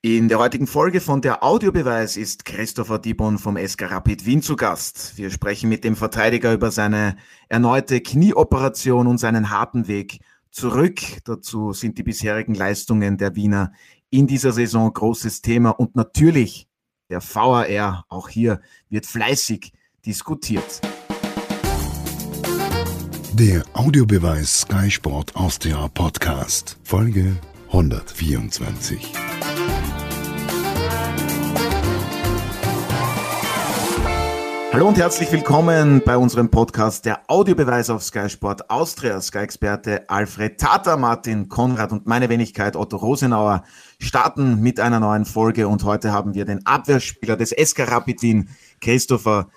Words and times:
In 0.00 0.28
der 0.28 0.38
heutigen 0.38 0.68
Folge 0.68 1.00
von 1.00 1.22
der 1.22 1.42
Audiobeweis 1.42 2.16
ist 2.16 2.44
Christopher 2.44 3.00
Dibon 3.00 3.36
vom 3.36 3.56
SK 3.56 3.90
Rapid 3.90 4.26
Wien 4.26 4.42
zu 4.42 4.54
Gast. 4.54 5.14
Wir 5.16 5.28
sprechen 5.32 5.68
mit 5.68 5.82
dem 5.82 5.96
Verteidiger 5.96 6.52
über 6.52 6.70
seine 6.70 7.16
erneute 7.48 8.00
Knieoperation 8.00 9.08
und 9.08 9.18
seinen 9.18 9.50
harten 9.50 9.88
Weg 9.88 10.20
zurück. 10.52 11.00
Dazu 11.24 11.72
sind 11.72 11.98
die 11.98 12.04
bisherigen 12.04 12.54
Leistungen 12.54 13.18
der 13.18 13.34
Wiener 13.34 13.72
in 14.08 14.28
dieser 14.28 14.52
Saison 14.52 14.92
großes 14.92 15.42
Thema 15.42 15.70
und 15.70 15.96
natürlich 15.96 16.68
der 17.10 17.20
VAR. 17.20 18.04
Auch 18.08 18.28
hier 18.28 18.60
wird 18.88 19.04
fleißig 19.04 19.72
diskutiert. 20.06 20.80
Der 23.32 23.64
Audiobeweis 23.72 24.60
Sky 24.60 24.92
Sport 24.92 25.34
Austria 25.34 25.88
Podcast, 25.88 26.78
Folge 26.84 27.36
124. 27.72 29.12
Hallo 34.78 34.86
und 34.86 34.98
herzlich 34.98 35.32
willkommen 35.32 36.02
bei 36.04 36.16
unserem 36.16 36.52
Podcast 36.52 37.04
Der 37.04 37.22
Audiobeweis 37.26 37.90
auf 37.90 38.04
Sky 38.04 38.30
Sport 38.30 38.70
Austria. 38.70 39.20
Sky-Experte 39.20 40.08
Alfred 40.08 40.60
Tata, 40.60 40.96
Martin 40.96 41.48
Konrad 41.48 41.90
und 41.90 42.06
meine 42.06 42.28
Wenigkeit 42.28 42.76
Otto 42.76 42.96
Rosenauer 42.96 43.64
starten 43.98 44.60
mit 44.60 44.78
einer 44.78 45.00
neuen 45.00 45.24
Folge 45.24 45.66
und 45.66 45.82
heute 45.82 46.12
haben 46.12 46.34
wir 46.34 46.44
den 46.44 46.64
Abwehrspieler 46.64 47.36
des 47.36 47.50
SK 47.50 47.90
Rapid 47.90 48.22
Wien, 48.22 48.50
Christopher 48.80 49.50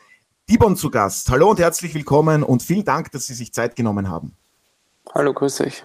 Dibon 0.49 0.75
zu 0.75 0.89
Gast. 0.89 1.29
Hallo 1.29 1.51
und 1.51 1.59
herzlich 1.59 1.93
willkommen 1.93 2.41
und 2.41 2.63
vielen 2.63 2.83
Dank, 2.83 3.11
dass 3.11 3.27
Sie 3.27 3.35
sich 3.35 3.53
Zeit 3.53 3.75
genommen 3.75 4.09
haben. 4.09 4.35
Hallo, 5.13 5.35
grüß 5.35 5.61
euch. 5.61 5.83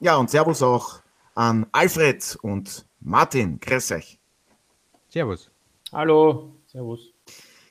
Ja, 0.00 0.16
und 0.16 0.28
Servus 0.28 0.62
auch 0.62 1.00
an 1.34 1.64
Alfred 1.72 2.36
und 2.42 2.84
Martin. 3.00 3.60
Grüß 3.60 3.92
euch. 3.92 4.18
Servus. 5.08 5.50
Hallo, 5.90 6.52
Servus. 6.66 7.13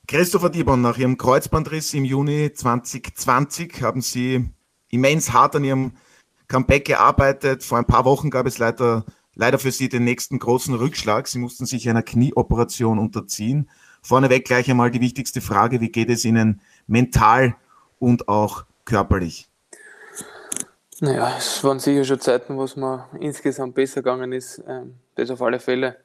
Christopher 0.06 0.50
Dibon, 0.50 0.82
nach 0.82 0.98
Ihrem 0.98 1.18
Kreuzbandriss 1.18 1.94
im 1.94 2.04
Juni 2.04 2.52
2020 2.52 3.82
haben 3.82 4.02
Sie 4.02 4.50
immens 4.90 5.32
hart 5.32 5.56
an 5.56 5.64
Ihrem 5.64 5.94
Comeback 6.50 6.86
gearbeitet. 6.86 7.64
Vor 7.64 7.78
ein 7.78 7.86
paar 7.86 8.04
Wochen 8.04 8.30
gab 8.30 8.46
es 8.46 8.58
leider, 8.58 9.06
leider 9.34 9.60
für 9.60 9.72
Sie 9.72 9.88
den 9.88 10.04
nächsten 10.04 10.40
großen 10.40 10.76
Rückschlag. 10.76 11.28
Sie 11.28 11.40
mussten 11.40 11.66
sich 11.66 11.90
einer 11.90 12.04
Knieoperation 12.04 13.00
unterziehen. 13.00 13.70
Vorneweg 14.02 14.44
gleich 14.44 14.70
einmal 14.70 14.92
die 14.92 15.00
wichtigste 15.00 15.40
Frage, 15.40 15.80
wie 15.80 15.90
geht 15.90 16.10
es 16.10 16.26
Ihnen 16.26 16.60
mental 16.86 17.56
und 17.98 18.28
auch 18.28 18.66
körperlich? 18.84 19.48
Naja, 21.00 21.34
es 21.38 21.64
waren 21.64 21.80
sicher 21.80 22.04
schon 22.04 22.20
Zeiten, 22.20 22.58
wo 22.58 22.66
es 22.66 22.76
mir 22.76 23.08
insgesamt 23.22 23.74
besser 23.76 24.02
gegangen 24.02 24.34
ist. 24.34 24.62
Ähm, 24.68 24.96
das 25.16 25.30
auf 25.30 25.42
alle 25.42 25.62
Fälle. 25.62 25.96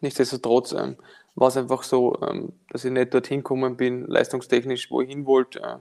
Nichtsdestotrotz 0.00 0.72
ähm, 0.72 0.96
war 1.38 1.48
es 1.48 1.56
einfach 1.56 1.84
so, 1.84 2.18
ähm, 2.22 2.52
dass 2.70 2.84
ich 2.84 2.90
nicht 2.90 3.14
dorthin 3.14 3.38
gekommen 3.40 3.76
bin, 3.76 4.06
leistungstechnisch, 4.06 4.90
wo 4.90 5.00
ich 5.00 5.08
hin 5.08 5.24
wollte, 5.24 5.60
äh, 5.60 5.76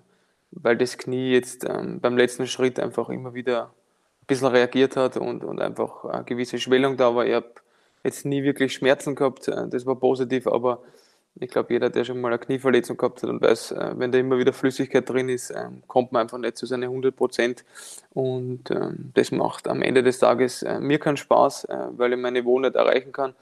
weil 0.51 0.77
das 0.77 0.97
Knie 0.97 1.31
jetzt 1.31 1.65
ähm, 1.67 1.99
beim 1.99 2.15
letzten 2.15 2.47
Schritt 2.47 2.79
einfach 2.79 3.09
immer 3.09 3.33
wieder 3.33 3.63
ein 3.63 4.27
bisschen 4.27 4.47
reagiert 4.47 4.95
hat 4.95 5.17
und, 5.17 5.43
und 5.43 5.59
einfach 5.59 6.05
eine 6.05 6.23
gewisse 6.23 6.59
Schwellung 6.59 6.95
da 6.95 7.15
war. 7.15 7.25
Ich 7.25 7.33
habe 7.33 7.49
jetzt 8.03 8.25
nie 8.25 8.43
wirklich 8.43 8.73
Schmerzen 8.73 9.15
gehabt, 9.15 9.47
äh, 9.47 9.67
das 9.67 9.85
war 9.87 9.95
positiv, 9.95 10.45
aber 10.47 10.83
ich 11.39 11.49
glaube, 11.49 11.73
jeder, 11.73 11.89
der 11.89 12.03
schon 12.03 12.21
mal 12.21 12.29
eine 12.29 12.39
Knieverletzung 12.39 12.97
gehabt 12.97 13.23
hat 13.23 13.29
und 13.29 13.41
weiß, 13.41 13.71
äh, 13.71 13.93
wenn 13.95 14.11
da 14.11 14.19
immer 14.19 14.37
wieder 14.37 14.53
Flüssigkeit 14.53 15.09
drin 15.09 15.29
ist, 15.29 15.53
kommt 15.87 16.11
man 16.11 16.23
einfach 16.23 16.37
nicht 16.37 16.57
zu 16.57 16.67
seinen 16.67 16.83
100 16.83 17.15
Prozent. 17.15 17.65
Und 18.13 18.63
das 19.13 19.31
macht 19.31 19.67
am 19.67 19.83
Ende 19.83 20.01
des 20.01 20.17
Tages 20.17 20.65
mir 20.79 20.97
keinen 20.97 21.17
Spaß, 21.17 21.67
weil 21.91 22.13
ich 22.13 22.19
meine 22.19 22.41
nicht 22.41 22.75
erreichen 22.75 23.11
kann. 23.11 23.35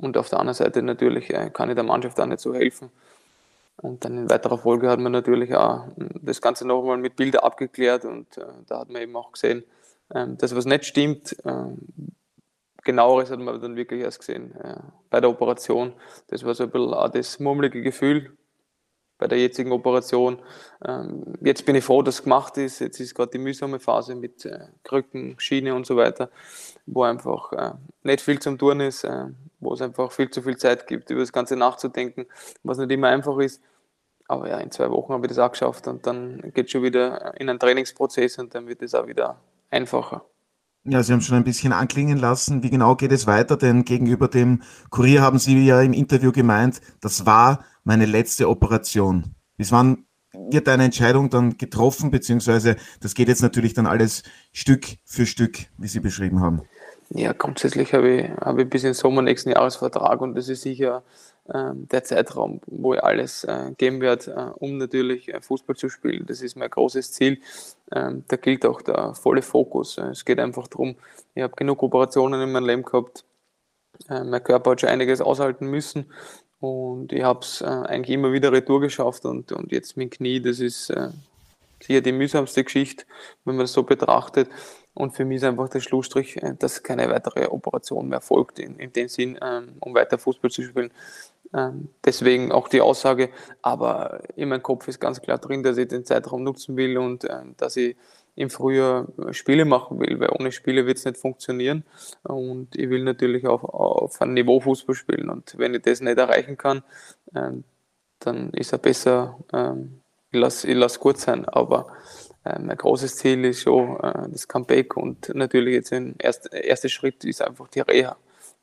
Und 0.00 0.16
auf 0.16 0.28
der 0.30 0.40
anderen 0.40 0.54
Seite 0.54 0.82
natürlich 0.82 1.30
äh, 1.30 1.50
kann 1.50 1.68
ich 1.68 1.74
der 1.74 1.84
Mannschaft 1.84 2.18
auch 2.20 2.26
nicht 2.26 2.40
so 2.40 2.54
helfen. 2.54 2.90
Und 3.76 4.04
dann 4.04 4.16
in 4.16 4.30
weiterer 4.30 4.58
Folge 4.58 4.88
hat 4.88 5.00
man 5.00 5.12
natürlich 5.12 5.54
auch 5.54 5.86
hm, 5.96 6.10
das 6.22 6.40
Ganze 6.40 6.66
nochmal 6.66 6.98
mit 6.98 7.16
Bildern 7.16 7.42
abgeklärt 7.42 8.04
und 8.04 8.36
äh, 8.36 8.44
da 8.66 8.80
hat 8.80 8.90
man 8.90 9.02
eben 9.02 9.16
auch 9.16 9.32
gesehen, 9.32 9.64
äh, 10.10 10.26
dass 10.38 10.54
was 10.54 10.64
nicht 10.64 10.84
stimmt. 10.86 11.36
Äh, 11.44 11.64
genaueres 12.82 13.30
hat 13.30 13.40
man 13.40 13.60
dann 13.60 13.76
wirklich 13.76 14.02
erst 14.02 14.20
gesehen 14.20 14.54
äh, 14.56 14.76
bei 15.10 15.20
der 15.20 15.30
Operation. 15.30 15.92
Das 16.28 16.44
war 16.44 16.54
so 16.54 16.64
ein 16.64 16.70
bisschen 16.70 16.94
auch 16.94 17.08
das 17.08 17.38
murmelige 17.38 17.82
Gefühl 17.82 18.36
bei 19.20 19.28
der 19.28 19.38
jetzigen 19.38 19.70
Operation. 19.70 20.38
Ähm, 20.84 21.34
jetzt 21.40 21.64
bin 21.66 21.76
ich 21.76 21.84
froh, 21.84 22.02
dass 22.02 22.16
es 22.16 22.22
gemacht 22.24 22.56
ist. 22.56 22.80
Jetzt 22.80 22.98
ist 22.98 23.14
gerade 23.14 23.30
die 23.30 23.38
mühsame 23.38 23.78
Phase 23.78 24.16
mit 24.16 24.44
äh, 24.44 24.66
Krücken, 24.82 25.36
Schiene 25.38 25.74
und 25.74 25.86
so 25.86 25.96
weiter, 25.96 26.30
wo 26.86 27.04
einfach 27.04 27.76
nicht 28.02 28.20
viel 28.20 28.40
zum 28.40 28.58
Tun 28.58 28.80
ist 28.80 29.06
wo 29.60 29.74
es 29.74 29.82
einfach 29.82 30.10
viel 30.10 30.30
zu 30.30 30.42
viel 30.42 30.56
Zeit 30.56 30.86
gibt, 30.86 31.10
über 31.10 31.20
das 31.20 31.32
Ganze 31.32 31.56
nachzudenken, 31.56 32.26
was 32.64 32.78
nicht 32.78 32.90
immer 32.90 33.08
einfach 33.08 33.38
ist. 33.38 33.62
Aber 34.26 34.48
ja, 34.48 34.58
in 34.58 34.70
zwei 34.70 34.90
Wochen 34.90 35.12
habe 35.12 35.26
ich 35.26 35.30
das 35.30 35.38
auch 35.38 35.50
geschafft 35.50 35.86
und 35.88 36.06
dann 36.06 36.52
geht 36.54 36.66
es 36.66 36.72
schon 36.72 36.82
wieder 36.82 37.38
in 37.38 37.48
einen 37.48 37.58
Trainingsprozess 37.58 38.38
und 38.38 38.54
dann 38.54 38.66
wird 38.66 38.82
es 38.82 38.94
auch 38.94 39.06
wieder 39.06 39.40
einfacher. 39.70 40.24
Ja, 40.84 41.02
Sie 41.02 41.12
haben 41.12 41.20
schon 41.20 41.36
ein 41.36 41.44
bisschen 41.44 41.74
anklingen 41.74 42.16
lassen. 42.16 42.62
Wie 42.62 42.70
genau 42.70 42.96
geht 42.96 43.12
es 43.12 43.26
weiter? 43.26 43.58
Denn 43.58 43.84
gegenüber 43.84 44.28
dem 44.28 44.62
Kurier 44.88 45.20
haben 45.20 45.38
Sie 45.38 45.58
ja 45.66 45.82
im 45.82 45.92
Interview 45.92 46.32
gemeint, 46.32 46.80
das 47.02 47.26
war 47.26 47.64
meine 47.84 48.06
letzte 48.06 48.48
Operation. 48.48 49.34
Bis 49.56 49.72
wann 49.72 50.06
wird 50.32 50.68
eine 50.68 50.84
Entscheidung 50.84 51.30
dann 51.30 51.56
getroffen, 51.56 52.10
beziehungsweise 52.10 52.76
das 53.00 53.14
geht 53.14 53.28
jetzt 53.28 53.42
natürlich 53.42 53.74
dann 53.74 53.86
alles 53.86 54.22
Stück 54.52 54.86
für 55.04 55.26
Stück, 55.26 55.58
wie 55.78 55.88
Sie 55.88 56.00
beschrieben 56.00 56.40
haben? 56.40 56.62
Ja, 57.12 57.32
grundsätzlich 57.32 57.92
habe 57.92 58.10
ich, 58.10 58.30
habe 58.40 58.62
ich 58.62 58.70
bis 58.70 58.84
in 58.84 58.94
Sommer 58.94 59.22
nächsten 59.22 59.50
Jahres 59.50 59.76
Vertrag 59.76 60.20
und 60.20 60.36
das 60.36 60.48
ist 60.48 60.62
sicher 60.62 61.02
ähm, 61.52 61.88
der 61.88 62.04
Zeitraum, 62.04 62.60
wo 62.66 62.94
ich 62.94 63.02
alles 63.02 63.42
äh, 63.42 63.72
geben 63.76 64.00
werde, 64.00 64.30
äh, 64.30 64.64
um 64.64 64.78
natürlich 64.78 65.28
äh, 65.28 65.40
Fußball 65.40 65.74
zu 65.74 65.88
spielen. 65.88 66.24
Das 66.26 66.40
ist 66.40 66.56
mein 66.56 66.70
großes 66.70 67.12
Ziel. 67.12 67.40
Ähm, 67.90 68.24
da 68.28 68.36
gilt 68.36 68.64
auch 68.64 68.82
der 68.82 69.14
volle 69.14 69.42
Fokus. 69.42 69.98
Es 69.98 70.24
geht 70.24 70.38
einfach 70.38 70.68
darum, 70.68 70.94
ich 71.34 71.42
habe 71.42 71.56
genug 71.56 71.82
Operationen 71.82 72.40
in 72.40 72.52
meinem 72.52 72.66
Leben 72.66 72.82
gehabt. 72.84 73.24
Äh, 74.08 74.22
mein 74.22 74.44
Körper 74.44 74.70
hat 74.70 74.82
schon 74.82 74.90
einiges 74.90 75.20
aushalten 75.20 75.66
müssen 75.66 76.06
und 76.60 77.12
ich 77.12 77.22
habe 77.22 77.40
es 77.40 77.62
äh, 77.62 77.64
eigentlich 77.64 78.14
immer 78.14 78.32
wieder 78.32 78.52
retour 78.52 78.80
geschafft 78.80 79.24
und, 79.24 79.50
und 79.52 79.72
jetzt 79.72 79.96
mit 79.96 80.12
Knie, 80.12 80.40
das 80.40 80.60
ist 80.60 80.90
äh, 80.90 81.08
sicher 81.82 82.02
die 82.02 82.12
mühsamste 82.12 82.62
Geschichte, 82.62 83.04
wenn 83.44 83.56
man 83.56 83.64
das 83.64 83.72
so 83.72 83.82
betrachtet. 83.82 84.48
Und 84.92 85.12
für 85.16 85.24
mich 85.24 85.36
ist 85.36 85.44
einfach 85.44 85.68
der 85.68 85.80
Schlussstrich, 85.80 86.36
äh, 86.42 86.54
dass 86.58 86.82
keine 86.82 87.08
weitere 87.08 87.46
Operation 87.46 88.08
mehr 88.08 88.20
folgt, 88.20 88.58
in, 88.58 88.78
in 88.78 88.92
dem 88.92 89.08
Sinn, 89.08 89.38
ähm, 89.40 89.76
um 89.80 89.94
weiter 89.94 90.18
Fußball 90.18 90.50
zu 90.50 90.62
spielen. 90.62 90.90
Ähm, 91.54 91.88
deswegen 92.04 92.52
auch 92.52 92.68
die 92.68 92.82
Aussage, 92.82 93.30
aber 93.62 94.20
in 94.36 94.50
meinem 94.50 94.62
Kopf 94.62 94.86
ist 94.86 95.00
ganz 95.00 95.20
klar 95.20 95.38
drin, 95.38 95.62
dass 95.62 95.78
ich 95.78 95.88
den 95.88 96.04
Zeitraum 96.04 96.44
nutzen 96.44 96.76
will 96.76 96.98
und 96.98 97.24
äh, 97.24 97.40
dass 97.56 97.76
ich 97.76 97.96
im 98.36 98.50
Frühjahr 98.50 99.08
Spiele 99.32 99.64
machen 99.64 100.00
will, 100.00 100.18
weil 100.20 100.30
ohne 100.38 100.52
Spiele 100.52 100.86
wird 100.86 100.98
es 100.98 101.04
nicht 101.04 101.18
funktionieren. 101.18 101.84
Und 102.22 102.76
ich 102.76 102.88
will 102.90 103.04
natürlich 103.04 103.46
auch 103.46 103.64
auf 103.64 104.20
einem 104.20 104.34
Niveau 104.34 104.60
Fußball 104.60 104.94
spielen. 104.94 105.28
Und 105.28 105.56
wenn 105.58 105.74
ich 105.74 105.82
das 105.82 106.00
nicht 106.00 106.18
erreichen 106.18 106.56
kann, 106.56 106.82
ähm, 107.34 107.64
dann 108.20 108.50
ist 108.50 108.72
er 108.72 108.78
besser, 108.78 109.38
ähm, 109.52 110.00
ich 110.30 110.40
lasse 110.40 110.72
lass 110.72 111.00
gut 111.00 111.18
sein. 111.18 111.44
Aber 111.46 111.88
äh, 112.44 112.58
mein 112.58 112.76
großes 112.76 113.16
Ziel 113.16 113.44
ist 113.44 113.62
schon 113.62 113.98
äh, 114.00 114.28
das 114.30 114.48
Comeback 114.48 114.96
und 114.96 115.34
natürlich 115.34 115.74
jetzt 115.74 115.92
ein 115.92 116.14
erst, 116.18 116.52
erster 116.52 116.88
Schritt 116.88 117.24
ist 117.24 117.42
einfach 117.42 117.68
die 117.68 117.80
Reha. 117.80 118.16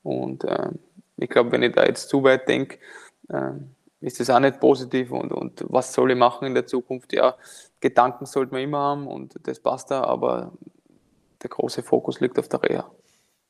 Und 0.03 0.43
äh, 0.43 0.69
ich 1.17 1.29
glaube, 1.29 1.51
wenn 1.51 1.63
ich 1.63 1.73
da 1.73 1.85
jetzt 1.85 2.09
zu 2.09 2.23
weit 2.23 2.47
denke, 2.47 2.77
ist 3.99 4.19
das 4.19 4.29
auch 4.29 4.39
nicht 4.39 4.59
positiv 4.59 5.11
und, 5.11 5.31
und 5.31 5.65
was 5.67 5.93
soll 5.93 6.11
ich 6.11 6.17
machen 6.17 6.47
in 6.47 6.53
der 6.53 6.65
Zukunft? 6.65 7.13
Ja, 7.13 7.35
Gedanken 7.79 8.25
sollte 8.25 8.53
man 8.53 8.61
immer 8.61 8.79
haben 8.79 9.07
und 9.07 9.35
das 9.43 9.59
passt 9.59 9.91
da, 9.91 10.03
aber 10.03 10.53
der 11.43 11.49
große 11.49 11.83
Fokus 11.83 12.19
liegt 12.19 12.39
auf 12.39 12.47
der 12.47 12.63
Reha. 12.63 12.91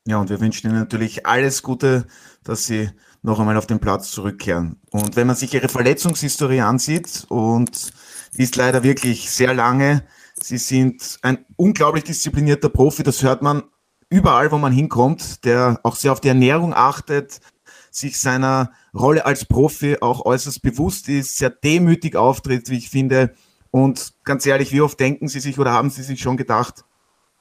Ja, 0.06 0.18
und 0.18 0.30
wir 0.30 0.40
wünschen 0.40 0.70
Ihnen 0.70 0.78
natürlich 0.78 1.26
alles 1.26 1.62
Gute, 1.62 2.06
dass 2.44 2.66
Sie 2.66 2.90
noch 3.22 3.40
einmal 3.40 3.56
auf 3.56 3.66
den 3.66 3.78
Platz 3.78 4.10
zurückkehren. 4.10 4.80
Und 4.90 5.16
wenn 5.16 5.26
man 5.26 5.36
sich 5.36 5.52
Ihre 5.52 5.68
Verletzungshistorie 5.68 6.60
ansieht, 6.60 7.26
und 7.28 7.92
die 8.36 8.42
ist 8.42 8.56
leider 8.56 8.82
wirklich 8.82 9.30
sehr 9.30 9.54
lange, 9.54 10.04
Sie 10.40 10.58
sind 10.58 11.18
ein 11.22 11.44
unglaublich 11.56 12.04
disziplinierter 12.04 12.68
Profi, 12.68 13.02
das 13.02 13.22
hört 13.22 13.42
man 13.42 13.64
überall, 14.08 14.50
wo 14.52 14.58
man 14.58 14.72
hinkommt, 14.72 15.44
der 15.44 15.80
auch 15.82 15.96
sehr 15.96 16.12
auf 16.12 16.20
die 16.20 16.28
Ernährung 16.28 16.72
achtet, 16.74 17.40
sich 17.90 18.18
seiner 18.18 18.72
Rolle 18.94 19.26
als 19.26 19.44
Profi 19.44 19.98
auch 20.00 20.24
äußerst 20.24 20.62
bewusst 20.62 21.08
ist, 21.08 21.36
sehr 21.36 21.50
demütig 21.50 22.16
auftritt, 22.16 22.70
wie 22.70 22.78
ich 22.78 22.90
finde. 22.90 23.34
Und 23.70 24.14
ganz 24.24 24.46
ehrlich, 24.46 24.72
wie 24.72 24.80
oft 24.80 24.98
denken 24.98 25.28
Sie 25.28 25.40
sich 25.40 25.58
oder 25.58 25.72
haben 25.72 25.90
Sie 25.90 26.02
sich 26.02 26.20
schon 26.20 26.36
gedacht, 26.36 26.84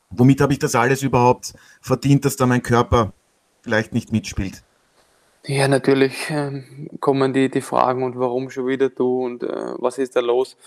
womit 0.10 0.42
habe 0.42 0.54
ich 0.54 0.60
das 0.60 0.76
alles 0.76 1.02
überhaupt 1.04 1.54
verdient, 1.82 2.26
dass 2.26 2.36
da 2.36 2.46
mein 2.46 2.64
Körper 2.64 3.14
vielleicht 3.62 3.94
nicht 3.94 4.12
mitspielt? 4.12 4.64
Ja, 5.46 5.68
natürlich 5.68 6.30
ähm, 6.30 6.90
kommen 7.00 7.34
die, 7.34 7.50
die 7.50 7.62
Fragen 7.62 8.04
und 8.04 8.20
warum 8.20 8.50
schon 8.50 8.68
wieder 8.68 8.90
du 8.90 9.26
und 9.26 9.44
äh, 9.44 9.74
was 9.78 9.98
ist 9.98 10.16
da 10.16 10.20
los? 10.20 10.58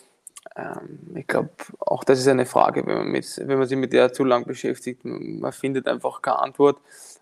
Ähm, 0.57 1.17
ich 1.17 1.27
glaube, 1.27 1.51
auch 1.81 2.03
das 2.03 2.19
ist 2.19 2.29
eine 2.29 2.47
Frage, 2.47 2.87
wenn 2.87 2.97
man, 2.97 3.09
mit, 3.09 3.27
wenn 3.45 3.59
man 3.59 3.69
sich 3.69 3.77
mit 3.77 3.93
der 3.93 4.13
zu 4.13 4.25
lang 4.25 4.47
beschäftigt. 4.47 5.05
Man 5.05 5.53
findet 5.53 5.87
einfach 5.87 6.23
keine 6.23 6.39
Antwort. 6.39 6.79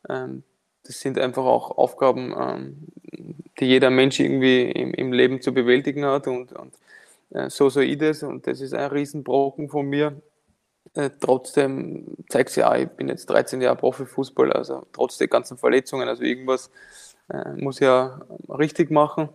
Ähm, 0.08 0.44
das 0.84 1.00
sind 1.00 1.18
einfach 1.18 1.44
auch 1.44 1.76
Aufgaben, 1.76 2.86
die 3.60 3.64
jeder 3.66 3.90
Mensch 3.90 4.20
irgendwie 4.20 4.70
im, 4.70 4.94
im 4.94 5.12
Leben 5.12 5.42
zu 5.42 5.52
bewältigen 5.52 6.06
hat 6.06 6.26
und, 6.28 6.52
und 6.52 6.72
äh, 7.30 7.50
so 7.50 7.68
ich 7.80 7.98
das 7.98 8.22
und 8.22 8.46
das 8.46 8.60
ist 8.60 8.74
ein 8.74 8.90
Riesenbrocken 8.90 9.68
von 9.68 9.86
mir. 9.86 10.20
Äh, 10.94 11.10
trotzdem 11.20 12.16
zeigt 12.28 12.58
auch, 12.62 12.74
ich 12.74 12.88
bin 12.88 13.08
jetzt 13.08 13.26
13 13.26 13.60
Jahre 13.60 13.76
Profifußballer, 13.76 14.56
also 14.56 14.86
trotz 14.92 15.18
der 15.18 15.28
ganzen 15.28 15.58
Verletzungen, 15.58 16.08
also 16.08 16.22
irgendwas 16.22 16.70
äh, 17.28 17.52
muss 17.54 17.76
ich 17.76 17.82
ja 17.86 18.20
richtig 18.48 18.90
machen. 18.90 19.28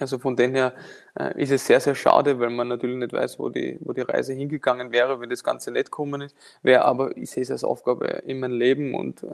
Also 0.00 0.18
von 0.18 0.36
dem 0.36 0.54
her 0.54 0.74
äh, 1.18 1.40
ist 1.40 1.50
es 1.52 1.66
sehr, 1.66 1.80
sehr 1.80 1.94
schade, 1.94 2.38
weil 2.40 2.50
man 2.50 2.68
natürlich 2.68 2.96
nicht 2.96 3.12
weiß, 3.12 3.38
wo 3.38 3.48
die, 3.48 3.78
wo 3.80 3.92
die 3.92 4.00
Reise 4.00 4.32
hingegangen 4.32 4.92
wäre, 4.92 5.20
wenn 5.20 5.30
das 5.30 5.44
Ganze 5.44 5.70
nicht 5.70 5.86
gekommen 5.86 6.22
ist. 6.22 6.36
Wäre 6.62 6.84
aber 6.84 7.16
ich 7.16 7.30
sehe 7.30 7.42
es 7.42 7.50
als 7.50 7.64
Aufgabe 7.64 8.06
in 8.26 8.40
meinem 8.40 8.58
Leben 8.58 8.94
und 8.94 9.24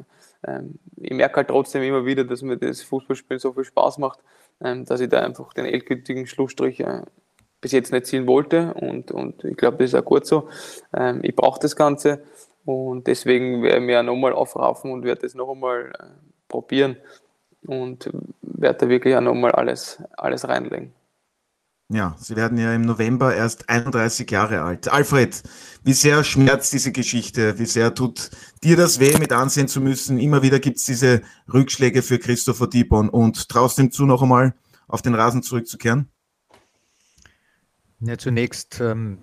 äh, 0.43 0.61
ich 0.97 1.13
merke 1.13 1.37
halt 1.37 1.49
trotzdem 1.49 1.83
immer 1.83 2.05
wieder, 2.05 2.25
dass 2.25 2.43
mir 2.43 2.57
das 2.57 2.83
Fußballspielen 2.83 3.39
so 3.39 3.53
viel 3.53 3.65
Spaß 3.65 3.99
macht, 3.99 4.21
ähm, 4.61 4.85
dass 4.85 5.01
ich 5.01 5.09
da 5.09 5.21
einfach 5.21 5.53
den 5.55 5.65
endgültigen 5.67 6.27
Schlussstrich 6.27 6.81
äh, 6.81 7.03
bis 7.61 7.73
jetzt 7.73 7.93
nicht 7.93 8.07
ziehen 8.07 8.27
wollte 8.27 8.75
und, 8.75 9.11
und 9.11 9.45
ich 9.45 9.57
glaube, 9.57 9.79
das 9.79 9.93
ist 9.93 9.95
auch 9.95 10.05
gut 10.05 10.27
so. 10.27 10.49
Ähm, 10.97 11.21
ich 11.23 11.35
brauche 11.35 11.61
das 11.61 11.77
Ganze 11.77 12.23
und 12.65 13.07
deswegen 13.07 13.63
werde 13.63 13.79
ich 13.79 13.85
mir 13.85 14.03
nochmal 14.03 14.33
aufraufen 14.33 14.93
und 14.93 15.05
werde 15.05 15.23
das 15.23 15.35
noch 15.35 15.51
einmal 15.51 15.93
äh, 15.99 16.05
probieren 16.49 16.97
und 17.67 18.11
werde 18.43 18.79
da 18.79 18.89
wirklich 18.89 19.15
auch 19.15 19.21
nochmal 19.21 19.53
alles, 19.53 20.03
alles 20.17 20.49
reinlegen. 20.49 20.93
Ja, 21.93 22.15
Sie 22.21 22.37
werden 22.37 22.57
ja 22.57 22.73
im 22.73 22.83
November 22.83 23.35
erst 23.35 23.69
31 23.69 24.31
Jahre 24.31 24.63
alt. 24.63 24.93
Alfred, 24.93 25.43
wie 25.83 25.93
sehr 25.93 26.23
schmerzt 26.23 26.73
diese 26.73 26.93
Geschichte? 26.93 27.59
Wie 27.59 27.67
sehr 27.67 27.95
tut 27.95 28.31
dir 28.63 28.77
das 28.77 29.01
weh, 29.01 29.19
mit 29.19 29.33
ansehen 29.33 29.67
zu 29.67 29.81
müssen? 29.81 30.17
Immer 30.21 30.43
wieder 30.43 30.61
gibt 30.61 30.77
es 30.77 30.85
diese 30.85 31.23
Rückschläge 31.53 32.03
für 32.03 32.21
Christopher 32.21 32.69
Dibon 32.69 33.09
und 33.09 33.49
traust 33.49 33.81
ihm 33.81 33.91
zu, 33.91 34.07
noch 34.07 34.23
einmal 34.23 34.55
auf 34.87 35.03
den 35.03 35.17
Rasen 35.17 35.43
zurückzukehren? 35.43 36.09
Ja, 38.03 38.17
zunächst 38.17 38.81
ähm, 38.81 39.19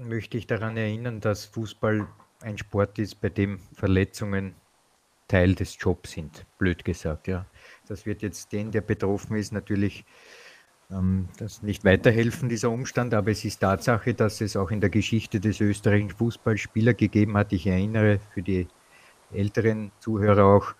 möchte 0.00 0.38
ich 0.38 0.46
daran 0.46 0.76
erinnern, 0.76 1.20
dass 1.20 1.44
Fußball 1.46 2.06
ein 2.40 2.56
Sport 2.56 2.98
ist, 3.00 3.20
bei 3.20 3.30
dem 3.30 3.58
Verletzungen 3.74 4.54
Teil 5.26 5.56
des 5.56 5.76
Jobs 5.80 6.12
sind, 6.12 6.46
blöd 6.58 6.84
gesagt. 6.84 7.26
Ja. 7.26 7.46
Das 7.88 8.06
wird 8.06 8.22
jetzt 8.22 8.52
den, 8.52 8.70
der 8.70 8.80
betroffen 8.80 9.36
ist, 9.36 9.52
natürlich 9.52 10.04
ähm, 10.90 11.28
das 11.38 11.64
nicht 11.64 11.84
weiterhelfen, 11.84 12.48
dieser 12.48 12.70
Umstand, 12.70 13.12
aber 13.12 13.32
es 13.32 13.44
ist 13.44 13.58
Tatsache, 13.58 14.14
dass 14.14 14.40
es 14.40 14.54
auch 14.56 14.70
in 14.70 14.80
der 14.80 14.90
Geschichte 14.90 15.40
des 15.40 15.60
österreichischen 15.60 16.10
Fußballs 16.10 16.60
Spieler 16.60 16.94
gegeben 16.94 17.36
hat. 17.36 17.52
Ich 17.52 17.66
erinnere 17.66 18.20
für 18.32 18.42
die 18.42 18.68
älteren 19.32 19.90
Zuhörer 19.98 20.44
auch 20.44 20.74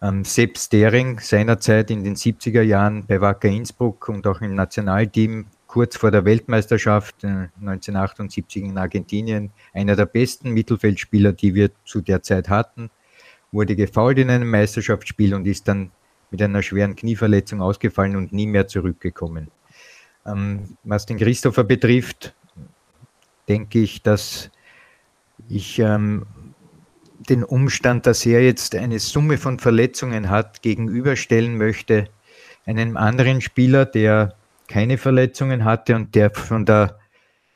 ähm, 0.00 0.24
Sepp 0.24 0.56
Stering 0.56 1.20
seinerzeit 1.20 1.90
in 1.90 2.02
den 2.02 2.16
70er 2.16 2.62
Jahren 2.62 3.04
bei 3.06 3.20
Wacker 3.20 3.48
Innsbruck 3.48 4.08
und 4.08 4.26
auch 4.26 4.40
im 4.40 4.54
Nationalteam 4.54 5.46
kurz 5.72 5.96
vor 5.96 6.10
der 6.10 6.26
Weltmeisterschaft 6.26 7.24
äh, 7.24 7.48
1978 7.60 8.62
in 8.62 8.76
Argentinien, 8.76 9.52
einer 9.72 9.96
der 9.96 10.04
besten 10.04 10.50
Mittelfeldspieler, 10.50 11.32
die 11.32 11.54
wir 11.54 11.70
zu 11.86 12.02
der 12.02 12.22
Zeit 12.22 12.50
hatten, 12.50 12.90
wurde 13.52 13.74
gefault 13.74 14.18
in 14.18 14.28
einem 14.28 14.50
Meisterschaftsspiel 14.50 15.32
und 15.32 15.46
ist 15.46 15.66
dann 15.68 15.90
mit 16.30 16.42
einer 16.42 16.62
schweren 16.62 16.94
Knieverletzung 16.94 17.62
ausgefallen 17.62 18.16
und 18.16 18.34
nie 18.34 18.46
mehr 18.46 18.68
zurückgekommen. 18.68 19.50
Ähm, 20.26 20.76
was 20.84 21.06
den 21.06 21.16
Christopher 21.16 21.64
betrifft, 21.64 22.34
denke 23.48 23.78
ich, 23.78 24.02
dass 24.02 24.50
ich 25.48 25.78
ähm, 25.78 26.26
den 27.30 27.44
Umstand, 27.44 28.06
dass 28.06 28.26
er 28.26 28.44
jetzt 28.44 28.74
eine 28.74 28.98
Summe 28.98 29.38
von 29.38 29.58
Verletzungen 29.58 30.28
hat, 30.28 30.60
gegenüberstellen 30.60 31.56
möchte 31.56 32.10
einem 32.66 32.98
anderen 32.98 33.40
Spieler, 33.40 33.86
der 33.86 34.36
keine 34.68 34.98
Verletzungen 34.98 35.64
hatte 35.64 35.96
und 35.96 36.14
der 36.14 36.30
von 36.30 36.64
der, 36.64 36.98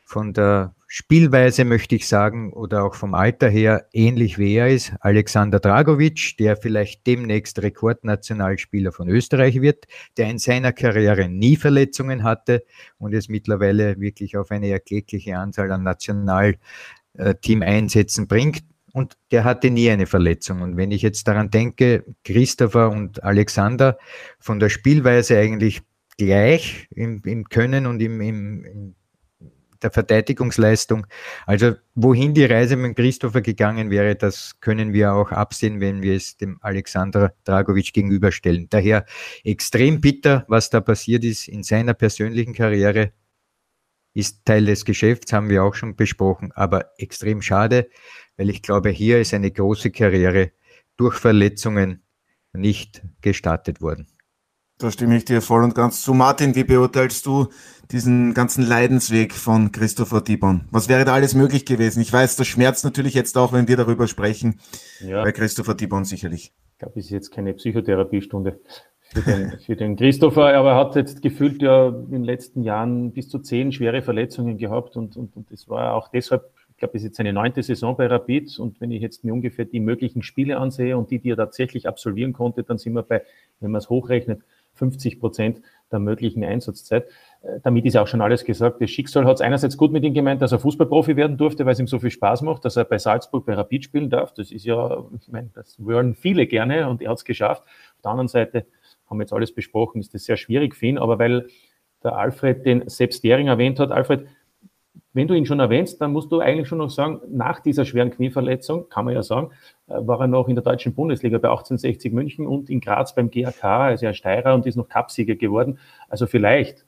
von 0.04 0.32
der 0.32 0.74
Spielweise, 0.88 1.64
möchte 1.64 1.96
ich 1.96 2.06
sagen, 2.06 2.52
oder 2.52 2.84
auch 2.84 2.94
vom 2.94 3.14
Alter 3.14 3.48
her 3.48 3.88
ähnlich 3.92 4.38
wie 4.38 4.54
er 4.54 4.68
ist. 4.68 4.94
Alexander 5.00 5.58
Dragovic, 5.58 6.36
der 6.38 6.56
vielleicht 6.56 7.04
demnächst 7.08 7.60
Rekordnationalspieler 7.60 8.92
von 8.92 9.08
Österreich 9.08 9.60
wird, 9.60 9.86
der 10.16 10.30
in 10.30 10.38
seiner 10.38 10.72
Karriere 10.72 11.28
nie 11.28 11.56
Verletzungen 11.56 12.22
hatte 12.22 12.62
und 12.98 13.14
es 13.14 13.28
mittlerweile 13.28 13.98
wirklich 13.98 14.36
auf 14.36 14.52
eine 14.52 14.68
erkleckliche 14.68 15.36
Anzahl 15.36 15.72
an 15.72 15.82
Nationalteam-Einsätzen 15.82 18.28
bringt. 18.28 18.62
Und 18.92 19.16
der 19.32 19.42
hatte 19.44 19.70
nie 19.70 19.90
eine 19.90 20.06
Verletzung. 20.06 20.62
Und 20.62 20.76
wenn 20.76 20.92
ich 20.92 21.02
jetzt 21.02 21.26
daran 21.28 21.50
denke, 21.50 22.04
Christopher 22.24 22.90
und 22.90 23.22
Alexander 23.24 23.98
von 24.38 24.60
der 24.60 24.68
Spielweise 24.68 25.36
eigentlich 25.36 25.82
gleich 26.16 26.88
im, 26.90 27.22
im 27.24 27.44
Können 27.44 27.86
und 27.86 28.00
im, 28.00 28.20
im, 28.20 28.64
im 28.64 28.94
der 29.82 29.90
Verteidigungsleistung. 29.90 31.06
Also 31.46 31.74
wohin 31.94 32.34
die 32.34 32.44
Reise 32.44 32.76
mit 32.76 32.96
Christopher 32.96 33.40
gegangen 33.40 33.90
wäre, 33.90 34.16
das 34.16 34.58
können 34.60 34.92
wir 34.92 35.12
auch 35.12 35.32
absehen, 35.32 35.80
wenn 35.80 36.02
wir 36.02 36.14
es 36.14 36.36
dem 36.36 36.58
Alexander 36.60 37.34
Dragovic 37.44 37.92
gegenüberstellen. 37.92 38.68
Daher 38.70 39.06
extrem 39.44 40.00
bitter, 40.00 40.44
was 40.48 40.70
da 40.70 40.80
passiert 40.80 41.24
ist 41.24 41.48
in 41.48 41.62
seiner 41.62 41.94
persönlichen 41.94 42.54
Karriere. 42.54 43.12
Ist 44.14 44.46
Teil 44.46 44.64
des 44.64 44.86
Geschäfts, 44.86 45.32
haben 45.34 45.50
wir 45.50 45.62
auch 45.62 45.74
schon 45.74 45.94
besprochen, 45.94 46.50
aber 46.52 46.92
extrem 46.96 47.42
schade, 47.42 47.90
weil 48.38 48.48
ich 48.48 48.62
glaube, 48.62 48.88
hier 48.88 49.20
ist 49.20 49.34
eine 49.34 49.50
große 49.50 49.90
Karriere 49.90 50.52
durch 50.96 51.16
Verletzungen 51.16 52.02
nicht 52.54 53.02
gestartet 53.20 53.82
worden. 53.82 54.06
Da 54.78 54.90
stimme 54.90 55.16
ich 55.16 55.24
dir 55.24 55.40
voll 55.40 55.64
und 55.64 55.74
ganz 55.74 56.02
zu. 56.02 56.12
Martin, 56.12 56.54
wie 56.54 56.64
beurteilst 56.64 57.24
du 57.24 57.46
diesen 57.90 58.34
ganzen 58.34 58.66
Leidensweg 58.66 59.32
von 59.32 59.72
Christopher 59.72 60.20
Dibon? 60.20 60.66
Was 60.70 60.90
wäre 60.90 61.06
da 61.06 61.14
alles 61.14 61.34
möglich 61.34 61.64
gewesen? 61.64 62.02
Ich 62.02 62.12
weiß, 62.12 62.36
das 62.36 62.46
schmerzt 62.46 62.84
natürlich 62.84 63.14
jetzt 63.14 63.38
auch, 63.38 63.54
wenn 63.54 63.68
wir 63.68 63.78
darüber 63.78 64.06
sprechen, 64.06 64.60
ja. 65.00 65.22
bei 65.22 65.32
Christopher 65.32 65.74
Dibon 65.74 66.04
sicherlich. 66.04 66.52
Ich 66.72 66.78
glaube, 66.78 67.00
es 67.00 67.06
ist 67.06 67.10
jetzt 67.10 67.30
keine 67.30 67.54
Psychotherapiestunde 67.54 68.60
für 69.00 69.22
den, 69.22 69.58
für 69.64 69.76
den 69.76 69.96
Christopher, 69.96 70.54
aber 70.54 70.72
er 70.72 70.76
hat 70.76 70.94
jetzt 70.94 71.22
gefühlt 71.22 71.62
ja 71.62 71.88
in 71.88 72.10
den 72.10 72.24
letzten 72.24 72.62
Jahren 72.62 73.12
bis 73.12 73.30
zu 73.30 73.38
zehn 73.38 73.72
schwere 73.72 74.02
Verletzungen 74.02 74.58
gehabt 74.58 74.96
und, 74.96 75.16
und, 75.16 75.36
und 75.36 75.50
das 75.50 75.70
war 75.70 75.94
auch 75.94 76.08
deshalb 76.08 76.50
ich 76.76 76.80
glaube, 76.80 76.98
es 76.98 77.02
ist 77.02 77.06
jetzt 77.06 77.16
seine 77.16 77.32
neunte 77.32 77.62
Saison 77.62 77.96
bei 77.96 78.06
Rapid 78.06 78.58
und 78.58 78.82
wenn 78.82 78.90
ich 78.90 79.00
jetzt 79.00 79.24
mir 79.24 79.32
ungefähr 79.32 79.64
die 79.64 79.80
möglichen 79.80 80.22
Spiele 80.22 80.58
ansehe 80.58 80.98
und 80.98 81.10
die, 81.10 81.18
die 81.18 81.30
er 81.30 81.36
tatsächlich 81.36 81.88
absolvieren 81.88 82.34
konnte, 82.34 82.64
dann 82.64 82.76
sind 82.76 82.92
wir 82.92 83.02
bei, 83.02 83.22
wenn 83.60 83.70
man 83.70 83.78
es 83.78 83.88
hochrechnet, 83.88 84.42
50 84.76 85.20
Prozent 85.20 85.60
der 85.90 85.98
möglichen 85.98 86.44
Einsatzzeit. 86.44 87.06
Äh, 87.42 87.60
damit 87.62 87.84
ist 87.84 87.96
auch 87.96 88.06
schon 88.06 88.20
alles 88.20 88.44
gesagt. 88.44 88.80
Das 88.80 88.90
Schicksal 88.90 89.24
hat 89.24 89.36
es 89.36 89.40
einerseits 89.40 89.76
gut 89.76 89.92
mit 89.92 90.04
ihm 90.04 90.14
gemeint, 90.14 90.42
dass 90.42 90.52
er 90.52 90.58
Fußballprofi 90.58 91.16
werden 91.16 91.36
durfte, 91.36 91.64
weil 91.64 91.72
es 91.72 91.80
ihm 91.80 91.86
so 91.86 91.98
viel 91.98 92.10
Spaß 92.10 92.42
macht, 92.42 92.64
dass 92.64 92.76
er 92.76 92.84
bei 92.84 92.98
Salzburg 92.98 93.46
bei 93.46 93.54
Rapid 93.54 93.84
spielen 93.84 94.10
darf. 94.10 94.34
Das 94.34 94.50
ist 94.50 94.64
ja, 94.64 95.04
ich 95.20 95.28
meine, 95.28 95.50
das 95.54 95.82
wollen 95.84 96.14
viele 96.14 96.46
gerne 96.46 96.88
und 96.88 97.02
er 97.02 97.10
hat 97.10 97.18
es 97.18 97.24
geschafft. 97.24 97.62
Auf 97.96 98.02
der 98.02 98.10
anderen 98.10 98.28
Seite 98.28 98.66
haben 99.08 99.18
wir 99.18 99.22
jetzt 99.22 99.32
alles 99.32 99.52
besprochen, 99.52 100.00
ist 100.00 100.14
das 100.14 100.24
sehr 100.24 100.36
schwierig 100.36 100.74
für 100.74 100.86
ihn, 100.86 100.98
aber 100.98 101.18
weil 101.18 101.48
der 102.02 102.16
Alfred 102.16 102.64
den 102.66 102.88
Sepp 102.88 103.10
Dering 103.22 103.48
erwähnt 103.48 103.78
hat, 103.78 103.90
Alfred, 103.90 104.26
wenn 105.16 105.28
du 105.28 105.34
ihn 105.34 105.46
schon 105.46 105.60
erwähnst, 105.60 106.00
dann 106.02 106.12
musst 106.12 106.30
du 106.30 106.40
eigentlich 106.40 106.68
schon 106.68 106.76
noch 106.76 106.90
sagen, 106.90 107.20
nach 107.30 107.60
dieser 107.60 107.86
schweren 107.86 108.10
Knieverletzung, 108.10 108.90
kann 108.90 109.06
man 109.06 109.14
ja 109.14 109.22
sagen, 109.22 109.50
äh, 109.88 109.94
war 109.98 110.20
er 110.20 110.26
noch 110.26 110.46
in 110.46 110.54
der 110.54 110.62
deutschen 110.62 110.94
Bundesliga 110.94 111.38
bei 111.38 111.48
1860 111.48 112.12
München 112.12 112.46
und 112.46 112.68
in 112.68 112.80
Graz 112.80 113.14
beim 113.14 113.30
GAK, 113.30 113.64
also 113.64 114.06
ein 114.06 114.14
Steirer 114.14 114.54
und 114.54 114.66
ist 114.66 114.76
noch 114.76 114.90
Cupsieger 114.90 115.34
geworden. 115.34 115.78
Also 116.10 116.26
vielleicht 116.26 116.85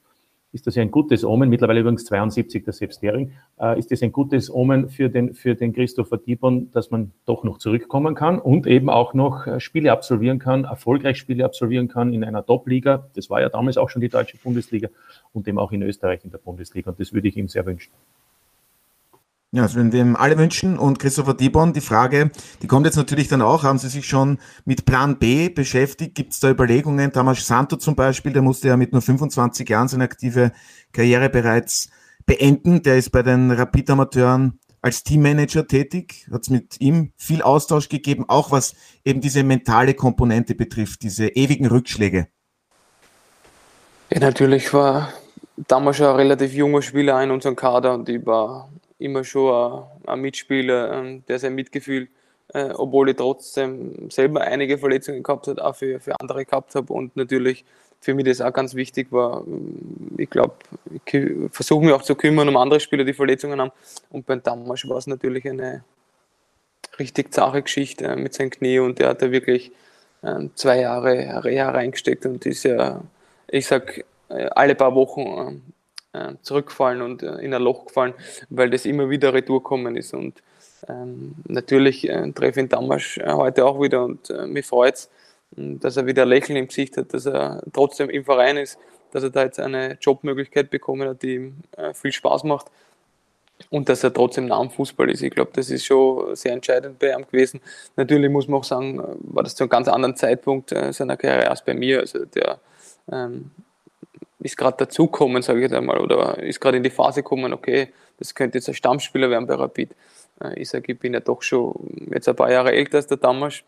ist 0.53 0.67
das 0.67 0.75
ja 0.77 0.83
ein 0.83 0.91
gutes 0.91 1.25
Omen, 1.25 1.51
mittlerweile 1.51 1.81
übrigens 1.81 2.05
72 2.07 2.65
der 2.65 2.73
Selbstdering, 2.73 3.33
äh, 3.61 3.79
ist 3.79 3.91
das 3.91 4.03
ein 4.03 4.13
gutes 4.13 4.51
Omen 4.51 4.89
für 4.89 5.11
den, 5.11 5.35
für 5.35 5.55
den 5.55 5.73
Christopher 5.73 6.17
Dibon, 6.17 6.71
dass 6.73 6.91
man 6.91 7.13
doch 7.27 7.45
noch 7.45 7.59
zurückkommen 7.59 8.15
kann 8.15 8.39
und 8.39 8.67
eben 8.67 8.89
auch 8.89 9.13
noch 9.13 9.47
äh, 9.47 9.61
Spiele 9.61 9.93
absolvieren 9.93 10.39
kann, 10.39 10.65
erfolgreich 10.65 11.19
Spiele 11.19 11.45
absolvieren 11.45 11.89
kann 11.89 12.15
in 12.15 12.25
einer 12.25 12.45
Top-Liga. 12.45 13.09
Das 13.15 13.29
war 13.29 13.41
ja 13.41 13.49
damals 13.49 13.77
auch 13.77 13.91
schon 13.91 14.01
die 14.01 14.09
deutsche 14.09 14.39
Bundesliga 14.39 14.89
und 15.33 15.47
eben 15.47 15.59
auch 15.59 15.73
in 15.73 15.83
Österreich 15.83 16.25
in 16.25 16.31
der 16.31 16.39
Bundesliga 16.39 16.91
und 16.91 16.99
das 16.99 17.13
würde 17.13 17.29
ich 17.29 17.37
ihm 17.37 17.49
sehr 17.49 17.67
wünschen. 17.67 17.93
Ja, 19.51 19.63
das 19.63 19.75
würden 19.75 19.93
wir 19.93 20.01
ihm 20.01 20.15
alle 20.15 20.37
wünschen. 20.37 20.79
Und 20.79 20.99
Christopher 20.99 21.33
Dibon, 21.33 21.73
die 21.73 21.81
Frage, 21.81 22.31
die 22.61 22.67
kommt 22.67 22.85
jetzt 22.85 22.97
natürlich 22.97 23.29
dann 23.29 23.41
auch, 23.41 23.63
haben 23.63 23.79
Sie 23.79 23.89
sich 23.89 24.07
schon 24.07 24.39
mit 24.67 24.85
Plan 24.85 25.19
B 25.19 25.49
beschäftigt? 25.49 26.15
Gibt 26.15 26.35
es 26.35 26.41
da 26.41 26.51
Überlegungen? 26.51 27.13
Tamas 27.13 27.47
Santo 27.47 27.77
zum 27.77 27.97
Beispiel, 27.97 28.35
der 28.35 28.43
musste 28.43 28.69
ja 28.69 28.77
mit 28.77 28.93
nur 28.93 29.01
25 29.01 29.67
Jahren 29.67 29.89
seine 29.89 30.05
aktive 30.05 30.53
Karriere 30.93 31.31
bereits 31.31 31.89
beenden. 32.27 32.83
Der 32.83 32.99
ist 32.99 33.11
bei 33.11 33.23
den 33.23 33.51
Rapid-Amateuren 33.51 34.59
als 34.83 35.03
Teammanager 35.03 35.67
tätig. 35.67 36.29
Hat 36.31 36.43
es 36.43 36.51
mit 36.51 36.79
ihm 36.83 37.13
viel 37.17 37.41
Austausch 37.41 37.89
gegeben, 37.89 38.27
auch 38.29 38.51
was 38.53 38.75
eben 39.03 39.23
diese 39.23 39.45
mentale 39.45 39.95
Komponente 39.95 40.55
betrifft, 40.55 41.03
diese 41.03 41.29
ewigen 41.29 41.67
Rückschläge. 41.67 42.29
Ja, 44.11 44.21
natürlich 44.21 44.73
war 44.75 45.13
damals 45.57 45.97
schon 45.97 46.07
ein 46.07 46.17
relativ 46.17 46.53
junger 46.53 46.83
Spieler 46.83 47.23
in 47.23 47.31
unserem 47.31 47.57
Kader 47.57 47.95
und 47.95 48.09
ich 48.11 48.25
war 48.27 48.69
immer 48.99 49.25
schon 49.25 49.53
ein, 49.55 50.09
ein 50.09 50.21
Mitspieler, 50.21 50.93
ähm, 50.93 51.25
der 51.27 51.39
sein 51.39 51.55
Mitgefühl 51.55 52.09
äh, 52.55 52.71
obwohl 52.75 53.11
ich 53.11 53.17
trotzdem 53.17 54.11
selber 54.11 54.41
einige 54.41 54.79
Verletzungen 54.79 55.23
gehabt 55.23 55.47
habe, 55.49 55.65
auch 55.65 55.77
für, 55.77 56.01
für 56.01 56.19
andere 56.21 56.45
gehabt 56.45 56.75
habe 56.75 56.93
und 56.93 57.17
natürlich 57.17 57.65
für 58.01 58.15
mich 58.15 58.25
das 58.25 58.41
auch 58.41 58.53
ganz 58.53 58.75
wichtig 58.75 59.11
war. 59.11 59.45
Ich 60.17 60.31
glaube, 60.31 60.55
ich 61.05 61.27
versuche 61.51 61.85
mich 61.85 61.93
auch 61.93 62.03
zu 62.03 62.15
kümmern 62.15 62.49
um 62.49 62.57
andere 62.57 62.81
Spieler, 62.81 63.05
die 63.05 63.13
Verletzungen 63.13 63.61
haben. 63.61 63.73
Und 64.11 64.27
beim 64.27 64.43
Damasch 64.43 64.89
war 64.89 64.99
es 64.99 65.07
natürlich 65.07 65.49
eine 65.49 65.83
richtig 66.99 67.35
zache 67.35 67.63
Geschichte 67.63 68.07
äh, 68.07 68.17
mit 68.17 68.35
seinem 68.35 68.51
Knie 68.51 68.79
und 68.79 68.99
der 68.99 69.11
hat 69.11 69.23
da 69.23 69.31
wirklich 69.31 69.73
äh, 70.23 70.49
zwei 70.55 70.81
Jahre 70.81 71.45
Reha 71.45 71.71
reingesteckt 71.71 72.25
und 72.25 72.47
ist 72.47 72.65
ja, 72.65 73.03
ich 73.49 73.67
sag, 73.67 74.05
äh, 74.31 74.49
alle 74.55 74.75
paar 74.75 74.95
Wochen 74.95 75.73
zurückgefallen 76.43 77.03
und 77.03 77.23
in 77.23 77.55
ein 77.55 77.63
Loch 77.63 77.87
gefallen, 77.87 78.15
weil 78.51 78.71
das 78.71 78.87
immer 78.87 79.11
wieder 79.11 79.33
retour 79.33 79.63
gekommen 79.63 79.97
ist. 79.97 80.15
Und 80.15 80.43
ähm, 80.89 81.35
natürlich 81.47 82.09
äh, 82.09 82.31
treffe 82.33 82.61
ich 82.61 82.65
ihn 82.65 82.69
Damasch 82.69 83.19
heute 83.25 83.65
auch 83.65 83.81
wieder 83.81 84.05
und 84.05 84.31
äh, 84.31 84.47
mich 84.47 84.67
freut 84.67 84.95
es, 84.95 85.11
dass 85.51 85.97
er 85.97 86.07
wieder 86.07 86.23
ein 86.23 86.29
Lächeln 86.29 86.57
im 86.57 86.69
Gesicht 86.69 86.97
hat, 86.97 87.13
dass 87.15 87.27
er 87.27 87.63
trotzdem 87.73 88.11
im 88.11 88.25
Verein 88.25 88.57
ist, 88.57 88.79
dass 89.13 89.23
er 89.23 89.31
da 89.31 89.45
jetzt 89.45 89.59
eine 89.59 89.99
Jobmöglichkeit 90.01 90.71
bekommen 90.71 91.09
hat, 91.09 91.23
die 91.23 91.35
ihm 91.35 91.57
äh, 91.77 91.95
viel 91.95 92.13
Spaß 92.13 92.45
macht 92.45 92.67
und 93.71 93.89
dass 93.89 94.05
er 94.05 94.13
trotzdem 94.13 94.47
nah 94.47 94.59
am 94.59 94.71
Fußball 94.71 95.11
ist. 95.11 95.23
Ich 95.23 95.31
glaube, 95.31 95.51
das 95.55 95.71
ist 95.71 95.85
schon 95.85 96.35
sehr 96.37 96.53
entscheidend 96.53 96.99
bei 96.99 97.13
ihm 97.13 97.27
gewesen. 97.27 97.61
Natürlich 97.97 98.31
muss 98.31 98.47
man 98.47 98.61
auch 98.61 98.65
sagen, 98.65 99.03
war 99.21 99.43
das 99.43 99.57
zu 99.57 99.65
einem 99.65 99.71
ganz 99.71 99.89
anderen 99.89 100.17
Zeitpunkt 100.17 100.73
äh, 100.73 100.93
seiner 100.93 101.17
Karriere 101.17 101.51
als 101.51 101.65
bei 101.65 101.75
mir. 101.75 102.01
Also 102.01 102.25
der 102.25 102.61
ähm, 103.11 103.51
ist 104.41 104.57
gerade 104.57 104.77
dazugekommen, 104.77 105.43
sage 105.43 105.59
ich 105.59 105.65
jetzt 105.65 105.75
einmal, 105.75 105.99
oder 105.99 106.39
ist 106.39 106.61
gerade 106.61 106.77
in 106.77 106.83
die 106.83 106.91
Phase 106.91 107.23
gekommen, 107.23 107.53
okay, 107.53 107.89
das 108.19 108.35
könnte 108.35 108.59
jetzt 108.59 108.69
ein 108.69 108.75
Stammspieler 108.75 109.31
werden 109.31 109.47
bei 109.47 109.55
Rapid. 109.55 109.91
Äh, 110.41 110.61
ich 110.61 110.69
sage, 110.69 110.93
ich 110.93 110.99
bin 110.99 111.15
ja 111.15 111.21
doch 111.21 111.43
schon 111.43 111.75
jetzt 112.13 112.29
ein 112.29 112.37
paar 112.37 112.51
Jahre 112.51 112.73
älter 112.73 112.99
als 112.99 113.07
der 113.07 113.17
damals 113.17 113.63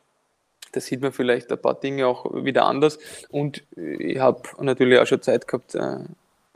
da 0.73 0.79
sieht 0.79 1.00
man 1.00 1.11
vielleicht 1.11 1.50
ein 1.50 1.61
paar 1.61 1.75
Dinge 1.75 2.07
auch 2.07 2.45
wieder 2.45 2.65
anders. 2.65 3.00
Und 3.29 3.65
ich 3.77 4.21
habe 4.21 4.43
natürlich 4.61 5.00
auch 5.00 5.07
schon 5.07 5.21
Zeit 5.21 5.49
gehabt, 5.49 5.75
äh, 5.75 5.97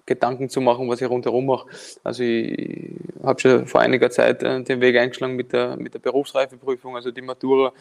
Gedanken 0.07 0.49
zu 0.49 0.61
machen, 0.61 0.89
was 0.89 1.01
ich 1.01 1.09
rundherum 1.09 1.47
mache. 1.47 1.67
Also 2.05 2.23
ich 2.23 2.93
habe 3.25 3.41
schon 3.41 3.67
vor 3.67 3.81
einiger 3.81 4.11
Zeit 4.11 4.45
äh, 4.45 4.63
den 4.63 4.81
Weg 4.81 4.97
eingeschlagen 4.97 5.35
mit 5.35 5.53
der, 5.53 5.77
mit 5.77 5.95
der 5.95 5.99
Berufsreifeprüfung, 5.99 6.95
also 6.95 7.11
die 7.11 7.23
Matura 7.23 7.73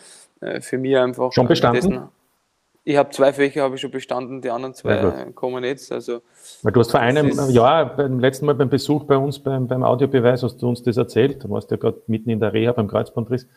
für 0.59 0.77
mich 0.77 0.97
einfach. 0.97 1.31
Schon 1.31 1.47
bestanden? 1.47 2.09
Ich 2.85 2.97
habe 2.97 3.11
zwei 3.11 3.31
Fächer 3.31 3.63
habe 3.63 3.75
ich 3.75 3.81
schon 3.81 3.91
bestanden, 3.91 4.41
die 4.41 4.49
anderen 4.49 4.73
zwei 4.73 4.95
ja, 4.95 5.25
kommen 5.33 5.63
jetzt. 5.63 5.91
Also 5.91 6.21
Weil 6.63 6.73
du 6.73 6.81
hast 6.81 6.91
vor 6.91 6.99
einem 6.99 7.31
Jahr, 7.49 7.95
beim 7.95 8.19
letzten 8.19 8.45
Mal 8.45 8.55
beim 8.55 8.69
Besuch 8.69 9.05
bei 9.05 9.15
uns 9.15 9.39
beim, 9.39 9.67
beim 9.67 9.83
Audiobeweis, 9.83 10.43
hast 10.43 10.61
du 10.61 10.67
uns 10.67 10.83
das 10.83 10.97
erzählt. 10.97 11.43
Du 11.43 11.49
warst 11.49 11.71
ja 11.71 11.77
gerade 11.77 12.01
mitten 12.07 12.29
in 12.29 12.41
der 12.41 12.51
Reha 12.51 12.73
beim 12.73 12.89
Kreuzbandriss. 12.89 13.47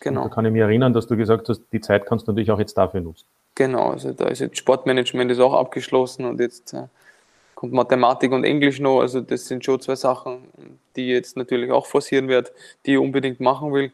Genau. 0.00 0.22
Und 0.22 0.30
da 0.30 0.34
kann 0.34 0.44
ich 0.44 0.52
mich 0.52 0.62
erinnern, 0.62 0.92
dass 0.92 1.06
du 1.08 1.16
gesagt 1.16 1.48
hast, 1.48 1.62
die 1.72 1.80
Zeit 1.80 2.06
kannst 2.06 2.28
du 2.28 2.32
natürlich 2.32 2.50
auch 2.50 2.58
jetzt 2.60 2.74
dafür 2.78 3.00
nutzen. 3.00 3.26
Genau, 3.56 3.90
also 3.90 4.12
da 4.12 4.28
ist 4.28 4.40
jetzt 4.40 4.58
Sportmanagement 4.58 5.30
ist 5.32 5.40
auch 5.40 5.54
abgeschlossen 5.54 6.26
und 6.26 6.38
jetzt 6.38 6.74
äh, 6.74 6.84
kommt 7.54 7.72
Mathematik 7.72 8.30
und 8.32 8.44
Englisch 8.44 8.78
noch. 8.78 9.00
Also 9.00 9.20
das 9.20 9.46
sind 9.46 9.64
schon 9.64 9.80
zwei 9.80 9.96
Sachen, 9.96 10.42
die 10.94 11.06
ich 11.06 11.12
jetzt 11.12 11.36
natürlich 11.36 11.72
auch 11.72 11.86
forcieren 11.86 12.28
werde, 12.28 12.50
die 12.84 12.92
ich 12.92 12.98
unbedingt 12.98 13.40
machen 13.40 13.72
will. 13.72 13.92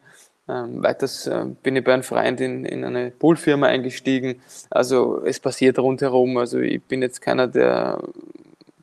Ähm, 0.49 0.83
weiters 0.83 1.25
äh, 1.27 1.45
bin 1.63 1.75
ich 1.75 1.83
bei 1.83 1.93
einem 1.93 2.03
Freund 2.03 2.41
in, 2.41 2.65
in 2.65 2.83
eine 2.83 3.11
Poolfirma 3.11 3.67
eingestiegen. 3.67 4.41
Also 4.69 5.23
es 5.23 5.39
passiert 5.39 5.79
rundherum. 5.79 6.37
Also 6.37 6.59
ich 6.59 6.83
bin 6.83 7.01
jetzt 7.01 7.21
keiner, 7.21 7.47
der 7.47 8.01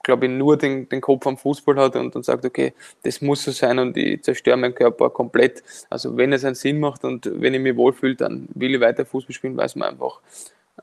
glaube 0.03 0.27
ich, 0.27 0.33
nur 0.33 0.57
den, 0.57 0.89
den 0.89 1.01
Kopf 1.01 1.27
am 1.27 1.37
Fußball 1.37 1.77
hat 1.77 1.97
und, 1.97 2.17
und 2.17 2.25
sagt, 2.25 2.45
okay, 2.45 2.73
das 3.03 3.21
muss 3.21 3.45
so 3.45 3.51
sein 3.51 3.79
und 3.79 3.97
ich 3.97 4.23
zerstöre 4.23 4.57
meinen 4.57 4.75
Körper 4.75 5.11
komplett. 5.11 5.63
Also 5.91 6.17
wenn 6.17 6.33
es 6.33 6.45
einen 6.45 6.55
Sinn 6.55 6.81
macht 6.81 7.05
und 7.05 7.31
wenn 7.33 7.55
ich 7.55 7.61
mich 7.61 7.77
wohlfühle, 7.77 8.17
dann 8.17 8.49
will 8.55 8.75
ich 8.75 8.81
weiter 8.81 9.05
Fußball 9.05 9.35
spielen, 9.35 9.57
weil 9.57 9.67
es 9.67 9.77
mir 9.77 9.87
einfach 9.87 10.21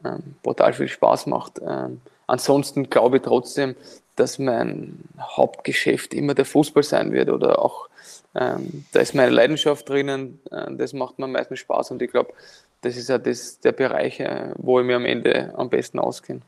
ähm, 0.06 0.36
brutal 0.44 0.74
viel 0.74 0.88
Spaß 0.88 1.26
macht. 1.26 1.60
Ähm, 1.66 2.02
ansonsten 2.28 2.90
glaube 2.90 3.18
ich 3.18 3.24
trotzdem, 3.24 3.76
dass 4.16 4.40
mein 4.40 5.00
Hauptgeschäft 5.20 6.14
immer 6.14 6.34
der 6.34 6.46
Fußball 6.46 6.84
sein 6.84 7.12
wird 7.12 7.30
oder 7.30 7.60
auch 7.64 7.88
ähm, 8.36 8.86
da 8.92 9.00
ist 9.00 9.16
meine 9.16 9.32
Leidenschaft 9.32 9.90
drinnen, 9.90 10.40
äh, 10.52 10.72
das 10.76 10.94
macht 10.94 11.18
mir 11.18 11.28
meistens 11.28 11.60
Spaß 11.60 11.92
und 11.92 12.02
ich 12.02 12.12
glaube, 12.12 12.34
das 12.82 12.96
ist 12.96 13.10
ja 13.10 13.18
der 13.18 13.72
Bereich, 13.72 14.20
äh, 14.20 14.54
wo 14.58 14.80
ich 14.80 14.86
mir 14.86 14.96
am 14.96 15.06
Ende 15.06 15.54
am 15.58 15.70
besten 15.70 15.98
auskenne. 15.98 16.42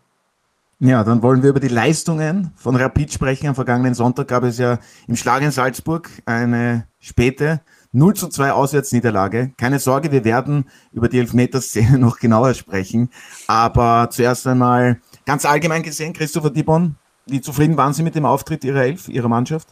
Ja, 0.82 1.04
dann 1.04 1.22
wollen 1.22 1.44
wir 1.44 1.50
über 1.50 1.60
die 1.60 1.68
Leistungen 1.68 2.54
von 2.56 2.76
Rapid 2.76 3.12
sprechen. 3.12 3.48
Am 3.48 3.56
vergangenen 3.56 3.96
Sonntag 3.96 4.30
gab 4.30 4.44
es 4.44 4.58
ja 4.60 4.80
im 5.08 5.18
Schlag 5.18 5.42
in 5.42 5.52
Salzburg 5.52 6.10
eine 6.26 6.88
späte 7.00 7.60
0 7.92 8.14
zu 8.14 8.30
2 8.30 8.52
Auswärtsniederlage. 8.54 9.52
Keine 9.58 9.80
Sorge, 9.80 10.12
wir 10.12 10.24
werden 10.24 10.70
über 10.94 11.10
die 11.10 11.20
Elfmeterszene 11.20 11.98
noch 12.00 12.20
genauer 12.20 12.54
sprechen. 12.54 13.10
Aber 13.48 14.10
zuerst 14.12 14.48
einmal 14.48 15.02
ganz 15.30 15.46
allgemein 15.46 15.84
gesehen, 15.84 16.14
Christopher 16.14 16.50
Dibon, 16.50 16.96
wie 17.28 17.40
zufrieden 17.40 17.78
waren 17.78 17.94
Sie 17.94 18.02
mit 18.02 18.16
dem 18.16 18.26
Auftritt 18.26 18.64
Ihrer 18.64 18.82
Elf, 18.82 19.08
Ihrer 19.10 19.28
Mannschaft? 19.28 19.68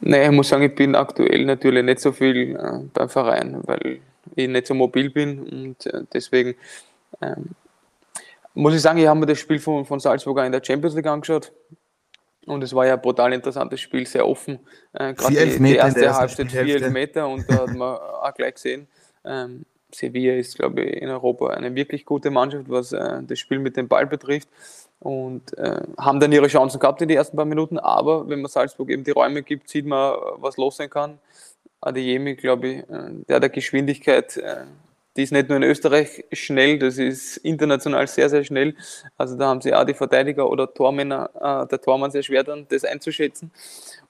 Naja, 0.00 0.30
ich 0.30 0.34
muss 0.34 0.48
sagen, 0.48 0.62
ich 0.62 0.74
bin 0.74 0.94
aktuell 0.94 1.44
natürlich 1.44 1.84
nicht 1.84 2.00
so 2.00 2.10
viel 2.10 2.56
äh, 2.56 2.88
beim 2.94 3.10
Verein, 3.10 3.60
weil 3.64 4.00
ich 4.34 4.48
nicht 4.48 4.66
so 4.66 4.72
mobil 4.72 5.10
bin 5.10 5.40
und 5.40 5.84
äh, 5.84 6.04
deswegen 6.14 6.54
ähm, 7.20 7.50
muss 8.54 8.74
ich 8.74 8.80
sagen, 8.80 8.98
ich 8.98 9.06
habe 9.06 9.20
mir 9.20 9.26
das 9.26 9.38
Spiel 9.38 9.58
von, 9.58 9.84
von 9.84 10.00
Salzburg 10.00 10.38
in 10.38 10.52
der 10.52 10.64
Champions 10.64 10.94
League 10.94 11.06
angeschaut. 11.06 11.52
Und 12.46 12.64
es 12.64 12.74
war 12.74 12.86
ja 12.86 12.94
ein 12.94 13.02
brutal 13.02 13.34
interessantes 13.34 13.78
Spiel, 13.82 14.06
sehr 14.06 14.26
offen. 14.26 14.58
Äh, 14.94 15.12
Gerade 15.12 15.34
die, 15.34 15.62
die, 15.62 15.74
erste 15.76 16.14
Halbzeit, 16.14 16.50
vier 16.50 16.76
Elfmeter. 16.76 17.28
Und 17.28 17.44
da 17.46 17.58
hat 17.58 17.74
man 17.74 17.96
auch 18.22 18.34
gleich 18.34 18.54
gesehen, 18.54 18.88
ähm, 19.22 19.66
Sevilla 19.92 20.34
ist, 20.34 20.56
glaube 20.56 20.82
ich, 20.82 21.02
in 21.02 21.08
Europa 21.08 21.48
eine 21.48 21.74
wirklich 21.74 22.04
gute 22.04 22.30
Mannschaft, 22.30 22.68
was 22.68 22.92
äh, 22.92 23.22
das 23.22 23.38
Spiel 23.38 23.58
mit 23.58 23.76
dem 23.76 23.88
Ball 23.88 24.06
betrifft. 24.06 24.48
Und 25.00 25.56
äh, 25.56 25.80
haben 25.98 26.20
dann 26.20 26.30
ihre 26.30 26.48
Chancen 26.48 26.78
gehabt 26.78 27.00
in 27.00 27.08
den 27.08 27.16
ersten 27.16 27.36
paar 27.36 27.46
Minuten. 27.46 27.78
Aber 27.78 28.28
wenn 28.28 28.42
man 28.42 28.50
Salzburg 28.50 28.90
eben 28.90 29.04
die 29.04 29.12
Räume 29.12 29.42
gibt, 29.42 29.68
sieht 29.68 29.86
man, 29.86 30.14
was 30.36 30.56
los 30.56 30.76
sein 30.76 30.90
kann. 30.90 31.18
Adeyemi, 31.80 32.34
glaube 32.34 32.68
ich, 32.68 32.78
äh, 32.80 33.10
der 33.28 33.36
hat 33.36 33.42
der 33.42 33.50
Geschwindigkeit 33.50 34.36
äh, 34.36 34.64
die 35.20 35.24
ist 35.24 35.32
nicht 35.32 35.50
nur 35.50 35.58
in 35.58 35.64
Österreich 35.64 36.24
schnell, 36.32 36.78
das 36.78 36.96
ist 36.96 37.36
international 37.36 38.06
sehr, 38.06 38.30
sehr 38.30 38.42
schnell. 38.42 38.74
Also 39.18 39.36
da 39.36 39.48
haben 39.48 39.60
sie 39.60 39.74
auch 39.74 39.84
die 39.84 39.92
Verteidiger 39.92 40.48
oder 40.48 40.72
Tormänner, 40.72 41.28
äh, 41.34 41.68
der 41.68 41.78
Tormann 41.78 42.10
sehr 42.10 42.22
schwer 42.22 42.42
dann, 42.42 42.66
das 42.70 42.86
einzuschätzen. 42.86 43.50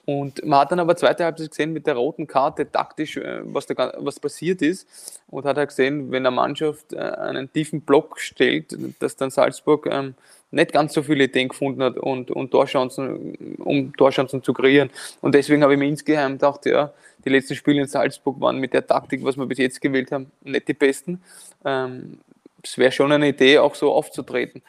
Und 0.04 0.46
man 0.46 0.60
hat 0.60 0.70
dann 0.70 0.78
aber 0.78 0.94
zweite 0.94 1.24
Halbzeit 1.24 1.50
gesehen 1.50 1.72
mit 1.72 1.88
der 1.88 1.96
roten 1.96 2.28
Karte 2.28 2.70
taktisch, 2.70 3.16
äh, 3.16 3.40
was, 3.42 3.66
da, 3.66 3.92
was 3.98 4.20
passiert 4.20 4.62
ist. 4.62 4.86
Und 5.26 5.46
hat 5.46 5.56
halt 5.56 5.70
gesehen, 5.70 6.12
wenn 6.12 6.24
eine 6.24 6.30
Mannschaft 6.34 6.92
äh, 6.92 6.98
einen 6.98 7.52
tiefen 7.52 7.80
Block 7.80 8.20
stellt, 8.20 8.76
dass 9.00 9.16
dann 9.16 9.30
Salzburg 9.30 9.88
ähm, 9.90 10.14
nicht 10.52 10.72
ganz 10.72 10.92
so 10.92 11.02
viele 11.02 11.24
Ideen 11.24 11.48
gefunden 11.48 11.82
hat 11.82 11.98
und, 11.98 12.30
und 12.30 12.52
Torchancen, 12.52 13.56
um 13.58 13.96
Torchancen 13.96 14.44
zu 14.44 14.52
kreieren. 14.52 14.90
Und 15.20 15.34
deswegen 15.34 15.64
habe 15.64 15.72
ich 15.72 15.78
mir 15.80 15.88
insgeheim 15.88 16.34
gedacht, 16.34 16.66
ja, 16.66 16.92
die 17.24 17.28
letzten 17.28 17.54
Spiele 17.54 17.82
in 17.82 17.86
Salzburg 17.86 18.40
waren 18.40 18.58
mit 18.58 18.72
der 18.72 18.86
Taktik, 18.86 19.24
was 19.24 19.36
wir 19.36 19.46
bis 19.46 19.58
jetzt 19.58 19.80
gewählt 19.80 20.12
haben, 20.12 20.30
nicht 20.42 20.68
die 20.68 20.74
besten. 20.74 21.22
Ähm, 21.64 22.18
es 22.62 22.78
wäre 22.78 22.92
schon 22.92 23.12
eine 23.12 23.28
Idee, 23.28 23.58
auch 23.58 23.74
so 23.74 23.92
aufzutreten. 23.92 24.62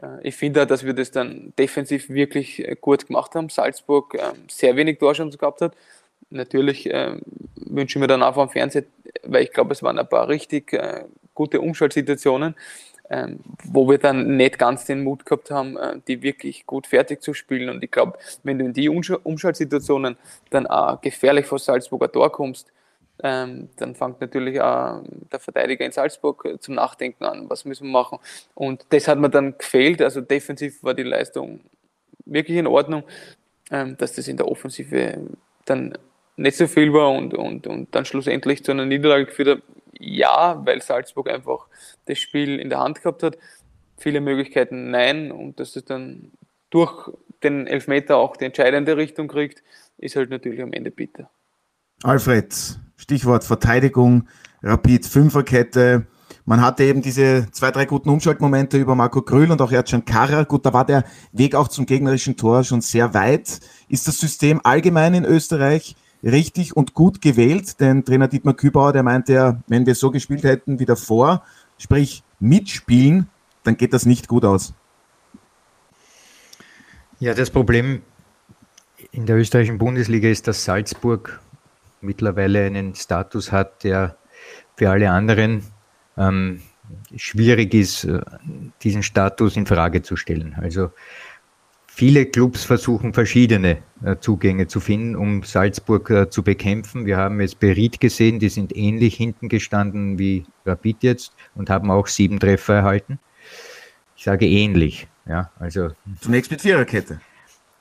Äh, 0.00 0.28
ich 0.28 0.36
finde, 0.36 0.66
dass 0.66 0.84
wir 0.84 0.94
das 0.94 1.10
dann 1.10 1.52
defensiv 1.58 2.08
wirklich 2.08 2.66
äh, 2.66 2.76
gut 2.80 3.06
gemacht 3.06 3.34
haben. 3.34 3.48
Salzburg 3.48 4.14
äh, 4.14 4.32
sehr 4.48 4.76
wenig 4.76 4.98
Torchancen 4.98 5.38
gehabt 5.38 5.60
hat. 5.60 5.74
Natürlich 6.30 6.90
äh, 6.90 7.16
wünsche 7.56 7.98
ich 7.98 8.00
mir 8.00 8.06
dann 8.06 8.22
auch 8.22 8.36
am 8.36 8.50
Fernseher, 8.50 8.84
weil 9.22 9.44
ich 9.44 9.52
glaube, 9.52 9.72
es 9.72 9.82
waren 9.82 9.98
ein 9.98 10.08
paar 10.08 10.28
richtig 10.28 10.72
äh, 10.72 11.04
gute 11.34 11.60
Umschaltsituationen 11.60 12.54
ähm, 13.14 13.38
wo 13.62 13.88
wir 13.88 13.98
dann 13.98 14.36
nicht 14.36 14.58
ganz 14.58 14.86
den 14.86 15.04
Mut 15.04 15.24
gehabt 15.24 15.52
haben, 15.52 15.76
äh, 15.76 16.00
die 16.08 16.22
wirklich 16.22 16.66
gut 16.66 16.88
fertig 16.88 17.22
zu 17.22 17.32
spielen. 17.32 17.68
Und 17.68 17.84
ich 17.84 17.90
glaube, 17.90 18.18
wenn 18.42 18.58
du 18.58 18.64
in 18.64 18.72
die 18.72 18.88
Umsch 18.88 19.10
Umschaltsituationen 19.10 20.16
dann 20.50 20.66
auch 20.66 21.00
gefährlich 21.00 21.46
vor 21.46 21.60
Salzburger 21.60 22.10
Tor 22.10 22.32
kommst, 22.32 22.72
ähm, 23.22 23.68
dann 23.76 23.94
fängt 23.94 24.20
natürlich 24.20 24.60
auch 24.60 25.02
der 25.30 25.38
Verteidiger 25.38 25.84
in 25.84 25.92
Salzburg 25.92 26.44
äh, 26.44 26.58
zum 26.58 26.74
Nachdenken 26.74 27.22
an, 27.24 27.48
was 27.48 27.64
müssen 27.64 27.86
wir 27.86 27.92
machen. 27.92 28.18
Und 28.54 28.84
das 28.88 29.06
hat 29.06 29.20
mir 29.20 29.30
dann 29.30 29.56
gefehlt. 29.58 30.02
Also 30.02 30.20
defensiv 30.20 30.82
war 30.82 30.94
die 30.94 31.04
Leistung 31.04 31.60
wirklich 32.24 32.58
in 32.58 32.66
Ordnung, 32.66 33.04
ähm, 33.70 33.96
dass 33.96 34.14
das 34.14 34.26
in 34.26 34.36
der 34.36 34.48
Offensive 34.48 35.20
dann 35.66 35.96
nicht 36.36 36.56
so 36.56 36.66
viel 36.66 36.92
war 36.92 37.12
und, 37.12 37.32
und, 37.32 37.68
und 37.68 37.94
dann 37.94 38.04
schlussendlich 38.04 38.64
zu 38.64 38.72
einer 38.72 38.86
Niederlage 38.86 39.26
geführt 39.26 39.48
hat, 39.48 39.62
ja, 39.98 40.60
weil 40.64 40.82
Salzburg 40.82 41.30
einfach 41.30 41.68
das 42.06 42.18
Spiel 42.18 42.58
in 42.58 42.68
der 42.68 42.80
Hand 42.80 43.02
gehabt 43.02 43.22
hat. 43.22 43.38
Viele 43.96 44.20
Möglichkeiten 44.20 44.90
nein 44.90 45.30
und 45.32 45.60
dass 45.60 45.76
es 45.76 45.84
dann 45.84 46.32
durch 46.70 47.10
den 47.42 47.66
Elfmeter 47.66 48.16
auch 48.16 48.36
die 48.36 48.46
entscheidende 48.46 48.96
Richtung 48.96 49.28
kriegt, 49.28 49.62
ist 49.98 50.16
halt 50.16 50.30
natürlich 50.30 50.60
am 50.60 50.72
Ende 50.72 50.90
bitter. 50.90 51.30
Alfred, 52.02 52.52
Stichwort 52.96 53.44
Verteidigung, 53.44 54.28
Rapid 54.62 55.06
Fünferkette. 55.06 56.06
Man 56.46 56.60
hatte 56.60 56.84
eben 56.84 57.00
diese 57.00 57.50
zwei, 57.52 57.70
drei 57.70 57.86
guten 57.86 58.10
Umschaltmomente 58.10 58.76
über 58.76 58.94
Marco 58.94 59.22
Grüll 59.22 59.50
und 59.50 59.62
auch 59.62 59.72
Ercan 59.72 60.04
Kara. 60.04 60.44
Gut, 60.44 60.66
da 60.66 60.72
war 60.72 60.84
der 60.84 61.04
Weg 61.32 61.54
auch 61.54 61.68
zum 61.68 61.86
gegnerischen 61.86 62.36
Tor 62.36 62.64
schon 62.64 62.80
sehr 62.80 63.14
weit. 63.14 63.60
Ist 63.88 64.08
das 64.08 64.18
System 64.18 64.60
allgemein 64.64 65.14
in 65.14 65.24
Österreich 65.24 65.96
richtig 66.24 66.76
und 66.76 66.94
gut 66.94 67.20
gewählt, 67.20 67.80
denn 67.80 68.04
Trainer 68.04 68.28
Dietmar 68.28 68.54
Kübauer, 68.54 68.92
der 68.92 69.02
meinte 69.02 69.34
ja, 69.34 69.60
wenn 69.68 69.86
wir 69.86 69.94
so 69.94 70.10
gespielt 70.10 70.44
hätten 70.44 70.78
wie 70.78 70.86
davor, 70.86 71.42
sprich 71.78 72.22
mitspielen, 72.40 73.28
dann 73.62 73.76
geht 73.76 73.92
das 73.92 74.06
nicht 74.06 74.28
gut 74.28 74.44
aus. 74.44 74.74
Ja, 77.20 77.34
das 77.34 77.50
Problem 77.50 78.02
in 79.12 79.26
der 79.26 79.36
österreichischen 79.36 79.78
Bundesliga 79.78 80.28
ist, 80.28 80.48
dass 80.48 80.64
Salzburg 80.64 81.40
mittlerweile 82.00 82.64
einen 82.64 82.94
Status 82.94 83.52
hat, 83.52 83.84
der 83.84 84.16
für 84.76 84.90
alle 84.90 85.10
anderen 85.10 85.62
ähm, 86.16 86.60
schwierig 87.16 87.72
ist, 87.74 88.04
äh, 88.04 88.20
diesen 88.82 89.02
Status 89.02 89.56
in 89.56 89.66
Frage 89.66 90.02
zu 90.02 90.16
stellen. 90.16 90.56
Also 90.60 90.90
viele 91.94 92.26
Clubs 92.26 92.64
versuchen 92.64 93.14
verschiedene 93.14 93.78
äh, 94.04 94.16
Zugänge 94.18 94.66
zu 94.66 94.80
finden, 94.80 95.14
um 95.14 95.44
Salzburg 95.44 96.10
äh, 96.10 96.28
zu 96.28 96.42
bekämpfen. 96.42 97.06
Wir 97.06 97.16
haben 97.16 97.40
jetzt 97.40 97.60
Berit 97.60 98.00
gesehen, 98.00 98.40
die 98.40 98.48
sind 98.48 98.76
ähnlich 98.76 99.14
hinten 99.14 99.48
gestanden 99.48 100.18
wie 100.18 100.44
Rapid 100.66 101.04
jetzt 101.04 101.32
und 101.54 101.70
haben 101.70 101.92
auch 101.92 102.08
sieben 102.08 102.40
Treffer 102.40 102.74
erhalten. 102.74 103.20
Ich 104.16 104.24
sage 104.24 104.46
ähnlich. 104.46 105.06
Ja, 105.26 105.52
also 105.58 105.90
Zunächst 106.20 106.50
mit 106.50 106.60
Viererkette. 106.60 107.20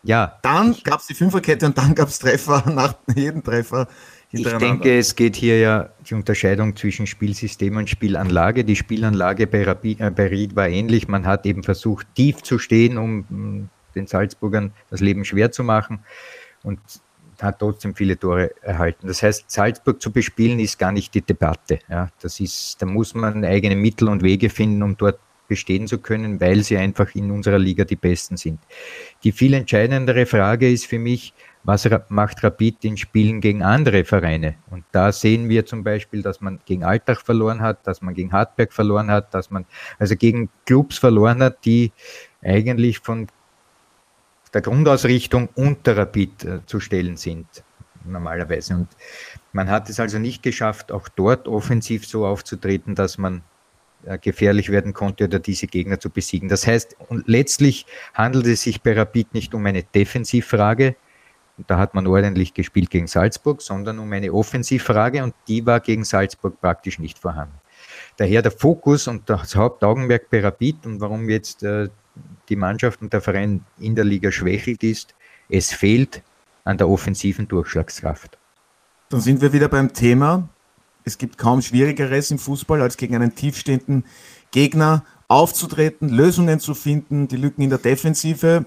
Ja. 0.03 0.38
Dann 0.43 0.75
gab 0.84 1.00
es 1.00 1.08
die 1.08 1.15
Fünferkette 1.15 1.65
und 1.65 1.77
dann 1.77 1.96
gab 1.96 2.10
es 2.10 2.20
Treffer 2.20 2.70
nach 2.74 2.96
jedem 3.15 3.43
Treffer. 3.43 3.88
Ich 4.32 4.43
denke, 4.43 4.98
es 4.98 5.15
geht 5.15 5.36
hier 5.36 5.60
ja 5.60 5.89
die 6.08 6.15
Unterscheidung 6.15 6.75
zwischen 6.75 7.05
Spielsystem 7.05 7.77
und 7.77 7.89
Spielanlage. 7.89 8.63
Die 8.63 8.75
Spielanlage 8.75 9.48
bei, 9.48 9.63
Rapid, 9.63 10.01
äh, 10.01 10.12
bei 10.12 10.27
Ried 10.27 10.55
war 10.55 10.70
ähnlich. 10.70 11.08
Man 11.08 11.25
hat 11.25 11.46
eben 11.46 11.63
versucht, 11.63 12.08
tief 12.15 12.41
zu 12.41 12.58
stehen, 12.58 12.98
um 12.98 13.70
den 13.96 14.08
Salzburgern 14.08 14.74
das 14.90 15.00
Leben 15.00 15.26
schwer 15.26 15.52
zu 15.52 15.64
machen 15.64 16.00
und 16.64 16.80
hat 17.42 17.60
trotzdem 17.60 17.96
viele 17.96 18.18
Tore 18.18 18.52
erhalten. 18.62 19.08
Das 19.08 19.22
heißt, 19.24 19.50
Salzburg 19.50 20.02
zu 20.02 20.12
bespielen 20.12 20.60
ist 20.60 20.80
gar 20.80 20.92
nicht 20.92 21.14
die 21.14 21.22
Debatte. 21.22 21.80
Ja, 21.90 22.10
das 22.22 22.40
ist, 22.40 22.82
da 22.82 22.86
muss 22.86 23.14
man 23.14 23.44
eigene 23.44 23.76
Mittel 23.76 24.08
und 24.08 24.24
Wege 24.24 24.50
finden, 24.50 24.84
um 24.84 24.96
dort 24.96 25.20
bestehen 25.48 25.88
zu 25.88 25.98
können, 25.98 26.40
weil 26.40 26.64
sie 26.64 26.78
einfach 26.78 27.14
in 27.16 27.30
unserer 27.30 27.60
Liga 27.60 27.84
die 27.84 27.96
Besten 27.96 28.38
sind. 28.38 28.60
Die 29.24 29.32
viel 29.32 29.54
entscheidendere 29.54 30.26
Frage 30.26 30.72
ist 30.72 30.86
für 30.86 31.00
mich, 31.00 31.34
was 31.66 31.88
macht 32.10 32.44
Rapid 32.44 32.84
in 32.84 32.98
Spielen 32.98 33.40
gegen 33.40 33.64
andere 33.64 34.04
Vereine? 34.04 34.56
Und 34.70 34.84
da 34.92 35.12
sehen 35.12 35.50
wir 35.50 35.66
zum 35.66 35.84
Beispiel, 35.84 36.22
dass 36.22 36.42
man 36.42 36.60
gegen 36.66 36.84
Alltag 36.84 37.22
verloren 37.22 37.62
hat, 37.62 37.86
dass 37.88 38.02
man 38.02 38.14
gegen 38.14 38.34
Hartberg 38.34 38.74
verloren 38.74 39.10
hat, 39.10 39.34
dass 39.34 39.50
man 39.50 39.66
also 39.98 40.16
gegen 40.16 40.50
Clubs 40.66 40.98
verloren 40.98 41.42
hat, 41.42 41.64
die 41.66 41.92
eigentlich 42.42 43.00
von 43.00 43.28
der 44.53 44.62
Grundausrichtung 44.62 45.50
unter 45.55 45.98
Rapid 45.98 46.43
äh, 46.43 46.60
zu 46.65 46.79
stellen 46.79 47.17
sind, 47.17 47.48
normalerweise. 48.05 48.75
Und 48.75 48.88
man 49.51 49.69
hat 49.69 49.89
es 49.89 50.00
also 50.00 50.19
nicht 50.19 50.43
geschafft, 50.43 50.91
auch 50.91 51.10
dort 51.10 51.48
offensiv 51.48 52.05
so 52.05 52.25
aufzutreten, 52.25 52.95
dass 52.95 53.17
man 53.17 53.41
äh, 54.05 54.17
gefährlich 54.17 54.69
werden 54.69 54.93
konnte 54.93 55.25
oder 55.25 55.39
diese 55.39 55.67
Gegner 55.67 56.00
zu 56.00 56.10
besiegen. 56.10 56.50
Das 56.50 56.67
heißt, 56.67 56.95
letztlich 57.25 57.86
handelt 58.13 58.45
es 58.48 58.62
sich 58.62 58.81
bei 58.81 58.93
Rapid 58.93 59.33
nicht 59.33 59.53
um 59.53 59.65
eine 59.65 59.83
Defensivfrage, 59.83 60.95
da 61.67 61.77
hat 61.77 61.93
man 61.93 62.07
ordentlich 62.07 62.53
gespielt 62.53 62.89
gegen 62.89 63.07
Salzburg, 63.07 63.62
sondern 63.62 64.00
um 64.00 64.12
eine 64.12 64.33
Offensivfrage 64.33 65.24
und 65.24 65.36
die 65.48 65.65
war 65.65 65.79
gegen 65.79 66.03
Salzburg 66.03 66.60
praktisch 66.60 66.98
nicht 66.98 67.19
vorhanden. 67.19 67.53
Daher 68.17 68.41
der 68.41 68.51
Fokus 68.51 69.07
und 69.07 69.29
das 69.29 69.55
Hauptaugenmerk 69.55 70.29
bei 70.29 70.41
Rapid 70.41 70.86
und 70.86 71.00
warum 71.00 71.29
jetzt 71.29 71.63
äh, 71.63 71.89
die 72.50 72.55
Mannschaft 72.55 73.01
und 73.01 73.13
der 73.13 73.22
Verein 73.22 73.65
in 73.79 73.96
der 73.96 74.05
Liga 74.05 74.32
schwächelt 74.32 74.84
ist, 74.84 75.15
es 75.50 75.72
fehlt 75.72 76.22
an 76.63 76.77
der 76.77 76.89
offensiven 76.89 77.48
Durchschlagskraft. 77.48 78.38
Dann 79.10 79.22
sind 79.22 79.41
wir 79.41 79.53
wieder 79.53 79.67
beim 79.67 79.93
Thema 79.93 80.50
es 81.05 81.17
gibt 81.17 81.38
kaum 81.38 81.62
Schwierigeres 81.62 82.32
im 82.32 82.39
Fußball, 82.39 82.82
als 82.82 82.98
gegen 82.98 83.15
einen 83.15 83.36
tiefstehenden 83.36 84.05
Gegner 84.51 85.03
aufzutreten, 85.27 86.10
Lösungen 86.10 86.60
zu 86.60 86.74
finden, 86.74 87.27
die 87.27 87.38
Lücken 87.38 87.62
in 87.62 87.70
der 87.70 87.79
Defensive. 87.79 88.65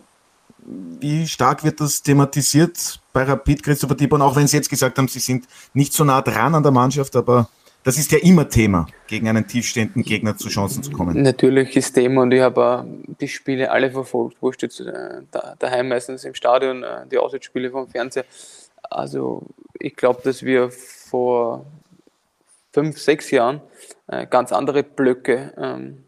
Wie 1.00 1.26
stark 1.26 1.64
wird 1.64 1.80
das 1.80 2.02
thematisiert 2.02 3.00
bei 3.12 3.23
Rapid, 3.23 3.62
Christopher 3.62 3.97
Tibon, 3.97 4.21
auch 4.21 4.36
wenn 4.36 4.49
Sie 4.49 4.56
jetzt 4.56 4.68
gesagt 4.68 4.99
haben, 4.99 5.08
Sie 5.08 5.21
sind 5.21 5.47
nicht 5.75 5.92
so 5.92 6.04
nah 6.04 6.21
dran 6.23 6.54
an 6.54 6.62
der 6.62 6.73
Mannschaft, 6.73 7.14
aber 7.14 7.49
das 7.86 7.99
ist 7.99 8.10
ja 8.10 8.18
immer 8.18 8.49
Thema, 8.49 8.88
gegen 9.06 9.28
einen 9.28 9.46
tiefstehenden 9.46 10.02
Gegner 10.02 10.36
zu 10.36 10.49
Chancen 10.49 10.82
zu 10.82 10.90
kommen. 10.90 11.22
Natürlich 11.22 11.76
ist 11.76 11.92
Thema 11.92 12.22
und 12.22 12.32
ich 12.32 12.40
habe 12.40 12.84
die 13.20 13.28
Spiele 13.28 13.70
alle 13.70 13.92
verfolgt, 13.92 14.42
wurscht 14.42 14.62
jetzt 14.62 14.80
äh, 14.80 15.20
daheim 15.60 15.88
meistens 15.88 16.25
im 16.25 16.34
Stadion, 16.34 16.82
äh, 16.82 17.06
die 17.08 17.16
Auswärtsspiele 17.16 17.70
vom 17.70 17.86
Fernseher. 17.86 18.25
Also 18.82 19.44
ich 19.78 19.94
glaube, 19.94 20.20
dass 20.25 20.42
wir 20.42 20.72
vor 20.72 21.64
fünf, 22.72 22.99
sechs 22.99 23.30
Jahren 23.30 23.60
äh, 24.08 24.26
ganz 24.26 24.50
andere 24.50 24.82
Blöcke 24.82 25.54
ähm, 25.56 26.02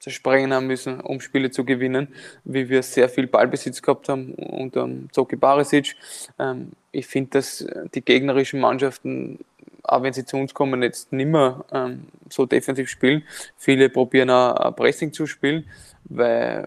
zersprengen 0.00 0.52
haben 0.52 0.66
müssen, 0.66 1.00
um 1.00 1.20
Spiele 1.20 1.52
zu 1.52 1.64
gewinnen, 1.64 2.08
wie 2.42 2.68
wir 2.68 2.82
sehr 2.82 3.08
viel 3.08 3.28
Ballbesitz 3.28 3.80
gehabt 3.80 4.08
haben 4.08 4.34
unter 4.34 4.88
Zoki 5.12 5.36
Barisic. 5.36 5.94
Ähm, 6.40 6.72
ich 6.90 7.06
finde, 7.06 7.30
dass 7.30 7.64
die 7.94 8.02
gegnerischen 8.02 8.58
Mannschaften, 8.58 9.38
auch 9.86 10.02
wenn 10.02 10.12
sie 10.12 10.24
zu 10.24 10.36
uns 10.36 10.54
kommen, 10.54 10.82
jetzt 10.82 11.12
nicht 11.12 11.28
mehr 11.28 11.64
ähm, 11.72 12.06
so 12.28 12.46
defensiv 12.46 12.88
spielen. 12.88 13.22
Viele 13.56 13.88
probieren 13.88 14.30
auch 14.30 14.74
Pressing 14.76 15.12
zu 15.12 15.26
spielen, 15.26 15.64
weil 16.04 16.66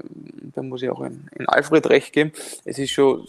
da 0.55 0.61
muss 0.61 0.81
ich 0.81 0.89
auch 0.89 1.01
in, 1.01 1.27
in 1.37 1.47
Alfred 1.47 1.87
recht 1.87 2.13
geben. 2.13 2.31
Es 2.65 2.77
ist 2.77 2.91
schon 2.91 3.25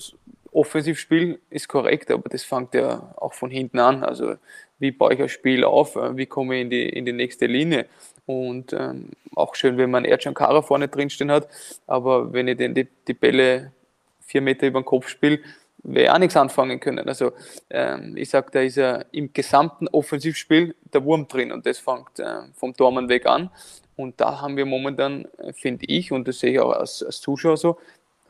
Offensivspiel 0.52 1.38
ist 1.48 1.68
korrekt, 1.68 2.10
aber 2.10 2.28
das 2.28 2.42
fängt 2.42 2.74
ja 2.74 3.14
auch 3.16 3.34
von 3.34 3.50
hinten 3.50 3.78
an. 3.78 4.02
Also 4.02 4.34
wie 4.78 4.90
baue 4.90 5.14
ich 5.14 5.22
ein 5.22 5.28
Spiel 5.28 5.64
auf, 5.64 5.96
äh, 5.96 6.16
wie 6.16 6.26
komme 6.26 6.56
ich 6.56 6.62
in 6.62 6.70
die, 6.70 6.88
in 6.88 7.06
die 7.06 7.12
nächste 7.12 7.46
Linie. 7.46 7.86
Und 8.26 8.72
ähm, 8.72 9.10
auch 9.34 9.54
schön, 9.54 9.76
wenn 9.76 9.90
man 9.90 10.04
Ercan 10.04 10.34
Kara 10.34 10.62
vorne 10.62 10.88
drinstehen 10.88 11.30
hat, 11.30 11.48
aber 11.86 12.32
wenn 12.32 12.48
ich 12.48 12.56
den 12.56 12.74
die, 12.74 12.88
die 13.06 13.14
Bälle 13.14 13.72
vier 14.20 14.40
Meter 14.40 14.66
über 14.66 14.80
den 14.80 14.84
Kopf 14.84 15.08
spiele, 15.08 15.40
ich 15.84 16.10
auch 16.10 16.18
nichts 16.18 16.36
anfangen 16.36 16.80
können. 16.80 17.08
Also 17.08 17.32
ähm, 17.70 18.16
ich 18.16 18.30
sage, 18.30 18.48
da 18.52 18.60
ist 18.60 18.76
ja 18.76 19.04
im 19.12 19.32
gesamten 19.32 19.88
Offensivspiel 19.88 20.74
der 20.92 21.04
Wurm 21.04 21.28
drin 21.28 21.52
und 21.52 21.66
das 21.66 21.78
fängt 21.78 22.18
äh, 22.18 22.42
vom 22.54 22.76
Tormann 22.76 23.08
weg 23.08 23.26
an. 23.26 23.50
Und 23.96 24.20
da 24.20 24.40
haben 24.40 24.56
wir 24.56 24.66
momentan, 24.66 25.26
äh, 25.38 25.52
finde 25.52 25.86
ich, 25.86 26.12
und 26.12 26.26
das 26.26 26.40
sehe 26.40 26.52
ich 26.52 26.60
auch 26.60 26.72
als, 26.72 27.02
als 27.02 27.20
Zuschauer 27.20 27.56
so, 27.56 27.78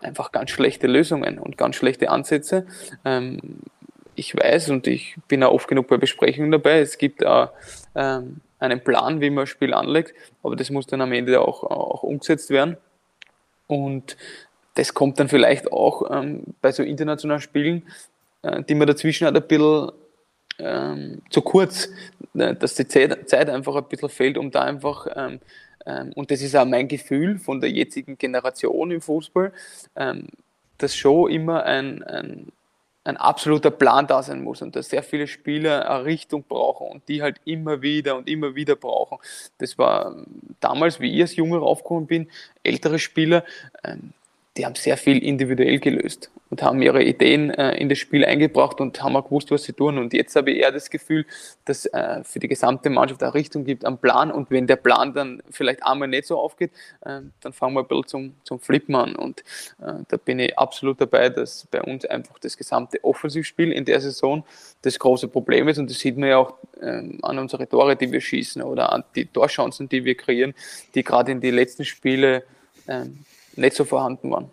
einfach 0.01 0.33
ganz 0.33 0.51
schlechte 0.51 0.87
Lösungen 0.87 1.39
und 1.39 1.57
ganz 1.57 1.77
schlechte 1.77 2.11
Ansätze. 2.11 2.67
Ähm, 3.05 3.61
ich 4.15 4.35
weiß 4.35 4.71
und 4.71 4.87
ich 4.87 5.17
bin 5.29 5.43
auch 5.43 5.53
oft 5.53 5.69
genug 5.69 5.89
bei 5.89 5.97
Besprechungen 5.97 6.51
dabei, 6.51 6.81
es 6.81 6.99
gibt 6.99 7.23
ähm, 7.25 8.41
einen 8.59 8.85
Plan, 8.85 9.21
wie 9.21 9.31
man 9.31 9.45
ein 9.45 9.47
Spiel 9.47 9.73
anlegt, 9.73 10.15
aber 10.43 10.57
das 10.57 10.71
muss 10.71 10.87
dann 10.87 11.01
am 11.01 11.13
Ende 11.13 11.41
auch, 11.41 11.65
auch 11.65 12.03
umgesetzt 12.03 12.51
werden. 12.51 12.77
Und 13.67 14.17
das 14.75 14.95
kommt 14.95 15.19
dann 15.21 15.29
vielleicht 15.29 15.73
auch 15.73 16.11
ähm, 16.11 16.43
bei 16.61 16.73
so 16.73 16.83
internationalen 16.83 17.41
Spielen, 17.41 17.83
äh, 18.43 18.63
die 18.63 18.75
man 18.75 18.87
dazwischen 18.87 19.27
hat, 19.27 19.37
ein 19.37 19.47
bisschen 19.47 19.93
ähm, 20.59 21.23
zu 21.31 21.43
kurz, 21.43 21.89
äh, 22.35 22.55
dass 22.55 22.75
die 22.75 22.87
Zeit, 22.87 23.33
einfach 23.33 23.77
ein 23.77 23.89
bisschen 23.89 24.09
fehlt, 24.09 24.39
um 24.39 24.51
da 24.51 24.63
einfach 24.63 25.07
ähm, 25.15 25.41
ähm, 25.87 26.13
und 26.15 26.31
das 26.31 26.43
ist 26.43 26.57
auch 26.57 26.65
mein 26.65 26.89
Gefühl 26.89 27.39
von 27.39 27.61
der 27.61 27.71
jetzigen 27.71 28.19
Generation 28.19 28.91
im 28.91 29.01
Fußball, 29.01 29.53
ähm, 29.97 30.27
dass 30.79 30.97
schon 30.97 31.31
immer 31.31 31.65
ein, 31.65 32.03
ein, 32.03 32.53
ein 33.05 33.17
absoluter 33.17 33.71
Plan 33.71 34.07
da 34.07 34.23
sein 34.23 34.43
muss 34.43 34.63
und 34.63 34.77
dass 34.77 34.91
sehr 34.91 35.03
viele 35.03 35.27
Spieler 35.27 35.91
eine 35.91 36.05
Richtung 36.05 36.45
brauchen 36.45 36.89
und 36.89 37.09
die 37.09 37.23
halt 37.23 37.41
immer 37.45 37.83
wieder 37.83 38.17
und 38.17 38.29
immer 38.29 38.55
wieder 38.55 38.77
brauchen. 38.77 39.19
Das 39.59 39.79
war 39.79 40.17
damals, 40.61 41.01
wie 41.01 41.15
ich 41.15 41.23
als 41.23 41.37
Junge 41.37 41.59
raufgekommen 41.59 42.07
bin, 42.07 42.31
ältere 42.63 42.99
Spieler, 42.99 43.45
ähm, 43.85 44.13
die 44.61 44.67
haben 44.67 44.75
sehr 44.75 44.99
viel 44.99 45.25
individuell 45.25 45.79
gelöst 45.79 46.31
und 46.51 46.63
haben 46.63 46.83
ihre 46.83 47.03
Ideen 47.03 47.49
äh, 47.49 47.77
in 47.77 47.89
das 47.89 47.97
Spiel 47.97 48.27
eingebracht 48.27 48.79
und 48.79 49.03
haben 49.03 49.17
auch 49.17 49.25
gewusst, 49.25 49.51
was 49.51 49.63
sie 49.63 49.73
tun. 49.73 49.97
Und 49.97 50.13
jetzt 50.13 50.37
habe 50.37 50.51
ich 50.51 50.59
eher 50.59 50.71
das 50.71 50.91
Gefühl, 50.91 51.25
dass 51.65 51.87
äh, 51.87 52.23
für 52.25 52.41
die 52.41 52.49
gesamte 52.49 52.91
Mannschaft 52.91 53.23
eine 53.23 53.33
Richtung 53.33 53.65
gibt, 53.65 53.87
einen 53.87 53.97
Plan. 53.97 54.31
Und 54.31 54.51
wenn 54.51 54.67
der 54.67 54.77
Plan 54.77 55.15
dann 55.15 55.43
vielleicht 55.51 55.83
einmal 55.83 56.09
nicht 56.09 56.27
so 56.27 56.39
aufgeht, 56.39 56.73
äh, 57.07 57.21
dann 57.41 57.53
fangen 57.55 57.73
wir 57.73 57.81
ein 57.81 57.89
bisschen 57.89 58.07
zum, 58.07 58.35
zum 58.45 58.61
Flippen 58.61 58.95
an. 58.97 59.17
Und 59.17 59.41
äh, 59.81 59.95
da 60.07 60.19
bin 60.19 60.39
ich 60.41 60.59
absolut 60.59 61.01
dabei, 61.01 61.31
dass 61.31 61.67
bei 61.71 61.81
uns 61.81 62.05
einfach 62.05 62.39
das 62.39 62.59
gesamte 62.59 63.03
Offensivspiel 63.03 63.73
in 63.73 63.87
der 63.87 64.03
Saison 64.03 64.45
das 64.83 64.99
große 64.99 65.29
Problem 65.29 65.69
ist. 65.69 65.79
Und 65.79 65.89
das 65.89 65.99
sieht 65.99 66.19
man 66.19 66.29
ja 66.29 66.37
auch 66.37 66.59
ähm, 66.83 67.19
an 67.23 67.39
unsere 67.39 67.67
Tore, 67.67 67.97
die 67.97 68.13
wir 68.13 68.21
schießen 68.21 68.61
oder 68.61 68.93
an 68.93 69.05
die 69.15 69.25
Torchancen, 69.25 69.89
die 69.89 70.05
wir 70.05 70.17
kreieren, 70.17 70.53
die 70.95 71.03
gerade 71.03 71.33
in 71.33 71.41
die 71.41 71.51
letzten 71.51 71.87
Spiele 71.87 72.43
ähm, 72.87 73.25
nicht 73.61 73.77
so 73.77 73.85
vorhanden 73.85 74.31
waren. 74.31 74.51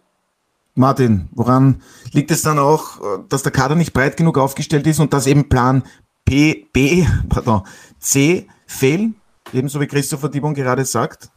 Martin, 0.75 1.27
woran 1.31 1.81
liegt 2.11 2.29
es 2.29 2.43
dann 2.43 2.59
auch, 2.59 2.99
dass 3.29 3.41
der 3.41 3.51
Kader 3.51 3.73
nicht 3.73 3.93
breit 3.93 4.15
genug 4.15 4.37
aufgestellt 4.37 4.85
ist 4.85 4.99
und 4.99 5.11
dass 5.11 5.25
eben 5.25 5.49
Plan 5.49 5.83
P, 6.23 6.67
B, 6.71 7.03
pardon, 7.29 7.63
C 7.99 8.47
fehlen? 8.67 9.15
Ebenso 9.53 9.79
wie 9.79 9.87
Christopher 9.87 10.29
Dibon 10.29 10.53
gerade 10.53 10.85
sagt. 10.85 11.29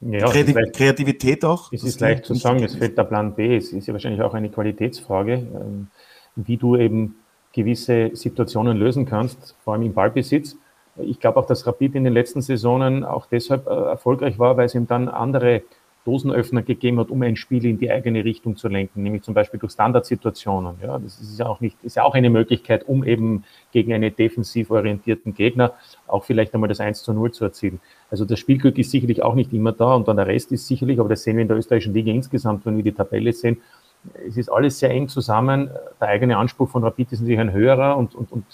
Ja, 0.00 0.28
Kreativ 0.28 0.54
leicht, 0.54 0.74
Kreativität 0.74 1.44
auch. 1.44 1.72
Es 1.72 1.82
ist 1.82 2.00
leicht 2.00 2.26
zu 2.26 2.34
sagen, 2.34 2.62
es 2.62 2.74
fehlt 2.74 2.98
der 2.98 3.04
Plan 3.04 3.34
B. 3.34 3.56
Es 3.56 3.72
ist 3.72 3.86
ja 3.86 3.94
wahrscheinlich 3.94 4.20
auch 4.20 4.34
eine 4.34 4.50
Qualitätsfrage, 4.50 5.32
ähm, 5.32 5.88
wie 6.36 6.58
du 6.58 6.76
eben 6.76 7.16
gewisse 7.52 8.10
Situationen 8.12 8.76
lösen 8.76 9.06
kannst, 9.06 9.56
vor 9.64 9.72
allem 9.72 9.84
im 9.84 9.94
Ballbesitz. 9.94 10.56
Ich 10.98 11.18
glaube 11.18 11.40
auch, 11.40 11.46
dass 11.46 11.66
Rapid 11.66 11.94
in 11.94 12.04
den 12.04 12.12
letzten 12.12 12.42
Saisonen 12.42 13.04
auch 13.04 13.26
deshalb 13.26 13.66
äh, 13.66 13.70
erfolgreich 13.70 14.38
war, 14.38 14.58
weil 14.58 14.66
es 14.66 14.74
ihm 14.74 14.86
dann 14.86 15.08
andere 15.08 15.62
Dosenöffner 16.06 16.62
gegeben 16.62 17.00
hat, 17.00 17.10
um 17.10 17.20
ein 17.22 17.34
Spiel 17.34 17.66
in 17.66 17.78
die 17.78 17.90
eigene 17.90 18.24
Richtung 18.24 18.56
zu 18.56 18.68
lenken, 18.68 19.02
nämlich 19.02 19.22
zum 19.22 19.34
Beispiel 19.34 19.58
durch 19.58 19.72
Standardsituationen. 19.72 20.76
Ja, 20.80 20.98
das 20.98 21.20
ist 21.20 21.38
ja 21.38 21.46
auch 21.46 21.60
nicht, 21.60 21.76
ist 21.82 21.96
ja 21.96 22.04
auch 22.04 22.14
eine 22.14 22.30
Möglichkeit, 22.30 22.86
um 22.86 23.02
eben 23.02 23.44
gegen 23.72 23.92
einen 23.92 24.14
defensiv 24.14 24.70
orientierten 24.70 25.34
Gegner 25.34 25.72
auch 26.06 26.24
vielleicht 26.24 26.54
einmal 26.54 26.68
das 26.68 26.78
1 26.80 27.02
zu 27.02 27.12
0 27.12 27.32
zu 27.32 27.44
erzielen. 27.44 27.80
Also 28.10 28.24
das 28.24 28.38
Spielglück 28.38 28.78
ist 28.78 28.92
sicherlich 28.92 29.22
auch 29.22 29.34
nicht 29.34 29.52
immer 29.52 29.72
da 29.72 29.94
und 29.94 30.06
dann 30.06 30.16
der 30.16 30.28
Rest 30.28 30.52
ist 30.52 30.68
sicherlich, 30.68 31.00
aber 31.00 31.08
das 31.08 31.24
sehen 31.24 31.36
wir 31.36 31.42
in 31.42 31.48
der 31.48 31.56
österreichischen 31.56 31.92
Liga 31.92 32.12
insgesamt, 32.12 32.64
wenn 32.64 32.76
wir 32.76 32.84
die 32.84 32.92
Tabelle 32.92 33.32
sehen. 33.32 33.58
Es 34.26 34.36
ist 34.36 34.48
alles 34.48 34.78
sehr 34.78 34.90
eng 34.90 35.08
zusammen. 35.08 35.70
Der 36.00 36.08
eigene 36.08 36.36
Anspruch 36.36 36.68
von 36.68 36.84
Rapid 36.84 37.10
ist 37.12 37.20
natürlich 37.20 37.40
ein 37.40 37.52
höherer 37.52 37.96
und, 37.96 38.14
und, 38.14 38.30
und 38.30 38.44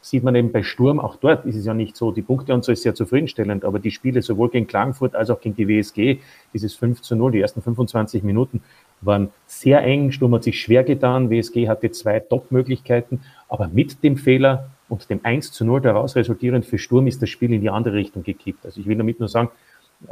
sieht 0.00 0.24
man 0.24 0.34
eben 0.34 0.50
bei 0.52 0.62
Sturm, 0.62 0.98
auch 0.98 1.16
dort 1.16 1.44
ist 1.44 1.56
es 1.56 1.66
ja 1.66 1.74
nicht 1.74 1.96
so, 1.96 2.10
die 2.10 2.22
Punkte 2.22 2.54
und 2.54 2.64
so 2.64 2.72
ist 2.72 2.82
sehr 2.82 2.94
zufriedenstellend, 2.94 3.64
aber 3.64 3.78
die 3.78 3.90
Spiele 3.90 4.22
sowohl 4.22 4.48
gegen 4.48 4.66
Klagenfurt 4.66 5.14
als 5.14 5.30
auch 5.30 5.40
gegen 5.40 5.56
die 5.56 5.68
WSG, 5.68 6.18
dieses 6.54 6.74
5 6.74 7.02
zu 7.02 7.16
0, 7.16 7.32
die 7.32 7.40
ersten 7.40 7.62
25 7.62 8.22
Minuten 8.22 8.62
waren 9.02 9.30
sehr 9.46 9.82
eng, 9.82 10.12
Sturm 10.12 10.34
hat 10.34 10.44
sich 10.44 10.60
schwer 10.60 10.84
getan, 10.84 11.30
WSG 11.30 11.68
hatte 11.68 11.90
zwei 11.90 12.20
Top-Möglichkeiten, 12.20 13.20
aber 13.48 13.68
mit 13.68 14.02
dem 14.02 14.16
Fehler 14.16 14.70
und 14.88 15.08
dem 15.10 15.20
1 15.22 15.52
zu 15.52 15.64
0 15.64 15.80
daraus 15.80 16.16
resultierend 16.16 16.66
für 16.66 16.78
Sturm 16.78 17.06
ist 17.06 17.22
das 17.22 17.28
Spiel 17.30 17.52
in 17.52 17.60
die 17.60 17.70
andere 17.70 17.94
Richtung 17.94 18.22
gekippt. 18.22 18.64
Also 18.64 18.80
ich 18.80 18.86
will 18.86 18.96
damit 18.96 19.20
nur 19.20 19.28
sagen, 19.28 19.50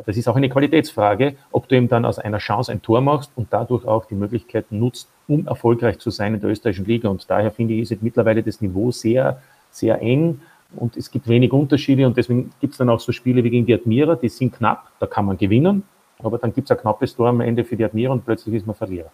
das 0.04 0.16
ist 0.16 0.28
auch 0.28 0.36
eine 0.36 0.48
Qualitätsfrage, 0.48 1.34
ob 1.50 1.68
du 1.68 1.76
eben 1.76 1.88
dann 1.88 2.04
aus 2.04 2.18
einer 2.18 2.38
Chance 2.38 2.70
ein 2.70 2.82
Tor 2.82 3.00
machst 3.00 3.32
und 3.36 3.48
dadurch 3.50 3.86
auch 3.86 4.04
die 4.04 4.14
Möglichkeiten 4.14 4.78
nutzt, 4.78 5.08
um 5.26 5.46
erfolgreich 5.46 5.98
zu 5.98 6.10
sein 6.10 6.34
in 6.34 6.40
der 6.40 6.50
österreichischen 6.50 6.84
Liga. 6.84 7.08
Und 7.08 7.28
daher 7.28 7.50
finde 7.50 7.74
ich, 7.74 7.90
ist 7.90 8.02
mittlerweile 8.02 8.42
das 8.42 8.60
Niveau 8.60 8.90
sehr 8.90 9.40
sehr 9.70 10.00
eng 10.02 10.40
und 10.76 10.96
es 10.96 11.10
gibt 11.10 11.28
wenig 11.28 11.52
Unterschiede 11.52 12.06
und 12.06 12.16
deswegen 12.16 12.50
gibt 12.60 12.74
es 12.74 12.78
dann 12.78 12.90
auch 12.90 13.00
so 13.00 13.12
Spiele 13.12 13.42
wie 13.44 13.50
gegen 13.50 13.66
die 13.66 13.74
Admira, 13.74 14.16
die 14.16 14.28
sind 14.28 14.54
knapp, 14.54 14.90
da 15.00 15.06
kann 15.06 15.24
man 15.24 15.38
gewinnen, 15.38 15.82
aber 16.18 16.38
dann 16.38 16.52
gibt 16.52 16.70
es 16.70 16.76
ein 16.76 16.80
knappes 16.80 17.14
Tor 17.14 17.28
am 17.28 17.40
Ende 17.40 17.64
für 17.64 17.76
die 17.76 17.84
Admira 17.84 18.12
und 18.12 18.24
plötzlich 18.24 18.54
ist 18.54 18.66
man 18.66 18.76
Verlierer. 18.76 19.10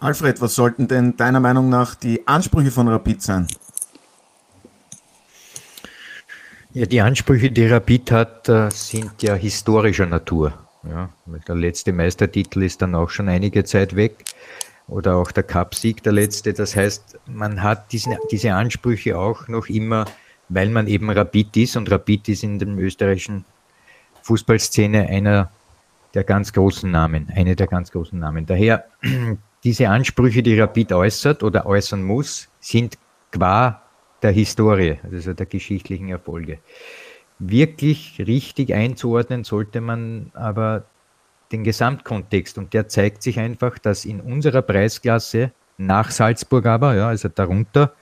Alfred, 0.00 0.40
was 0.40 0.56
sollten 0.56 0.88
denn 0.88 1.16
deiner 1.16 1.38
Meinung 1.38 1.68
nach 1.68 1.94
die 1.94 2.26
Ansprüche 2.26 2.72
von 2.72 2.88
Rapid 2.88 3.22
sein? 3.22 3.46
Ja, 6.72 6.86
die 6.86 7.00
Ansprüche, 7.00 7.50
die 7.50 7.66
Rapid 7.66 8.10
hat, 8.10 8.48
äh, 8.48 8.70
sind 8.70 9.22
ja 9.22 9.34
historischer 9.34 10.06
Natur. 10.06 10.54
Ja, 10.88 11.10
der 11.46 11.54
letzte 11.54 11.92
Meistertitel 11.92 12.62
ist 12.62 12.82
dann 12.82 12.96
auch 12.96 13.10
schon 13.10 13.28
einige 13.28 13.62
Zeit 13.62 13.94
weg 13.94 14.24
oder 14.88 15.16
auch 15.16 15.32
der 15.32 15.42
Cup-Sieg, 15.42 16.02
der 16.02 16.12
letzte. 16.12 16.52
Das 16.52 16.76
heißt, 16.76 17.18
man 17.26 17.62
hat 17.62 17.92
diesen, 17.92 18.16
diese 18.30 18.54
Ansprüche 18.54 19.18
auch 19.18 19.48
noch 19.48 19.68
immer, 19.68 20.04
weil 20.48 20.68
man 20.68 20.86
eben 20.86 21.10
Rapid 21.10 21.56
ist 21.56 21.76
und 21.76 21.90
Rapid 21.90 22.28
ist 22.28 22.42
in 22.42 22.58
der 22.58 22.68
österreichischen 22.68 23.44
Fußballszene 24.22 25.08
einer 25.08 25.50
der 26.14 26.24
ganz 26.24 26.52
großen 26.52 26.90
Namen, 26.90 27.30
eine 27.34 27.56
der 27.56 27.66
ganz 27.66 27.90
großen 27.90 28.18
Namen. 28.18 28.46
Daher, 28.46 28.84
diese 29.64 29.88
Ansprüche, 29.88 30.42
die 30.42 30.58
Rapid 30.58 30.92
äußert 30.92 31.42
oder 31.42 31.66
äußern 31.66 32.02
muss, 32.02 32.48
sind 32.60 32.98
qua 33.30 33.82
der 34.22 34.32
Historie, 34.32 34.98
also 35.02 35.32
der 35.32 35.46
geschichtlichen 35.46 36.08
Erfolge. 36.08 36.58
Wirklich 37.38 38.22
richtig 38.24 38.74
einzuordnen 38.74 39.42
sollte 39.42 39.80
man 39.80 40.30
aber 40.34 40.84
den 41.52 41.64
Gesamtkontext 41.64 42.58
und 42.58 42.72
der 42.72 42.88
zeigt 42.88 43.22
sich 43.22 43.38
einfach, 43.38 43.78
dass 43.78 44.04
in 44.04 44.20
unserer 44.20 44.62
Preisklasse 44.62 45.52
nach 45.78 46.10
Salzburg 46.10 46.66
aber, 46.66 46.96
ja, 46.96 47.08
also 47.08 47.28
darunter, 47.28 47.94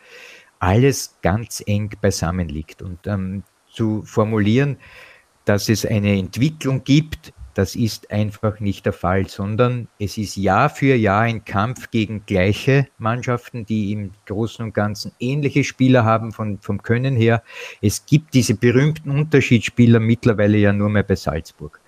alles 0.59 1.17
ganz 1.23 1.63
eng 1.67 1.91
beisammen 2.01 2.49
liegt. 2.49 2.83
Und 2.83 3.07
ähm, 3.07 3.43
zu 3.71 4.03
formulieren, 4.03 4.77
dass 5.45 5.69
es 5.69 5.87
eine 5.87 6.19
Entwicklung 6.19 6.85
gibt, 6.85 7.33
das 7.55 7.75
ist 7.75 8.11
einfach 8.13 8.61
nicht 8.61 8.87
der 8.87 8.93
Fall, 8.93 9.27
sondern 9.27 9.89
es 9.99 10.17
ist 10.17 10.37
Jahr 10.37 10.71
für 10.71 10.95
Jahr 10.95 11.23
ein 11.23 11.45
Kampf 11.45 11.91
gegen 11.91 12.25
gleiche 12.25 12.87
Mannschaften, 12.99 13.67
die 13.67 13.93
im 13.93 14.13
Großen 14.27 14.65
und 14.65 14.73
Ganzen 14.73 15.13
ähnliche 15.19 15.65
Spieler 15.65 16.05
haben 16.05 16.31
von, 16.31 16.59
vom 16.61 16.83
Können 16.83 17.17
her. 17.17 17.43
Es 17.83 18.07
gibt 18.07 18.35
diese 18.35 18.55
berühmten 18.55 19.11
Unterschiedsspieler 19.11 19.99
mittlerweile 19.99 20.59
ja 20.59 20.73
nur 20.73 20.91
mehr 20.91 21.03
bei 21.03 21.17
Salzburg. 21.17 21.80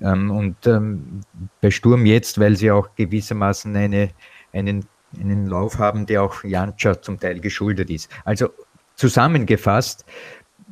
Ähm, 0.00 0.30
und 0.30 0.56
ähm, 0.66 1.20
bei 1.60 1.70
Sturm 1.70 2.06
jetzt, 2.06 2.38
weil 2.38 2.56
sie 2.56 2.70
auch 2.70 2.88
gewissermaßen 2.96 3.74
eine, 3.76 4.10
einen, 4.52 4.86
einen 5.20 5.46
Lauf 5.46 5.78
haben, 5.78 6.06
der 6.06 6.22
auch 6.22 6.42
Jantscha 6.44 7.00
zum 7.00 7.20
Teil 7.20 7.40
geschuldet 7.40 7.90
ist. 7.90 8.10
Also 8.24 8.50
zusammengefasst, 8.96 10.04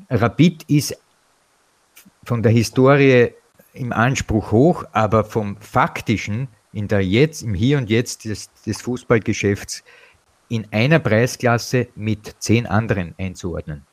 Rapid 0.09 0.65
ist 0.65 0.97
von 2.25 2.43
der 2.43 2.53
Historie 2.53 3.33
im 3.75 3.93
Anspruch 3.93 4.51
hoch, 4.51 4.85
aber 4.93 5.25
vom 5.25 5.57
faktischen 5.59 6.49
in 6.73 6.89
der 6.89 7.05
jetzt, 7.05 7.43
im 7.43 7.55
Hier 7.55 7.79
und 7.79 7.91
Jetzt 7.91 8.25
des, 8.25 8.51
des 8.65 8.81
Fußballgeschäfts 8.83 9.83
in 10.49 10.67
einer 10.73 10.99
Preisklasse 10.99 11.89
mit 11.95 12.35
zehn 12.39 12.67
anderen 12.67 13.15
einzuordnen. 13.19 13.87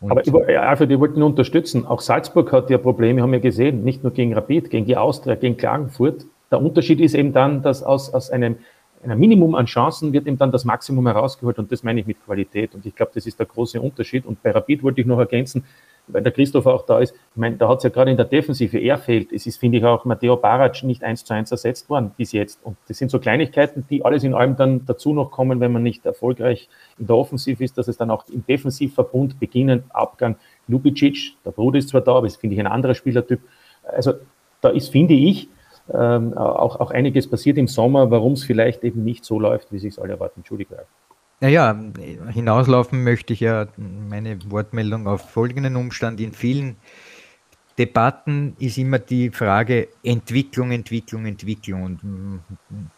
Und 0.00 0.12
Aber 0.12 0.26
ich, 0.26 0.58
Alfred, 0.58 0.90
ich 0.90 1.00
wollte 1.00 1.16
ihn 1.16 1.22
unterstützen. 1.22 1.86
Auch 1.86 2.00
Salzburg 2.00 2.52
hat 2.52 2.70
ja 2.70 2.78
Probleme, 2.78 3.20
haben 3.20 3.32
wir 3.32 3.40
gesehen, 3.40 3.82
nicht 3.82 4.04
nur 4.04 4.12
gegen 4.12 4.32
Rapid, 4.32 4.70
gegen 4.70 4.86
die 4.86 4.96
Austria, 4.96 5.34
gegen 5.34 5.56
Klagenfurt. 5.56 6.24
Der 6.50 6.62
Unterschied 6.62 7.00
ist 7.00 7.14
eben 7.14 7.32
dann, 7.32 7.62
dass 7.62 7.82
aus, 7.82 8.14
aus 8.14 8.30
einem, 8.30 8.56
einem 9.02 9.18
Minimum 9.18 9.54
an 9.56 9.66
Chancen 9.66 10.12
wird 10.12 10.26
eben 10.26 10.38
dann 10.38 10.52
das 10.52 10.64
Maximum 10.64 11.06
herausgeholt 11.06 11.58
und 11.58 11.72
das 11.72 11.82
meine 11.82 12.00
ich 12.00 12.06
mit 12.06 12.24
Qualität. 12.24 12.74
Und 12.74 12.86
ich 12.86 12.94
glaube, 12.94 13.12
das 13.14 13.26
ist 13.26 13.38
der 13.40 13.46
große 13.46 13.80
Unterschied. 13.80 14.24
Und 14.24 14.42
bei 14.42 14.52
Rapid 14.52 14.82
wollte 14.84 15.00
ich 15.00 15.06
noch 15.06 15.18
ergänzen, 15.18 15.64
weil 16.08 16.22
der 16.22 16.32
Christoph 16.32 16.66
auch 16.66 16.84
da 16.84 16.98
ist, 17.00 17.14
ich 17.14 17.36
meine, 17.36 17.56
da 17.56 17.68
hat 17.68 17.78
es 17.78 17.84
ja 17.84 17.90
gerade 17.90 18.10
in 18.10 18.16
der 18.16 18.26
Defensive, 18.26 18.78
er 18.78 18.98
fehlt. 18.98 19.32
Es 19.32 19.46
ist, 19.46 19.58
finde 19.58 19.78
ich, 19.78 19.84
auch 19.84 20.04
Matteo 20.04 20.36
Barac 20.36 20.82
nicht 20.82 21.02
eins 21.02 21.24
zu 21.24 21.34
eins 21.34 21.50
ersetzt 21.50 21.88
worden 21.88 22.12
bis 22.16 22.32
jetzt. 22.32 22.60
Und 22.64 22.76
das 22.88 22.98
sind 22.98 23.10
so 23.10 23.18
Kleinigkeiten, 23.18 23.84
die 23.88 24.04
alles 24.04 24.24
in 24.24 24.34
allem 24.34 24.56
dann 24.56 24.84
dazu 24.86 25.12
noch 25.12 25.30
kommen, 25.30 25.60
wenn 25.60 25.72
man 25.72 25.82
nicht 25.82 26.04
erfolgreich 26.06 26.68
in 26.98 27.06
der 27.06 27.16
Offensive 27.16 27.62
ist, 27.62 27.78
dass 27.78 27.88
es 27.88 27.96
dann 27.96 28.10
auch 28.10 28.28
im 28.28 28.44
Defensivverbund 28.46 29.38
beginnen, 29.38 29.84
Abgang 29.90 30.36
Lubicic, 30.66 31.36
der 31.44 31.50
Bruder 31.50 31.78
ist 31.78 31.90
zwar 31.90 32.00
da, 32.00 32.16
aber 32.16 32.26
das 32.26 32.36
finde 32.36 32.54
ich 32.54 32.60
ein 32.60 32.66
anderer 32.66 32.94
Spielertyp. 32.94 33.40
Also 33.84 34.14
da 34.60 34.70
ist, 34.70 34.90
finde 34.90 35.14
ich, 35.14 35.48
ähm, 35.92 36.36
auch, 36.36 36.80
auch 36.80 36.90
einiges 36.90 37.28
passiert 37.28 37.56
im 37.56 37.66
Sommer, 37.66 38.10
warum 38.10 38.34
es 38.34 38.44
vielleicht 38.44 38.84
eben 38.84 39.04
nicht 39.04 39.24
so 39.24 39.40
läuft, 39.40 39.72
wie 39.72 39.78
sich 39.78 40.00
alle 40.00 40.12
erwarten. 40.12 40.40
Entschuldigung. 40.40 40.78
Naja, 41.40 41.78
hinauslaufen 42.32 43.04
möchte 43.04 43.32
ich 43.32 43.40
ja 43.40 43.68
meine 43.78 44.38
Wortmeldung 44.50 45.06
auf 45.06 45.30
folgenden 45.30 45.76
Umstand. 45.76 46.20
In 46.20 46.32
vielen 46.32 46.76
Debatten 47.78 48.56
ist 48.58 48.76
immer 48.76 48.98
die 48.98 49.30
Frage 49.30 49.86
Entwicklung, 50.02 50.72
Entwicklung, 50.72 51.26
Entwicklung. 51.26 51.84
Und 51.84 52.02
mm, 52.02 52.38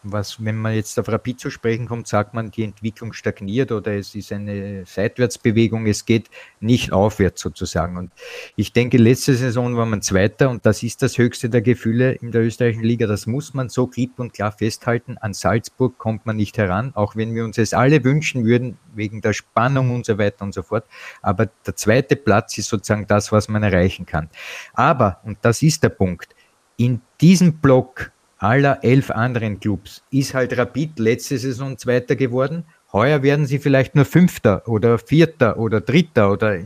was, 0.01 0.43
wenn 0.43 0.55
man 0.55 0.73
jetzt 0.73 0.99
auf 0.99 1.07
Rapid 1.07 1.39
zu 1.39 1.51
sprechen 1.51 1.87
kommt, 1.87 2.07
sagt 2.07 2.33
man, 2.33 2.49
die 2.49 2.63
Entwicklung 2.63 3.13
stagniert 3.13 3.71
oder 3.71 3.93
es 3.93 4.15
ist 4.15 4.31
eine 4.31 4.85
Seitwärtsbewegung, 4.87 5.85
es 5.85 6.03
geht 6.03 6.31
nicht 6.61 6.93
aufwärts 6.93 7.41
sozusagen. 7.41 7.97
Und 7.97 8.11
ich 8.55 8.73
denke, 8.73 8.97
letzte 8.97 9.35
Saison 9.35 9.75
war 9.75 9.85
man 9.85 10.01
Zweiter 10.01 10.49
und 10.49 10.65
das 10.65 10.83
ist 10.83 11.01
das 11.01 11.17
höchste 11.17 11.49
der 11.49 11.61
Gefühle 11.61 12.13
in 12.13 12.31
der 12.31 12.43
österreichischen 12.43 12.83
Liga. 12.83 13.07
Das 13.07 13.27
muss 13.27 13.53
man 13.53 13.69
so 13.69 13.87
klipp 13.87 14.19
und 14.19 14.33
klar 14.33 14.51
festhalten. 14.51 15.17
An 15.17 15.33
Salzburg 15.33 15.97
kommt 15.97 16.25
man 16.25 16.37
nicht 16.37 16.57
heran, 16.57 16.91
auch 16.95 17.15
wenn 17.15 17.33
wir 17.33 17.43
uns 17.43 17.57
es 17.57 17.73
alle 17.73 18.03
wünschen 18.03 18.45
würden, 18.45 18.77
wegen 18.93 19.21
der 19.21 19.33
Spannung 19.33 19.93
und 19.93 20.05
so 20.05 20.17
weiter 20.17 20.43
und 20.43 20.53
so 20.53 20.63
fort. 20.63 20.85
Aber 21.21 21.49
der 21.65 21.75
zweite 21.75 22.15
Platz 22.15 22.57
ist 22.57 22.69
sozusagen 22.69 23.07
das, 23.07 23.31
was 23.31 23.49
man 23.49 23.63
erreichen 23.63 24.05
kann. 24.05 24.29
Aber, 24.73 25.19
und 25.23 25.37
das 25.41 25.61
ist 25.61 25.83
der 25.83 25.89
Punkt, 25.89 26.35
in 26.77 27.01
diesem 27.19 27.59
Block 27.59 28.11
aller 28.41 28.83
elf 28.83 29.11
anderen 29.11 29.59
Clubs 29.59 30.03
ist 30.09 30.33
halt 30.33 30.57
Rapid 30.57 30.97
letzte 30.97 31.37
Saison 31.37 31.77
Zweiter 31.77 32.15
geworden. 32.15 32.65
Heuer 32.93 33.23
werden 33.23 33.45
sie 33.45 33.59
vielleicht 33.59 33.95
nur 33.95 34.05
Fünfter 34.05 34.67
oder 34.67 34.97
Vierter 34.97 35.57
oder 35.57 35.81
Dritter 35.81 36.31
oder 36.31 36.57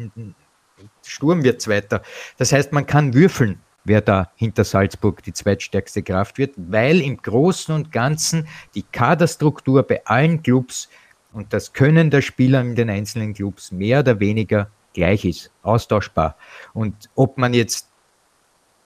Sturm 1.03 1.43
wird 1.43 1.61
Zweiter. 1.61 2.01
Das 2.38 2.51
heißt, 2.51 2.71
man 2.71 2.85
kann 2.85 3.13
würfeln, 3.13 3.59
wer 3.83 4.01
da 4.01 4.31
hinter 4.35 4.63
Salzburg 4.63 5.23
die 5.23 5.33
zweitstärkste 5.33 6.03
Kraft 6.03 6.38
wird, 6.38 6.53
weil 6.57 7.01
im 7.01 7.17
Großen 7.17 7.73
und 7.73 7.91
Ganzen 7.91 8.47
die 8.73 8.83
Kaderstruktur 8.83 9.83
bei 9.83 10.03
allen 10.05 10.41
Clubs 10.41 10.89
und 11.31 11.53
das 11.53 11.73
Können 11.73 12.09
der 12.09 12.21
Spieler 12.21 12.61
in 12.61 12.75
den 12.75 12.89
einzelnen 12.89 13.33
Clubs 13.33 13.71
mehr 13.71 13.99
oder 13.99 14.19
weniger 14.19 14.69
gleich 14.93 15.25
ist, 15.25 15.51
austauschbar. 15.61 16.38
Und 16.73 17.09
ob 17.15 17.38
man 17.38 17.53
jetzt 17.53 17.89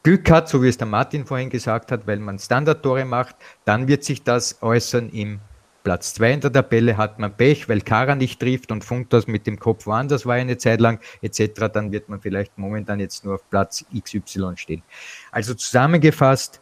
Glück 0.04 0.30
hat, 0.32 0.49
so 0.49 0.63
wie 0.63 0.67
es 0.67 0.78
der 0.78 0.88
Martin 0.88 1.25
vorhin 1.25 1.49
gesagt 1.49 1.91
hat, 1.91 2.08
weil 2.08 2.19
man 2.19 2.39
Standardtore 2.39 3.06
macht, 3.06 3.36
dann 3.65 3.88
wird 3.88 4.04
sich 4.04 4.23
das 4.23 4.62
äußern 4.62 5.10
im 5.10 5.39
Platz 5.84 6.13
2 6.15 6.34
in 6.34 6.42
der 6.42 6.52
Tabelle 6.52 6.98
hat 6.98 7.20
man 7.20 7.34
Pech, 7.34 7.70
weil 7.70 7.82
Kara 7.82 8.15
nicht 8.15 8.39
trifft 8.39 8.72
und 8.72 8.84
Funtas 8.84 9.28
mit 9.28 9.48
dem 9.48 9.60
Kopf 9.60 9.86
woanders 9.86 10.26
war 10.26 10.36
eine 10.36 10.58
Zeit 10.58 10.82
lang 10.82 11.00
etc., 11.22 11.70
dann 11.72 11.92
wird 11.92 12.10
man 12.10 12.20
vielleicht 12.22 12.58
momentan 12.58 13.00
jetzt 13.00 13.26
nur 13.26 13.36
auf 13.36 13.50
Platz 13.50 13.86
XY 13.98 14.54
stehen. 14.56 14.84
Also 15.32 15.54
zusammengefasst, 15.54 16.62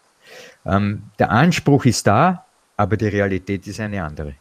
ähm, 0.65 1.03
der 1.19 1.31
Anspruch 1.31 1.85
ist 1.85 2.05
da, 2.07 2.45
aber 2.75 2.97
die 2.97 3.07
Realität 3.07 3.65
ist 3.67 3.79
eine 3.79 4.03
andere. 4.03 4.35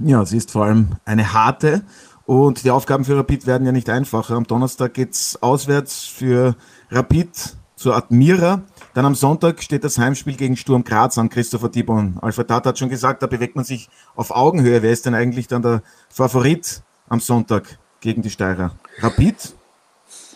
Ja, 0.00 0.24
sie 0.24 0.36
ist 0.36 0.50
vor 0.50 0.66
allem 0.66 0.96
eine 1.04 1.32
harte 1.32 1.82
Und 2.26 2.64
die 2.64 2.72
Aufgaben 2.72 3.04
für 3.04 3.16
Rapid 3.16 3.46
werden 3.46 3.64
ja 3.66 3.72
nicht 3.72 3.88
einfacher. 3.88 4.34
Am 4.34 4.46
Donnerstag 4.46 4.94
geht's 4.94 5.40
auswärts 5.40 6.06
für 6.06 6.56
Rapid 6.90 7.56
zur 7.76 7.94
Admira. 7.96 8.62
Dann 8.96 9.04
am 9.04 9.14
Sonntag 9.14 9.62
steht 9.62 9.84
das 9.84 9.98
Heimspiel 9.98 10.38
gegen 10.38 10.56
Sturm 10.56 10.82
Graz 10.82 11.18
an, 11.18 11.28
Christopher 11.28 11.68
Dibon. 11.68 12.16
Alfred 12.22 12.48
Tat 12.48 12.64
hat 12.64 12.78
schon 12.78 12.88
gesagt, 12.88 13.22
da 13.22 13.26
bewegt 13.26 13.54
man 13.54 13.62
sich 13.62 13.90
auf 14.14 14.30
Augenhöhe. 14.30 14.82
Wer 14.82 14.90
ist 14.90 15.04
denn 15.04 15.14
eigentlich 15.14 15.48
dann 15.48 15.60
der 15.60 15.82
Favorit 16.08 16.80
am 17.10 17.20
Sonntag 17.20 17.78
gegen 18.00 18.22
die 18.22 18.30
Steirer? 18.30 18.74
Rapid? 19.00 19.54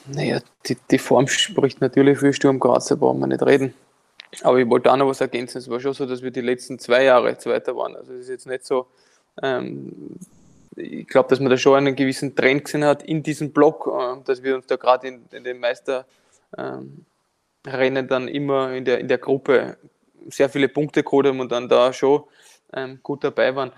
Naja, 0.09 0.41
die, 0.67 0.77
die 0.91 0.99
Form 0.99 1.27
spricht 1.27 1.81
natürlich 1.81 2.19
für 2.19 2.35
Sturm 2.35 2.61
Graz, 2.61 2.89
da 2.89 2.97
brauchen 2.97 3.21
wir 3.21 3.29
nicht 3.29 3.43
reden. 3.43 3.73
Aber 4.43 4.59
ich 4.59 4.69
wollte 4.69 4.93
auch 4.93 4.99
noch 4.99 5.09
was 5.09 5.23
ergänzen. 5.23 5.57
Es 5.57 5.71
war 5.71 5.81
schon 5.81 5.95
so, 5.95 6.05
dass 6.05 6.21
wir 6.21 6.31
die 6.31 6.43
letzten 6.43 6.79
zwei 6.79 7.05
Jahre 7.05 7.39
Zweiter 7.39 7.75
waren. 7.75 7.97
Also 7.97 8.13
es 8.13 8.25
ist 8.25 8.29
jetzt 8.29 8.47
nicht 8.47 8.67
so, 8.67 8.89
ähm, 9.43 10.19
ich 10.77 11.07
glaube, 11.07 11.31
dass 11.31 11.41
man 11.41 11.49
da 11.49 11.57
schon 11.57 11.77
einen 11.77 11.97
gewissen 11.97 12.37
Trend 12.37 12.67
gesehen 12.67 12.85
hat 12.85 13.05
in 13.05 13.23
diesem 13.23 13.53
Block, 13.53 13.87
äh, 13.87 14.23
dass 14.23 14.43
wir 14.43 14.55
uns 14.55 14.67
da 14.67 14.77
gerade 14.77 15.09
in, 15.09 15.23
in, 15.31 15.45
den 15.45 15.59
Meisterrennen 15.61 16.05
ähm, 16.59 17.07
dann 17.63 18.29
immer 18.29 18.73
in 18.73 18.85
der, 18.85 18.99
in 18.99 19.09
der 19.09 19.19
Gruppe 19.19 19.77
sehr 20.29 20.49
viele 20.49 20.69
Punkte 20.69 21.03
geholt 21.03 21.27
haben 21.27 21.41
und 21.41 21.53
dann 21.53 21.69
da 21.69 21.93
schon 21.93 22.25
ähm, 22.73 23.01
gut 23.03 23.25
dabei 23.25 23.55
waren. 23.55 23.73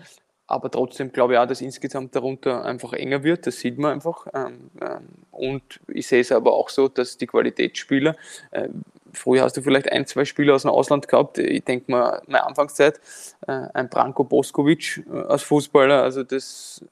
Aber 0.47 0.71
trotzdem 0.71 1.13
glaube 1.13 1.35
ich 1.35 1.39
auch, 1.39 1.47
dass 1.47 1.61
insgesamt 1.61 2.15
darunter 2.15 2.65
einfach 2.65 2.93
enger 2.93 3.23
wird. 3.23 3.47
Das 3.47 3.59
sieht 3.59 3.79
man 3.79 3.93
einfach. 3.93 4.27
Ähm, 4.35 4.71
ähm, 4.81 5.09
und 5.31 5.81
ich 5.89 6.07
sehe 6.07 6.21
es 6.21 6.33
aber 6.33 6.53
auch 6.53 6.69
so, 6.69 6.89
dass 6.89 7.17
die 7.17 7.27
Qualitätsspieler, 7.27 8.17
äh, 8.51 8.69
Früher 9.15 9.43
hast 9.43 9.57
du 9.57 9.63
vielleicht 9.63 9.93
ein, 9.93 10.07
zwei 10.07 10.25
Spieler 10.25 10.55
aus 10.55 10.63
dem 10.63 10.71
Ausland 10.71 11.07
gehabt. 11.07 11.39
Ich 11.39 11.65
denke 11.65 11.91
mal, 11.91 12.23
meine 12.27 12.47
Anfangszeit, 12.47 12.99
äh, 13.47 13.69
ein 13.75 13.89
Branko 13.89 14.25
Boskovic 14.25 15.05
äh, 15.13 15.19
als 15.29 15.43
Fußballer, 15.43 16.03
also 16.03 16.23
das 16.23 16.85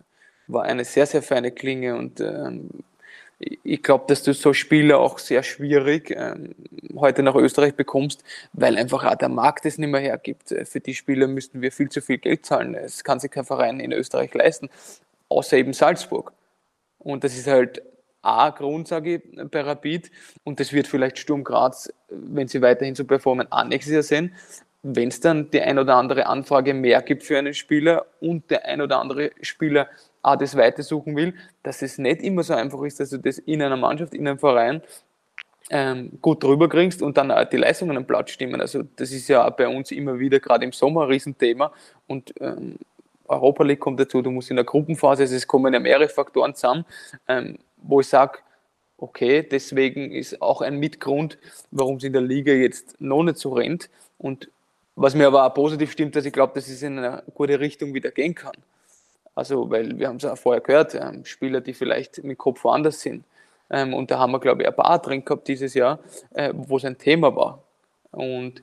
war 0.47 0.65
eine 0.65 0.85
sehr, 0.85 1.07
sehr 1.07 1.23
feine 1.23 1.53
Klinge 1.53 1.97
und 1.97 2.21
ähm, 2.21 2.69
ich 3.41 3.83
glaube, 3.83 4.05
dass 4.09 4.23
du 4.23 4.35
so 4.35 4.53
Spieler 4.53 4.99
auch 4.99 5.19
sehr 5.19 5.43
schwierig 5.43 6.11
ähm, 6.11 6.55
heute 6.95 7.23
nach 7.23 7.35
Österreich 7.35 7.75
bekommst, 7.75 8.23
weil 8.53 8.77
einfach 8.77 9.05
auch 9.05 9.15
der 9.15 9.31
Markt 9.31 9.65
es 9.65 9.79
nicht 9.79 9.89
mehr 9.89 10.01
hergibt. 10.01 10.55
Für 10.65 10.81
die 10.81 10.95
Spieler 10.95 11.27
müssten 11.27 11.63
wir 11.63 11.73
viel 11.73 11.89
zu 11.89 12.03
viel 12.03 12.19
Geld 12.19 12.45
zahlen. 12.45 12.75
Es 12.75 13.03
kann 13.03 13.19
sich 13.19 13.31
kein 13.31 13.45
Verein 13.45 13.81
in 13.81 13.93
Österreich 13.93 14.35
leisten, 14.35 14.69
außer 15.29 15.57
eben 15.57 15.73
Salzburg. 15.73 16.33
Und 16.99 17.25
das 17.25 17.35
ist 17.37 17.47
halt 17.47 17.83
A-Grund, 18.21 18.89
sage 18.89 19.17
ich, 19.17 19.51
bei 19.51 19.63
Rapid. 19.63 20.11
Und 20.45 20.61
das 20.61 20.75
wird 20.75 20.87
vielleicht 20.87 21.19
Sturm 21.19 21.43
Graz, 21.43 21.91
wenn 22.11 22.47
sie 22.47 22.61
weiterhin 22.61 22.95
so 22.95 23.05
performen, 23.05 23.51
auch 23.51 23.65
nächstes 23.65 23.95
Jahr 23.95 24.03
sehen. 24.03 24.35
Wenn 24.83 25.09
es 25.09 25.21
dann 25.21 25.51
die 25.51 25.63
ein 25.63 25.79
oder 25.79 25.97
andere 25.97 26.27
Anfrage 26.27 26.75
mehr 26.75 27.01
gibt 27.03 27.23
für 27.23 27.39
einen 27.39 27.55
Spieler 27.55 28.07
und 28.21 28.51
der 28.51 28.67
ein 28.67 28.83
oder 28.83 28.99
andere 28.99 29.31
Spieler 29.41 29.89
auch 30.23 30.37
das 30.37 30.57
Weite 30.57 30.83
suchen 30.83 31.17
will, 31.17 31.35
dass 31.63 31.83
es 31.83 31.99
nicht 31.99 32.23
immer 32.23 32.43
so 32.43 32.55
einfach 32.55 32.83
ist, 32.83 33.01
dass 33.01 33.11
du 33.11 33.19
das 33.19 33.39
in 33.39 33.63
einer 33.63 33.77
Mannschaft, 33.77 34.15
in 34.15 34.27
einem 34.29 34.39
Verein 34.39 34.83
ähm, 35.71 36.19
gut 36.21 36.43
drüber 36.43 36.69
kriegst 36.69 37.01
und 37.01 37.17
dann 37.17 37.31
auch 37.31 37.45
die 37.45 37.57
Leistungen 37.57 37.97
am 37.97 38.05
Platz 38.05 38.31
stimmen. 38.31 38.61
Also 38.61 38.83
das 38.97 39.13
ist 39.13 39.29
ja 39.29 39.47
auch 39.47 39.53
bei 39.53 39.69
uns 39.69 39.91
immer 39.93 40.19
wieder, 40.19 40.41
gerade 40.41 40.65
im 40.65 40.73
Sommer, 40.73 41.03
ein 41.03 41.11
Riesenthema. 41.11 41.73
Und 42.07 42.35
ähm, 42.41 42.77
Europa 43.27 43.63
League 43.63 43.81
kommt 43.81 44.01
dazu, 44.01 44.21
du 44.21 44.31
musst 44.31 44.51
in 44.51 44.57
der 44.57 44.65
Gruppenphase, 44.65 45.23
also 45.23 45.37
es 45.37 45.47
kommen 45.47 45.73
ja 45.73 45.81
mehrere 45.81 46.09
Faktoren 46.09 46.55
zusammen. 46.55 46.85
Ähm, 47.29 47.59
wo 47.83 48.01
ich 48.01 48.09
sage, 48.09 48.41
okay, 48.99 49.43
deswegen 49.43 50.13
ist 50.13 50.43
auch 50.43 50.61
ein 50.61 50.79
Mitgrund, 50.79 51.39
warum 51.71 51.97
es 51.97 52.05
in 52.05 52.13
der 52.13 52.23
Liga 52.23 52.53
jetzt 52.53 53.01
noch 53.01 53.23
nicht 53.23 53.39
so 53.39 53.53
rennt. 53.53 53.89
Und 54.19 54.51
was 54.97 55.15
mir 55.15 55.29
aber 55.29 55.47
auch 55.47 55.55
positiv 55.55 55.93
stimmt, 55.93 56.17
dass 56.17 56.27
ich 56.27 56.33
glaube, 56.33 56.53
dass 56.55 56.69
es 56.69 56.83
in 56.83 56.99
eine 56.99 57.23
gute 57.33 57.59
Richtung 57.61 57.95
wieder 57.95 58.11
gehen 58.11 58.35
kann. 58.35 58.53
Also, 59.35 59.71
weil 59.71 59.99
wir 59.99 60.09
haben 60.09 60.17
es 60.17 60.25
auch 60.25 60.37
vorher 60.37 60.61
gehört, 60.61 60.95
ähm, 60.95 61.25
Spieler, 61.25 61.61
die 61.61 61.75
vielleicht 61.75 62.23
mit 62.25 62.39
Kopf 62.39 62.65
woanders 62.65 63.01
sind. 63.01 63.25
Ähm, 63.71 63.95
und 63.95 64.11
da 64.11 64.19
haben 64.19 64.33
wir, 64.33 64.41
glaube 64.41 64.63
ich, 64.63 64.69
ein 64.69 64.75
paar 64.75 65.01
drin 65.01 65.25
gehabt 65.25 65.49
dieses 65.49 65.75
Jahr, 65.75 66.01
äh, 66.35 66.53
wo 66.55 66.77
es 66.77 66.85
ein 66.85 66.99
Thema 66.99 67.35
war. 67.35 67.63
Und 68.11 68.61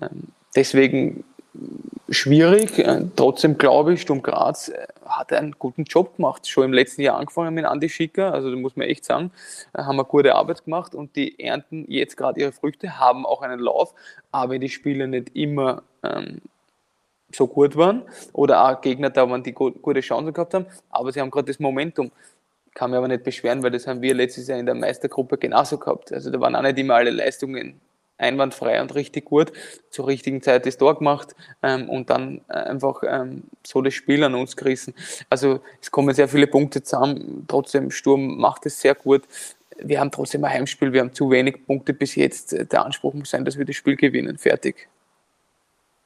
ähm, 0.00 0.28
deswegen 0.54 1.24
schwierig. 2.08 2.78
Äh, 2.78 3.02
trotzdem 3.16 3.58
glaube 3.58 3.94
ich, 3.94 4.02
Sturm 4.02 4.22
Graz 4.22 4.68
äh, 4.68 4.86
hat 5.06 5.32
einen 5.32 5.52
guten 5.58 5.84
Job 5.84 6.16
gemacht. 6.16 6.48
Schon 6.48 6.64
im 6.64 6.72
letzten 6.72 7.02
Jahr 7.02 7.18
angefangen 7.18 7.54
mit 7.54 7.64
Andi 7.64 7.88
Schicker, 7.88 8.32
also 8.32 8.50
da 8.50 8.56
muss 8.56 8.76
man 8.76 8.88
echt 8.88 9.04
sagen, 9.04 9.30
äh, 9.72 9.82
haben 9.82 9.98
eine 9.98 10.04
gute 10.04 10.34
Arbeit 10.34 10.64
gemacht 10.64 10.94
und 10.94 11.16
die 11.16 11.38
ernten 11.38 11.84
jetzt 11.88 12.16
gerade 12.16 12.40
ihre 12.40 12.52
Früchte, 12.52 12.98
haben 12.98 13.26
auch 13.26 13.42
einen 13.42 13.60
Lauf, 13.60 13.94
aber 14.30 14.58
die 14.58 14.68
Spiele 14.68 15.08
nicht 15.08 15.34
immer 15.34 15.82
ähm, 16.02 16.40
so 17.34 17.46
gut 17.46 17.76
waren 17.76 18.02
oder 18.32 18.64
auch 18.64 18.80
Gegner 18.80 19.10
da 19.10 19.28
waren, 19.28 19.42
die 19.42 19.52
gute 19.52 20.00
Chancen 20.00 20.32
gehabt 20.32 20.54
haben, 20.54 20.66
aber 20.90 21.12
sie 21.12 21.20
haben 21.20 21.30
gerade 21.30 21.46
das 21.46 21.58
Momentum. 21.58 22.10
Kann 22.74 22.90
mir 22.90 22.98
aber 22.98 23.08
nicht 23.08 23.22
beschweren, 23.22 23.62
weil 23.62 23.70
das 23.70 23.86
haben 23.86 24.02
wir 24.02 24.14
letztes 24.14 24.48
Jahr 24.48 24.58
in 24.58 24.66
der 24.66 24.74
Meistergruppe 24.74 25.38
genauso 25.38 25.78
gehabt. 25.78 26.12
Also 26.12 26.30
da 26.30 26.40
waren 26.40 26.56
auch 26.56 26.62
nicht 26.62 26.78
immer 26.78 26.94
alle 26.94 27.10
Leistungen 27.10 27.80
einwandfrei 28.16 28.80
und 28.80 28.94
richtig 28.94 29.24
gut, 29.24 29.52
zur 29.90 30.06
richtigen 30.06 30.42
Zeit 30.42 30.66
das 30.66 30.78
Tor 30.78 30.98
gemacht 30.98 31.34
ähm, 31.62 31.88
und 31.88 32.10
dann 32.10 32.40
äh, 32.48 32.54
einfach 32.54 33.02
ähm, 33.06 33.44
so 33.66 33.82
das 33.82 33.94
Spiel 33.94 34.22
an 34.24 34.34
uns 34.34 34.56
gerissen. 34.56 34.94
Also 35.28 35.60
es 35.80 35.90
kommen 35.90 36.14
sehr 36.14 36.28
viele 36.28 36.46
Punkte 36.46 36.82
zusammen, 36.82 37.44
trotzdem 37.48 37.90
Sturm 37.90 38.38
macht 38.38 38.66
es 38.66 38.80
sehr 38.80 38.94
gut. 38.94 39.22
Wir 39.78 39.98
haben 39.98 40.12
trotzdem 40.12 40.44
ein 40.44 40.52
Heimspiel, 40.52 40.92
wir 40.92 41.00
haben 41.00 41.12
zu 41.12 41.30
wenig 41.30 41.66
Punkte 41.66 41.92
bis 41.92 42.14
jetzt. 42.14 42.52
Der 42.52 42.84
Anspruch 42.84 43.14
muss 43.14 43.30
sein, 43.30 43.44
dass 43.44 43.58
wir 43.58 43.64
das 43.64 43.74
Spiel 43.74 43.96
gewinnen. 43.96 44.38
Fertig. 44.38 44.88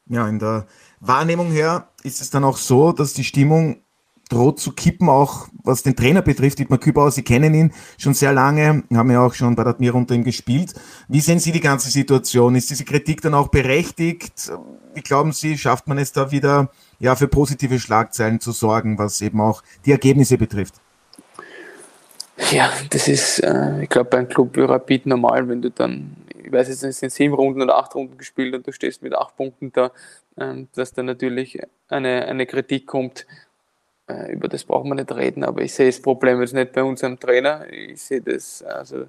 Ja, 0.09 0.29
in 0.29 0.39
der 0.39 0.67
Wahrnehmung 1.01 1.51
her 1.51 1.89
ist 2.03 2.21
es 2.21 2.31
dann 2.31 2.45
auch 2.45 2.57
so, 2.57 2.93
dass 2.93 3.13
die 3.13 3.25
Stimmung 3.25 3.83
droht 4.29 4.61
zu 4.61 4.73
kippen, 4.73 5.09
auch 5.09 5.49
was 5.65 5.83
den 5.83 5.97
Trainer 5.97 6.23
betrifft. 6.23 6.59
Dietmar 6.59 6.79
Kübauer, 6.79 7.11
Sie 7.11 7.23
kennen 7.23 7.55
ihn 7.55 7.73
schon 7.97 8.15
sehr 8.15 8.33
lange, 8.33 8.85
haben 8.93 9.11
ja 9.11 9.25
auch 9.25 9.35
schon 9.35 9.57
bei 9.57 9.65
der 9.65 9.73
Admira 9.73 9.97
unter 9.97 10.15
ihm 10.15 10.25
gespielt. 10.25 10.75
Wie 11.09 11.21
sehen 11.21 11.39
Sie 11.39 11.53
die 11.53 11.61
ganze 11.61 11.91
Situation? 11.91 12.55
Ist 12.55 12.71
diese 12.71 12.85
Kritik 12.85 13.23
dann 13.23 13.35
auch 13.35 13.49
berechtigt? 13.49 14.53
Wie 14.95 15.01
glauben 15.01 15.33
Sie, 15.33 15.57
schafft 15.57 15.89
man 15.89 15.99
es 15.99 16.13
da 16.13 16.31
wieder, 16.31 16.71
ja, 16.99 17.17
für 17.17 17.29
positive 17.29 17.79
Schlagzeilen 17.79 18.41
zu 18.41 18.53
sorgen, 18.53 18.99
was 18.99 19.21
eben 19.21 19.41
auch 19.41 19.63
die 19.87 19.93
Ergebnisse 19.93 20.37
betrifft? 20.37 20.75
Ja, 22.51 22.71
das 22.91 23.09
ist, 23.09 23.41
äh, 23.41 23.83
ich 23.83 23.89
glaube, 23.89 24.11
bei 24.11 24.19
einem 24.19 24.29
Club 24.29 24.57
Rapid 24.57 25.07
normal, 25.07 25.49
wenn 25.49 25.61
du 25.61 25.71
dann, 25.71 26.17
ich 26.49 26.53
weiß 26.53 26.69
jetzt 26.69 26.83
es 26.83 26.99
sind 26.99 27.13
sieben 27.13 27.35
Runden 27.35 27.61
oder 27.61 27.77
acht 27.77 27.95
Runden 27.95 28.17
gespielt 28.17 28.55
und 28.55 28.67
du 28.67 28.73
stehst 28.73 29.03
mit 29.03 29.15
acht 29.15 29.37
Punkten 29.37 29.71
da, 29.73 29.93
äh, 30.37 30.65
dass 30.75 30.93
da 30.93 31.03
natürlich 31.03 31.61
eine, 31.89 32.25
eine 32.25 32.47
Kritik 32.47 32.87
kommt, 32.87 33.27
äh, 34.09 34.33
über 34.33 34.49
das 34.49 34.65
brauchen 34.65 34.89
wir 34.91 34.95
nicht 34.95 35.15
reden, 35.15 35.45
aber 35.45 35.61
ich 35.61 35.75
sehe 35.75 35.87
das 35.87 36.01
Problem 36.01 36.41
jetzt 36.41 36.55
nicht 36.55 36.73
bei 36.73 36.83
unserem 36.83 37.21
Trainer. 37.21 37.71
Ich 37.71 38.01
sehe 38.01 38.23
das, 38.23 38.63
also 38.63 39.09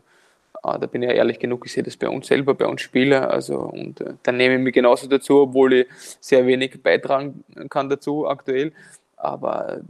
ah, 0.61 0.77
da 0.77 0.87
bin 0.87 1.01
ich 1.01 1.09
ja 1.09 1.15
ehrlich 1.15 1.39
genug, 1.39 1.65
ich 1.65 1.71
sehe 1.71 1.83
das 1.83 1.95
bei 1.95 2.09
uns 2.09 2.27
selber, 2.27 2.53
bei 2.55 2.67
uns 2.67 2.81
Spieler. 2.81 3.31
Also, 3.31 3.59
und 3.59 4.01
äh, 4.01 4.15
dann 4.23 4.35
nehme 4.35 4.55
ich 4.55 4.61
mich 4.61 4.73
genauso 4.73 5.07
dazu, 5.07 5.43
obwohl 5.43 5.73
ich 5.73 5.87
sehr 6.19 6.45
wenig 6.45 6.83
beitragen 6.83 7.45
kann 7.69 7.87
dazu 7.87 8.27
aktuell. 8.27 8.73
Aber 9.19 9.77
äh, 9.77 9.81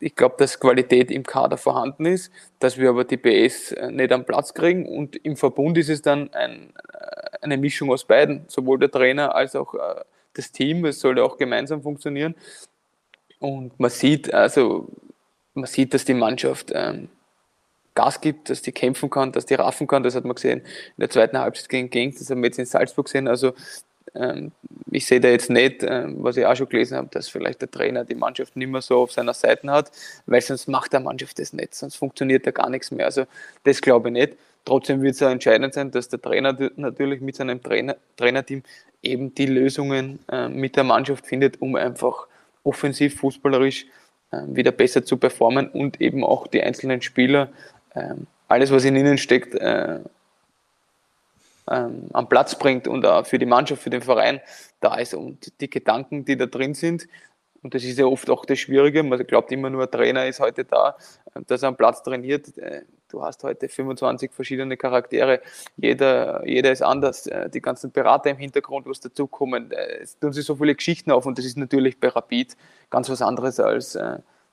ich 0.00 0.14
glaube, 0.14 0.34
dass 0.38 0.60
Qualität 0.60 1.10
im 1.10 1.22
Kader 1.22 1.56
vorhanden 1.56 2.04
ist, 2.04 2.32
dass 2.58 2.76
wir 2.76 2.90
aber 2.90 3.04
die 3.04 3.16
PS 3.16 3.72
äh, 3.72 3.90
nicht 3.90 4.12
am 4.12 4.24
Platz 4.24 4.52
kriegen. 4.52 4.86
Und 4.86 5.16
im 5.16 5.36
Verbund 5.36 5.78
ist 5.78 5.88
es 5.88 6.02
dann 6.02 6.32
ein, 6.34 6.72
eine 7.40 7.56
Mischung 7.56 7.90
aus 7.90 8.04
beiden, 8.04 8.44
sowohl 8.48 8.78
der 8.78 8.90
Trainer 8.90 9.34
als 9.34 9.56
auch 9.56 9.74
das 10.34 10.52
Team. 10.52 10.84
Es 10.84 11.00
soll 11.00 11.18
ja 11.18 11.24
auch 11.24 11.38
gemeinsam 11.38 11.82
funktionieren. 11.82 12.34
Und 13.38 13.78
man 13.78 13.90
sieht, 13.90 14.32
also, 14.32 14.88
man 15.54 15.66
sieht, 15.66 15.94
dass 15.94 16.04
die 16.04 16.14
Mannschaft 16.14 16.70
ähm, 16.74 17.08
Gas 17.94 18.20
gibt, 18.20 18.50
dass 18.50 18.62
die 18.62 18.72
kämpfen 18.72 19.10
kann, 19.10 19.32
dass 19.32 19.46
die 19.46 19.54
raffen 19.54 19.86
kann. 19.86 20.02
Das 20.02 20.14
hat 20.14 20.24
man 20.24 20.34
gesehen 20.34 20.60
in 20.60 21.00
der 21.00 21.10
zweiten 21.10 21.38
Halbzeit 21.38 21.68
gegen 21.68 21.90
Genk, 21.90 22.18
das 22.18 22.30
haben 22.30 22.42
wir 22.42 22.48
jetzt 22.48 22.58
in 22.58 22.66
Salzburg 22.66 23.06
gesehen. 23.06 23.28
Also, 23.28 23.52
ich 24.90 25.06
sehe 25.06 25.20
da 25.20 25.28
jetzt 25.28 25.50
nicht, 25.50 25.82
ähm, 25.82 26.16
was 26.18 26.36
ich 26.36 26.44
auch 26.44 26.54
schon 26.54 26.68
gelesen 26.68 26.98
habe, 26.98 27.08
dass 27.10 27.28
vielleicht 27.28 27.62
der 27.62 27.70
Trainer 27.70 28.04
die 28.04 28.14
Mannschaft 28.14 28.56
nicht 28.56 28.68
mehr 28.68 28.82
so 28.82 28.98
auf 28.98 29.12
seiner 29.12 29.34
Seite 29.34 29.70
hat, 29.70 29.90
weil 30.26 30.40
sonst 30.40 30.68
macht 30.68 30.92
der 30.92 31.00
Mannschaft 31.00 31.38
das 31.38 31.52
nicht, 31.52 31.74
sonst 31.74 31.96
funktioniert 31.96 32.46
da 32.46 32.50
gar 32.50 32.68
nichts 32.68 32.90
mehr. 32.90 33.06
Also, 33.06 33.24
das 33.64 33.80
glaube 33.80 34.08
ich 34.08 34.12
nicht. 34.12 34.36
Trotzdem 34.64 35.02
wird 35.02 35.14
es 35.14 35.22
auch 35.22 35.30
entscheidend 35.30 35.74
sein, 35.74 35.90
dass 35.90 36.08
der 36.08 36.20
Trainer 36.20 36.56
natürlich 36.76 37.20
mit 37.20 37.34
seinem 37.36 37.62
Trainer, 37.62 37.96
Trainerteam 38.16 38.62
eben 39.02 39.34
die 39.34 39.46
Lösungen 39.46 40.20
äh, 40.30 40.48
mit 40.48 40.76
der 40.76 40.84
Mannschaft 40.84 41.26
findet, 41.26 41.60
um 41.60 41.74
einfach 41.74 42.26
offensiv, 42.64 43.18
fußballerisch 43.18 43.86
wieder 44.46 44.72
besser 44.72 45.04
zu 45.04 45.18
performen 45.18 45.68
und 45.68 46.00
eben 46.00 46.24
auch 46.24 46.46
die 46.46 46.62
einzelnen 46.62 47.02
Spieler, 47.02 47.52
alles, 48.48 48.70
was 48.70 48.84
in 48.84 48.96
ihnen 48.96 49.18
steckt, 49.18 49.54
äh, 49.54 49.98
ähm, 51.70 52.08
am 52.12 52.28
Platz 52.28 52.58
bringt 52.58 52.88
und 52.88 53.04
auch 53.06 53.26
für 53.26 53.38
die 53.38 53.46
Mannschaft, 53.46 53.82
für 53.82 53.90
den 53.90 54.02
Verein 54.02 54.40
da 54.80 54.96
ist. 54.96 55.14
Und 55.14 55.60
die 55.60 55.70
Gedanken, 55.70 56.24
die 56.24 56.36
da 56.36 56.46
drin 56.46 56.74
sind, 56.74 57.06
und 57.62 57.74
das 57.74 57.84
ist 57.84 57.98
ja 57.98 58.06
oft 58.06 58.28
auch 58.28 58.44
das 58.44 58.58
Schwierige. 58.58 59.02
Man 59.02 59.24
glaubt 59.24 59.52
immer 59.52 59.70
nur, 59.70 59.84
ein 59.84 59.90
Trainer 59.90 60.26
ist 60.26 60.40
heute 60.40 60.64
da, 60.64 60.96
dass 61.46 61.62
er 61.62 61.68
am 61.68 61.76
Platz 61.76 62.02
trainiert. 62.02 62.58
Äh, 62.58 62.82
du 63.08 63.22
hast 63.22 63.44
heute 63.44 63.68
25 63.68 64.32
verschiedene 64.32 64.76
Charaktere. 64.76 65.40
Jeder, 65.76 66.44
jeder 66.44 66.72
ist 66.72 66.82
anders. 66.82 67.28
Äh, 67.28 67.48
die 67.50 67.60
ganzen 67.60 67.92
Berater 67.92 68.30
im 68.30 68.38
Hintergrund, 68.38 68.86
was 68.86 68.98
dazukommen. 68.98 69.70
Äh, 69.70 70.00
es 70.02 70.18
tun 70.18 70.32
sich 70.32 70.44
so 70.44 70.56
viele 70.56 70.74
Geschichten 70.74 71.12
auf 71.12 71.24
und 71.24 71.38
das 71.38 71.44
ist 71.44 71.56
natürlich 71.56 72.00
bei 72.00 72.08
Rapid 72.08 72.56
ganz 72.90 73.08
was 73.08 73.22
anderes 73.22 73.60
als 73.60 73.96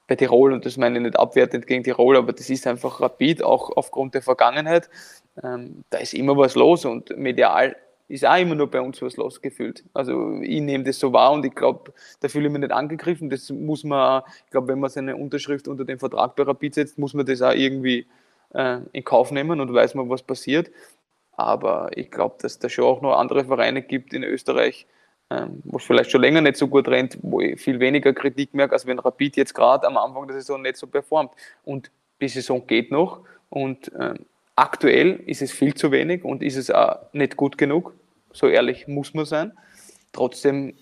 bei 0.10 0.16
Tirol, 0.16 0.54
und 0.54 0.66
das 0.66 0.76
meine 0.76 0.98
ich 0.98 1.04
nicht 1.04 1.20
abwertend 1.20 1.68
gegen 1.68 1.84
Tirol, 1.84 2.18
aber 2.18 2.34
das 2.34 2.50
ist 2.50 2.66
einfach 2.66 3.00
rapid, 3.00 3.44
auch 3.44 3.70
aufgrund 3.78 4.16
der 4.16 4.24
Vergangenheit. 4.24 4.90
Ähm, 5.42 5.84
da 5.92 6.00
ist 6.00 6.16
immer 6.16 6.36
was 6.36 6.56
los 6.56 6.84
und 6.84 7.16
medial 7.16 7.76
ist 8.08 8.26
auch 8.26 8.38
immer 8.40 8.56
nur 8.56 8.72
bei 8.72 8.82
uns 8.82 9.00
was 9.04 9.18
los 9.18 9.40
gefühlt. 9.40 9.84
Also 9.94 10.42
ich 10.42 10.62
nehme 10.62 10.84
das 10.84 10.98
so 10.98 11.14
wahr 11.14 11.32
und 11.32 11.46
ich 11.46 11.54
glaube, 11.54 11.94
da 12.22 12.28
fühle 12.28 12.48
ich 12.48 12.52
mich 12.52 12.62
nicht 12.62 12.72
angegriffen. 12.72 13.30
Das 13.30 13.52
muss 13.52 13.84
man, 13.84 14.24
ich 14.46 14.52
glaube, 14.52 14.70
wenn 14.70 14.80
man 14.80 14.90
seine 14.90 15.16
Unterschrift 15.16 15.68
unter 15.68 15.86
den 15.86 16.00
Vertrag 16.00 16.36
bei 16.36 16.42
Rapid 16.42 16.74
setzt, 16.74 16.98
muss 16.98 17.14
man 17.14 17.28
das 17.28 17.44
auch 17.44 17.54
irgendwie 17.54 18.08
äh, 18.56 18.80
in 18.92 19.04
Kauf 19.04 19.30
nehmen 19.32 19.62
und 19.62 19.72
weiß 19.72 19.94
man, 19.94 20.10
was 20.10 20.24
passiert. 20.24 20.72
Aber 21.34 21.92
ich 21.96 22.10
glaube, 22.10 22.38
dass 22.42 22.58
da 22.58 22.68
schon 22.68 22.86
auch 22.86 23.02
noch 23.02 23.16
andere 23.16 23.46
Vereine 23.46 23.84
gibt 23.84 24.14
in 24.16 24.24
Österreich, 24.24 24.88
ähm, 25.30 25.62
wo 25.64 25.78
es 25.78 25.84
vielleicht 25.84 26.12
schon 26.12 26.22
länger 26.22 26.42
nicht 26.42 26.58
so 26.58 26.68
gut 26.68 26.88
rennt, 26.88 27.18
wo 27.22 27.40
ich 27.42 27.60
viel 27.62 27.80
weniger 27.80 28.14
Kritik 28.14 28.54
merke, 28.54 28.74
als 28.74 28.88
wenn 28.88 29.00
Rapid 29.00 29.38
jetzt 29.38 29.54
gerade 29.54 29.86
am 29.86 29.98
Anfang 29.98 30.28
der 30.28 30.38
Saison 30.38 30.62
nicht 30.62 30.78
so 30.78 30.88
performt. 30.88 31.32
Und 31.64 31.92
die 32.22 32.28
Saison 32.28 32.66
geht 32.66 32.92
noch 32.92 33.22
und 33.50 33.92
ähm, 34.00 34.26
aktuell 34.56 35.22
ist 35.26 35.42
es 35.42 35.52
viel 35.52 35.74
zu 35.74 35.92
wenig 35.92 36.24
und 36.24 36.44
ist 36.44 36.56
es 36.56 36.72
auch 36.72 36.98
nicht 37.14 37.38
gut 37.38 37.58
genug. 37.58 37.94
So 38.34 38.48
ehrlich 38.48 38.88
muss 38.88 39.14
man 39.14 39.26
sein. 39.26 39.54
Trotzdem 40.12 40.74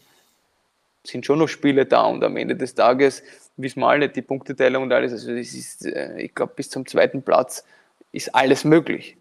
sind 1.03 1.25
schon 1.25 1.39
noch 1.39 1.47
Spiele 1.47 1.85
da 1.85 2.03
und 2.03 2.23
am 2.23 2.37
Ende 2.37 2.55
des 2.55 2.73
Tages 2.73 3.23
wissen 3.57 3.81
wir 3.81 3.87
alle 3.87 4.09
die 4.09 4.21
Punkteteilung 4.21 4.83
und 4.83 4.93
alles. 4.93 5.11
Also 5.11 5.31
es 5.31 5.53
ist, 5.53 5.85
äh, 5.85 6.19
ich 6.19 6.33
glaube, 6.33 6.53
bis 6.55 6.69
zum 6.69 6.85
zweiten 6.85 7.21
Platz 7.21 7.65
ist 8.11 8.33
alles 8.33 8.63
möglich. 8.63 9.17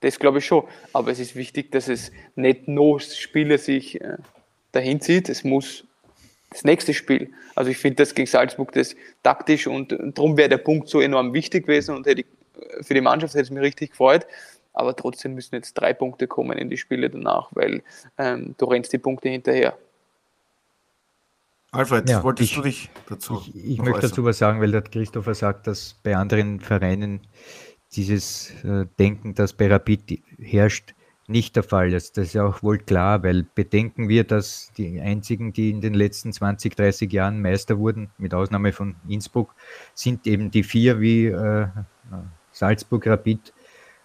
Das 0.00 0.18
glaube 0.18 0.38
ich 0.38 0.46
schon. 0.46 0.64
Aber 0.92 1.10
es 1.10 1.18
ist 1.18 1.34
wichtig, 1.34 1.72
dass 1.72 1.88
es 1.88 2.12
nicht 2.34 2.68
nur 2.68 3.00
Spiele 3.00 3.58
sich 3.58 4.00
äh, 4.00 4.18
dahin 4.74 5.00
zieht. 5.00 5.28
Es 5.28 5.44
muss 5.44 5.84
das 6.50 6.64
nächste 6.64 6.94
Spiel. 6.94 7.32
Also 7.54 7.70
ich 7.70 7.78
finde 7.78 7.96
das 7.96 8.14
gegen 8.14 8.26
Salzburg 8.26 8.72
das 8.72 8.94
taktisch 9.22 9.66
und 9.66 9.96
darum 10.14 10.36
wäre 10.36 10.48
der 10.48 10.58
Punkt 10.58 10.88
so 10.88 11.00
enorm 11.00 11.32
wichtig 11.32 11.66
gewesen 11.66 11.96
und 11.96 12.06
hätte 12.06 12.22
ich, 12.22 12.26
für 12.86 12.94
die 12.94 13.00
Mannschaft 13.00 13.34
hätte 13.34 13.44
es 13.44 13.50
mich 13.50 13.62
richtig 13.62 13.90
gefreut. 13.90 14.26
Aber 14.72 14.96
trotzdem 14.96 15.34
müssen 15.34 15.54
jetzt 15.54 15.74
drei 15.74 15.92
Punkte 15.92 16.26
kommen 16.26 16.58
in 16.58 16.68
die 16.68 16.76
Spiele 16.76 17.08
danach, 17.08 17.48
weil 17.52 17.82
ähm, 18.18 18.54
du 18.58 18.64
rennst 18.66 18.92
die 18.92 18.98
Punkte 18.98 19.28
hinterher. 19.28 19.76
Alfred, 21.70 22.08
ja, 22.08 22.22
wolltest 22.22 22.50
ich, 22.50 22.56
du 22.56 22.62
dich 22.62 22.90
dazu? 23.08 23.42
Ich, 23.48 23.72
ich 23.72 23.78
möchte 23.78 23.98
äußern? 23.98 24.10
dazu 24.10 24.24
was 24.24 24.38
sagen, 24.38 24.60
weil 24.60 24.70
der 24.70 24.82
Christopher 24.82 25.34
sagt, 25.34 25.66
dass 25.66 25.96
bei 26.02 26.16
anderen 26.16 26.60
Vereinen 26.60 27.20
dieses 27.92 28.52
äh, 28.64 28.86
Denken, 28.98 29.34
das 29.34 29.52
bei 29.52 29.68
Rapid 29.68 30.22
herrscht, 30.38 30.94
nicht 31.26 31.56
der 31.56 31.62
Fall 31.62 31.92
ist. 31.92 32.16
Das 32.16 32.26
ist 32.28 32.32
ja 32.34 32.44
auch 32.44 32.62
wohl 32.62 32.78
klar, 32.78 33.22
weil 33.22 33.46
bedenken 33.54 34.08
wir, 34.08 34.24
dass 34.24 34.70
die 34.76 35.00
einzigen, 35.00 35.52
die 35.52 35.70
in 35.70 35.80
den 35.80 35.94
letzten 35.94 36.32
20, 36.32 36.76
30 36.76 37.12
Jahren 37.12 37.40
Meister 37.40 37.78
wurden, 37.78 38.10
mit 38.18 38.34
Ausnahme 38.34 38.72
von 38.72 38.96
Innsbruck, 39.08 39.54
sind 39.94 40.26
eben 40.26 40.50
die 40.50 40.62
vier 40.62 41.00
wie 41.00 41.26
äh, 41.26 41.66
Salzburg, 42.52 43.06
Rapid, 43.06 43.52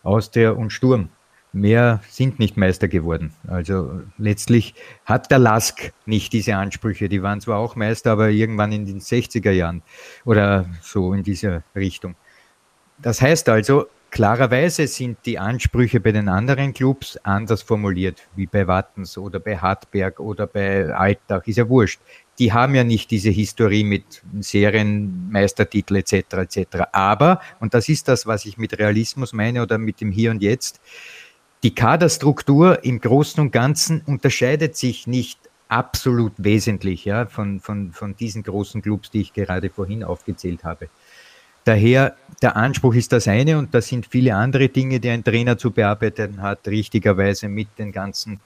Austria 0.04 0.52
und 0.52 0.72
Sturm. 0.72 1.10
Mehr 1.52 2.02
sind 2.10 2.38
nicht 2.38 2.58
Meister 2.58 2.88
geworden. 2.88 3.34
Also 3.48 4.02
letztlich 4.18 4.76
hat 5.06 5.32
der 5.32 5.40
Lask 5.40 5.92
nicht 6.06 6.32
diese 6.32 6.56
Ansprüche. 6.56 7.10
Die 7.10 7.24
waren 7.24 7.42
zwar 7.42 7.58
auch 7.58 7.76
Meister, 7.76 8.12
aber 8.12 8.30
irgendwann 8.30 8.72
in 8.72 8.86
den 8.86 9.00
60er 9.00 9.52
Jahren 9.52 9.82
oder 10.26 10.68
so 10.82 11.14
in 11.14 11.24
dieser 11.24 11.64
Richtung. 11.76 12.16
Das 13.00 13.22
heißt 13.22 13.50
also, 13.50 13.88
Klarerweise 14.12 14.88
sind 14.88 15.20
die 15.26 15.38
Ansprüche 15.38 16.00
bei 16.00 16.12
den 16.12 16.30
anderen 16.30 16.74
Clubs 16.74 17.18
anders 17.18 17.62
formuliert, 17.62 18.28
wie 18.36 18.48
bei 18.48 18.66
Wattens 18.66 19.18
oder 19.18 19.40
bei 19.40 19.58
Hartberg 19.58 20.20
oder 20.20 20.48
bei 20.48 20.92
Altach, 20.92 21.46
ist 21.46 21.58
ja 21.58 21.70
wurscht. 21.70 22.00
Die 22.40 22.52
haben 22.52 22.74
ja 22.74 22.84
nicht 22.84 23.12
diese 23.12 23.30
Historie 23.30 23.84
mit 23.84 24.24
Serienmeistertitel 24.40 25.98
etc. 25.98 26.14
etc. 26.34 26.66
Aber, 26.92 27.40
und 27.60 27.74
das 27.74 27.88
ist 27.88 28.08
das, 28.08 28.26
was 28.26 28.46
ich 28.46 28.58
mit 28.58 28.80
Realismus 28.80 29.34
meine 29.34 29.62
oder 29.62 29.78
mit 29.78 30.02
dem 30.02 30.12
Hier 30.12 30.32
und 30.32 30.42
Jetzt, 30.42 30.80
die 31.62 31.76
Kaderstruktur 31.76 32.84
im 32.84 33.02
Großen 33.02 33.42
und 33.42 33.52
Ganzen 33.52 34.02
unterscheidet 34.06 34.76
sich 34.76 35.06
nicht 35.06 35.40
absolut 35.68 36.34
wesentlich 36.38 37.06
ja, 37.06 37.28
von, 37.28 37.60
von, 37.60 37.92
von 37.92 38.16
diesen 38.16 38.44
großen 38.44 38.82
Clubs, 38.82 39.12
die 39.12 39.22
ich 39.22 39.34
gerade 39.34 39.70
vorhin 39.70 40.04
aufgezählt 40.04 40.64
habe. 40.64 40.90
Daher, 41.70 42.16
der 42.42 42.56
Anspruch 42.56 42.96
ist 42.96 43.12
das 43.12 43.28
eine 43.28 43.60
und 43.60 43.76
da 43.76 43.80
sind 43.80 44.08
viele 44.08 44.34
andere 44.34 44.70
Dinge, 44.70 45.00
die 45.00 45.12
ein 45.12 45.24
Trainer 45.24 45.56
zu 45.56 45.70
bearbeiten 45.70 46.42
hat, 46.42 46.68
richtigerweise 46.68 47.48
mit 47.48 47.68
den 47.78 47.92
ganzen 47.92 48.40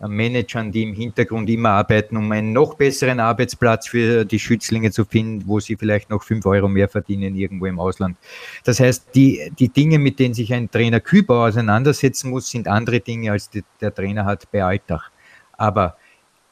äh, 0.00 0.06
Managern, 0.06 0.70
die 0.70 0.84
im 0.84 0.94
Hintergrund 0.94 1.50
immer 1.50 1.70
arbeiten, 1.70 2.16
um 2.16 2.30
einen 2.30 2.52
noch 2.52 2.74
besseren 2.74 3.18
Arbeitsplatz 3.18 3.88
für 3.88 4.24
die 4.24 4.38
Schützlinge 4.38 4.92
zu 4.92 5.04
finden, 5.04 5.42
wo 5.48 5.58
sie 5.58 5.74
vielleicht 5.74 6.08
noch 6.08 6.22
fünf 6.22 6.46
Euro 6.46 6.68
mehr 6.68 6.88
verdienen 6.88 7.34
irgendwo 7.34 7.66
im 7.66 7.80
Ausland. 7.80 8.16
Das 8.62 8.78
heißt, 8.78 9.08
die, 9.12 9.50
die 9.58 9.70
Dinge, 9.70 9.98
mit 9.98 10.20
denen 10.20 10.34
sich 10.34 10.54
ein 10.54 10.70
Trainer 10.70 11.00
Kübau 11.00 11.46
auseinandersetzen 11.46 12.30
muss, 12.30 12.48
sind 12.48 12.68
andere 12.68 13.00
Dinge, 13.00 13.32
als 13.32 13.50
die, 13.50 13.64
der 13.80 13.92
Trainer 13.92 14.24
hat 14.24 14.48
bei 14.52 14.62
Alltag. 14.62 15.10
Aber 15.54 15.96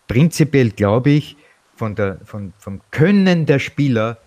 prinzipiell 0.08 0.70
glaube 0.70 1.10
ich, 1.10 1.36
von 1.76 1.94
der, 1.94 2.18
von, 2.24 2.52
vom 2.58 2.80
Können 2.90 3.46
der 3.46 3.60
Spieler 3.60 4.18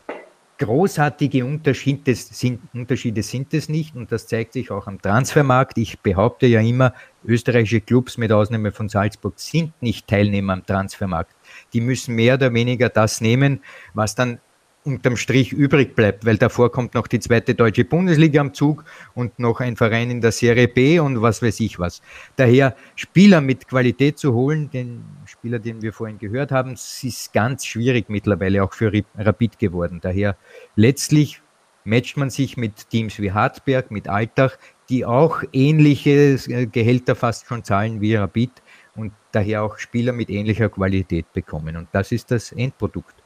großartige 0.59 1.45
Unterschiede 1.45 2.13
sind, 2.13 2.59
Unterschiede 2.73 3.23
sind 3.23 3.53
es 3.53 3.69
nicht 3.69 3.95
und 3.95 4.11
das 4.11 4.27
zeigt 4.27 4.53
sich 4.53 4.69
auch 4.69 4.87
am 4.87 5.01
Transfermarkt. 5.01 5.77
Ich 5.77 5.99
behaupte 5.99 6.45
ja 6.47 6.59
immer, 6.59 6.93
österreichische 7.25 7.81
Clubs 7.81 8.17
mit 8.17 8.31
Ausnahme 8.31 8.71
von 8.71 8.89
Salzburg 8.89 9.39
sind 9.39 9.73
nicht 9.81 10.07
Teilnehmer 10.07 10.53
am 10.53 10.65
Transfermarkt. 10.65 11.33
Die 11.73 11.81
müssen 11.81 12.13
mehr 12.15 12.35
oder 12.35 12.53
weniger 12.53 12.89
das 12.89 13.21
nehmen, 13.21 13.61
was 13.93 14.15
dann 14.15 14.39
unterm 14.83 15.17
Strich 15.17 15.51
übrig 15.51 15.95
bleibt, 15.95 16.25
weil 16.25 16.37
davor 16.37 16.71
kommt 16.71 16.93
noch 16.93 17.07
die 17.07 17.19
zweite 17.19 17.53
deutsche 17.53 17.85
Bundesliga 17.85 18.41
am 18.41 18.53
Zug 18.53 18.85
und 19.13 19.37
noch 19.37 19.59
ein 19.59 19.75
Verein 19.75 20.09
in 20.09 20.21
der 20.21 20.31
Serie 20.31 20.67
B 20.67 20.99
und 20.99 21.21
was 21.21 21.41
weiß 21.41 21.59
ich 21.59 21.79
was. 21.79 22.01
Daher 22.37 22.75
Spieler 22.95 23.41
mit 23.41 23.67
Qualität 23.67 24.17
zu 24.17 24.33
holen, 24.33 24.69
den 24.69 25.03
Spieler, 25.25 25.59
den 25.59 25.81
wir 25.81 25.93
vorhin 25.93 26.17
gehört 26.17 26.51
haben, 26.51 26.73
ist 26.73 27.33
ganz 27.33 27.65
schwierig 27.65 28.09
mittlerweile 28.09 28.63
auch 28.63 28.73
für 28.73 28.91
Rapid 29.17 29.59
geworden. 29.59 29.99
Daher 30.01 30.37
letztlich 30.75 31.41
matcht 31.83 32.17
man 32.17 32.29
sich 32.29 32.55
mit 32.55 32.89
Teams 32.89 33.19
wie 33.19 33.31
Hartberg, 33.31 33.91
mit 33.91 34.07
Altach, 34.07 34.57
die 34.89 35.05
auch 35.05 35.43
ähnliche 35.51 36.39
äh, 36.47 36.65
Gehälter 36.65 37.15
fast 37.15 37.47
schon 37.47 37.63
zahlen 37.63 38.01
wie 38.01 38.15
Rapid 38.15 38.51
und 38.95 39.13
daher 39.31 39.63
auch 39.63 39.77
Spieler 39.77 40.13
mit 40.13 40.29
ähnlicher 40.29 40.69
Qualität 40.69 41.31
bekommen. 41.33 41.75
Und 41.77 41.87
das 41.91 42.11
ist 42.11 42.31
das 42.31 42.51
Endprodukt. 42.51 43.18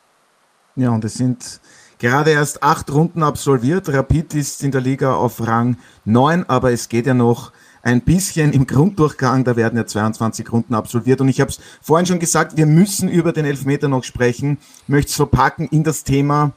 Ja, 0.76 0.90
und 0.90 1.06
es 1.06 1.14
sind 1.14 1.60
gerade 2.00 2.32
erst 2.32 2.64
acht 2.64 2.92
Runden 2.92 3.24
absolviert. 3.24 3.90
Rapid 3.90 4.34
ist 4.34 4.64
in 4.64 4.72
der 4.72 4.82
Liga 4.82 5.16
auf 5.16 5.46
Rang 5.46 5.78
9, 6.06 6.50
aber 6.50 6.72
es 6.72 6.90
geht 6.90 7.06
ja 7.06 7.14
noch 7.14 7.52
ein 7.84 8.02
bisschen 8.02 8.54
im 8.54 8.66
Grunddurchgang. 8.66 9.44
Da 9.44 9.56
werden 9.56 9.78
ja 9.78 9.86
22 9.86 10.52
Runden 10.52 10.74
absolviert. 10.74 11.22
Und 11.22 11.30
ich 11.30 11.42
habe 11.42 11.52
es 11.52 11.60
vorhin 11.82 12.06
schon 12.08 12.20
gesagt, 12.20 12.58
wir 12.58 12.66
müssen 12.66 13.08
über 13.08 13.34
den 13.34 13.46
Elfmeter 13.46 13.88
noch 13.88 14.04
sprechen. 14.04 14.58
Möchte 14.88 15.10
es 15.10 15.16
verpacken 15.16 15.68
in 15.68 15.84
das 15.84 16.04
Thema 16.04 16.54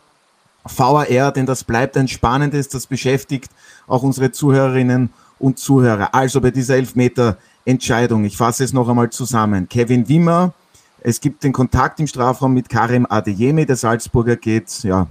VAR, 0.64 1.32
denn 1.32 1.46
das 1.46 1.64
bleibt 1.64 1.96
ein 1.96 2.08
spannendes, 2.08 2.68
das 2.68 2.86
beschäftigt 2.86 3.50
auch 3.86 4.02
unsere 4.02 4.32
Zuhörerinnen 4.32 5.10
und 5.38 5.58
Zuhörer. 5.58 6.14
Also 6.14 6.40
bei 6.40 6.50
dieser 6.50 6.76
Elfmeter-Entscheidung, 6.76 8.24
ich 8.24 8.36
fasse 8.36 8.64
es 8.64 8.72
noch 8.72 8.88
einmal 8.88 9.10
zusammen. 9.10 9.68
Kevin 9.68 10.08
Wimmer 10.08 10.54
es 11.00 11.20
gibt 11.20 11.44
den 11.44 11.52
Kontakt 11.52 12.00
im 12.00 12.06
Strafraum 12.06 12.54
mit 12.54 12.68
Karim 12.68 13.06
Adeyemi. 13.08 13.66
Der 13.66 13.76
Salzburger 13.76 14.36
geht 14.36 14.82
ja, 14.82 15.06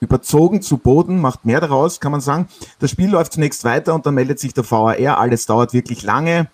überzogen 0.00 0.62
zu 0.62 0.78
Boden, 0.78 1.20
macht 1.20 1.44
mehr 1.44 1.60
daraus, 1.60 2.00
kann 2.00 2.12
man 2.12 2.20
sagen. 2.20 2.48
Das 2.78 2.90
Spiel 2.90 3.10
läuft 3.10 3.32
zunächst 3.32 3.64
weiter 3.64 3.94
und 3.94 4.06
dann 4.06 4.14
meldet 4.14 4.38
sich 4.38 4.54
der 4.54 4.68
VAR. 4.68 4.96
Alles 5.18 5.46
dauert 5.46 5.72
wirklich 5.72 6.02
lange. 6.02 6.48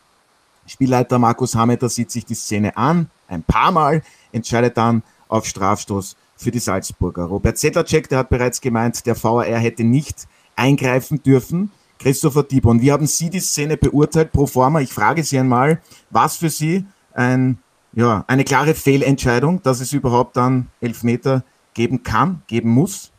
Spielleiter 0.66 1.18
Markus 1.18 1.54
Hameter 1.54 1.88
sieht 1.88 2.10
sich 2.10 2.26
die 2.26 2.34
Szene 2.34 2.76
an, 2.76 3.10
ein 3.26 3.42
paar 3.42 3.72
Mal, 3.72 4.02
entscheidet 4.32 4.76
dann 4.76 5.02
auf 5.28 5.46
Strafstoß 5.46 6.16
für 6.36 6.50
die 6.50 6.58
Salzburger. 6.58 7.24
Robert 7.24 7.58
Sedlacek, 7.58 8.08
der 8.08 8.18
hat 8.18 8.28
bereits 8.28 8.60
gemeint, 8.60 9.06
der 9.06 9.22
VAR 9.22 9.44
hätte 9.44 9.84
nicht 9.84 10.28
eingreifen 10.56 11.22
dürfen. 11.22 11.70
Christopher 11.98 12.44
Dibon, 12.44 12.80
wie 12.80 12.92
haben 12.92 13.06
Sie 13.06 13.28
die 13.30 13.40
Szene 13.40 13.76
beurteilt 13.76 14.30
pro 14.30 14.46
forma? 14.46 14.80
Ich 14.80 14.92
frage 14.92 15.24
Sie 15.24 15.38
einmal, 15.38 15.80
was 16.10 16.36
für 16.36 16.50
Sie 16.50 16.84
ein 17.12 17.58
ja, 17.92 18.24
eine 18.26 18.44
klare 18.44 18.74
Fehlentscheidung, 18.74 19.62
dass 19.62 19.80
es 19.80 19.92
überhaupt 19.92 20.36
dann 20.36 20.68
Elfmeter 20.80 21.42
geben 21.74 22.02
kann, 22.02 22.42
geben 22.46 22.70
muss? 22.70 23.12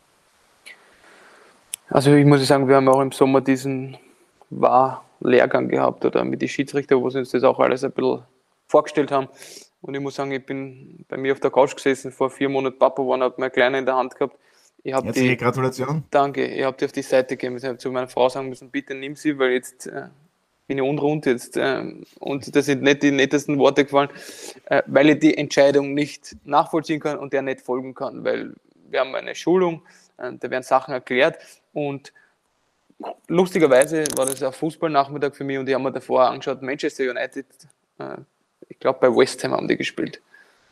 Also 1.88 2.12
ich 2.12 2.24
muss 2.24 2.46
sagen, 2.46 2.68
wir 2.68 2.76
haben 2.76 2.88
auch 2.88 3.00
im 3.00 3.10
Sommer 3.10 3.40
diesen 3.40 3.96
Wahr-Lehrgang 4.50 5.68
gehabt 5.68 6.04
oder 6.04 6.24
mit 6.24 6.40
den 6.40 6.48
Schiedsrichter, 6.48 7.00
wo 7.00 7.10
sie 7.10 7.18
uns 7.18 7.30
das 7.30 7.42
auch 7.42 7.58
alles 7.58 7.82
ein 7.82 7.92
bisschen 7.92 8.22
vorgestellt 8.68 9.10
haben. 9.10 9.28
Und 9.82 9.94
ich 9.94 10.00
muss 10.00 10.14
sagen, 10.14 10.30
ich 10.30 10.44
bin 10.44 11.04
bei 11.08 11.16
mir 11.16 11.32
auf 11.32 11.40
der 11.40 11.50
Couch 11.50 11.74
gesessen, 11.74 12.12
vor 12.12 12.30
vier 12.30 12.48
Monaten 12.48 12.78
Papa 12.78 13.02
geworden, 13.02 13.22
habe 13.22 13.34
meine 13.38 13.50
Kleine 13.50 13.78
in 13.78 13.86
der 13.86 13.96
Hand 13.96 14.14
gehabt. 14.14 14.36
Ich 14.82 14.92
Herzliche 14.92 15.30
die, 15.30 15.36
Gratulation. 15.36 16.04
Danke, 16.10 16.46
ich 16.46 16.64
habe 16.64 16.76
die 16.76 16.84
auf 16.84 16.92
die 16.92 17.02
Seite 17.02 17.36
gegeben. 17.36 17.56
Ich 17.56 17.64
habe 17.64 17.76
zu 17.76 17.90
meiner 17.90 18.08
Frau 18.08 18.28
sagen 18.28 18.48
müssen, 18.48 18.70
bitte 18.70 18.94
nimm 18.94 19.16
sie, 19.16 19.38
weil 19.38 19.52
jetzt 19.52 19.86
äh, 19.86 20.08
bin 20.70 20.78
ich 20.78 20.84
unrund 20.84 21.26
jetzt. 21.26 21.56
Ähm, 21.56 22.04
und 22.20 22.54
das 22.54 22.66
sind 22.66 22.82
nicht 22.82 23.02
die 23.02 23.10
nettesten 23.10 23.58
Worte 23.58 23.84
gefallen, 23.84 24.10
äh, 24.66 24.84
weil 24.86 25.10
ich 25.10 25.18
die 25.18 25.36
Entscheidung 25.36 25.94
nicht 25.94 26.36
nachvollziehen 26.44 27.00
kann 27.00 27.18
und 27.18 27.32
der 27.32 27.42
nicht 27.42 27.60
folgen 27.60 27.92
kann, 27.92 28.22
weil 28.22 28.54
wir 28.88 29.00
haben 29.00 29.12
eine 29.16 29.34
Schulung 29.34 29.82
äh, 30.18 30.30
da 30.38 30.48
werden 30.48 30.62
Sachen 30.62 30.94
erklärt 30.94 31.38
und 31.72 32.12
lustigerweise 33.26 34.04
war 34.16 34.26
das 34.26 34.40
ein 34.44 34.52
Fußballnachmittag 34.52 35.34
für 35.34 35.42
mich 35.42 35.58
und 35.58 35.68
ich 35.68 35.74
habe 35.74 35.82
mir 35.82 35.90
davor 35.90 36.30
angeschaut, 36.30 36.62
Manchester 36.62 37.02
United, 37.10 37.46
äh, 37.98 38.18
ich 38.68 38.78
glaube 38.78 39.00
bei 39.00 39.08
West 39.08 39.42
Ham 39.42 39.50
haben 39.50 39.66
die 39.66 39.76
gespielt. 39.76 40.22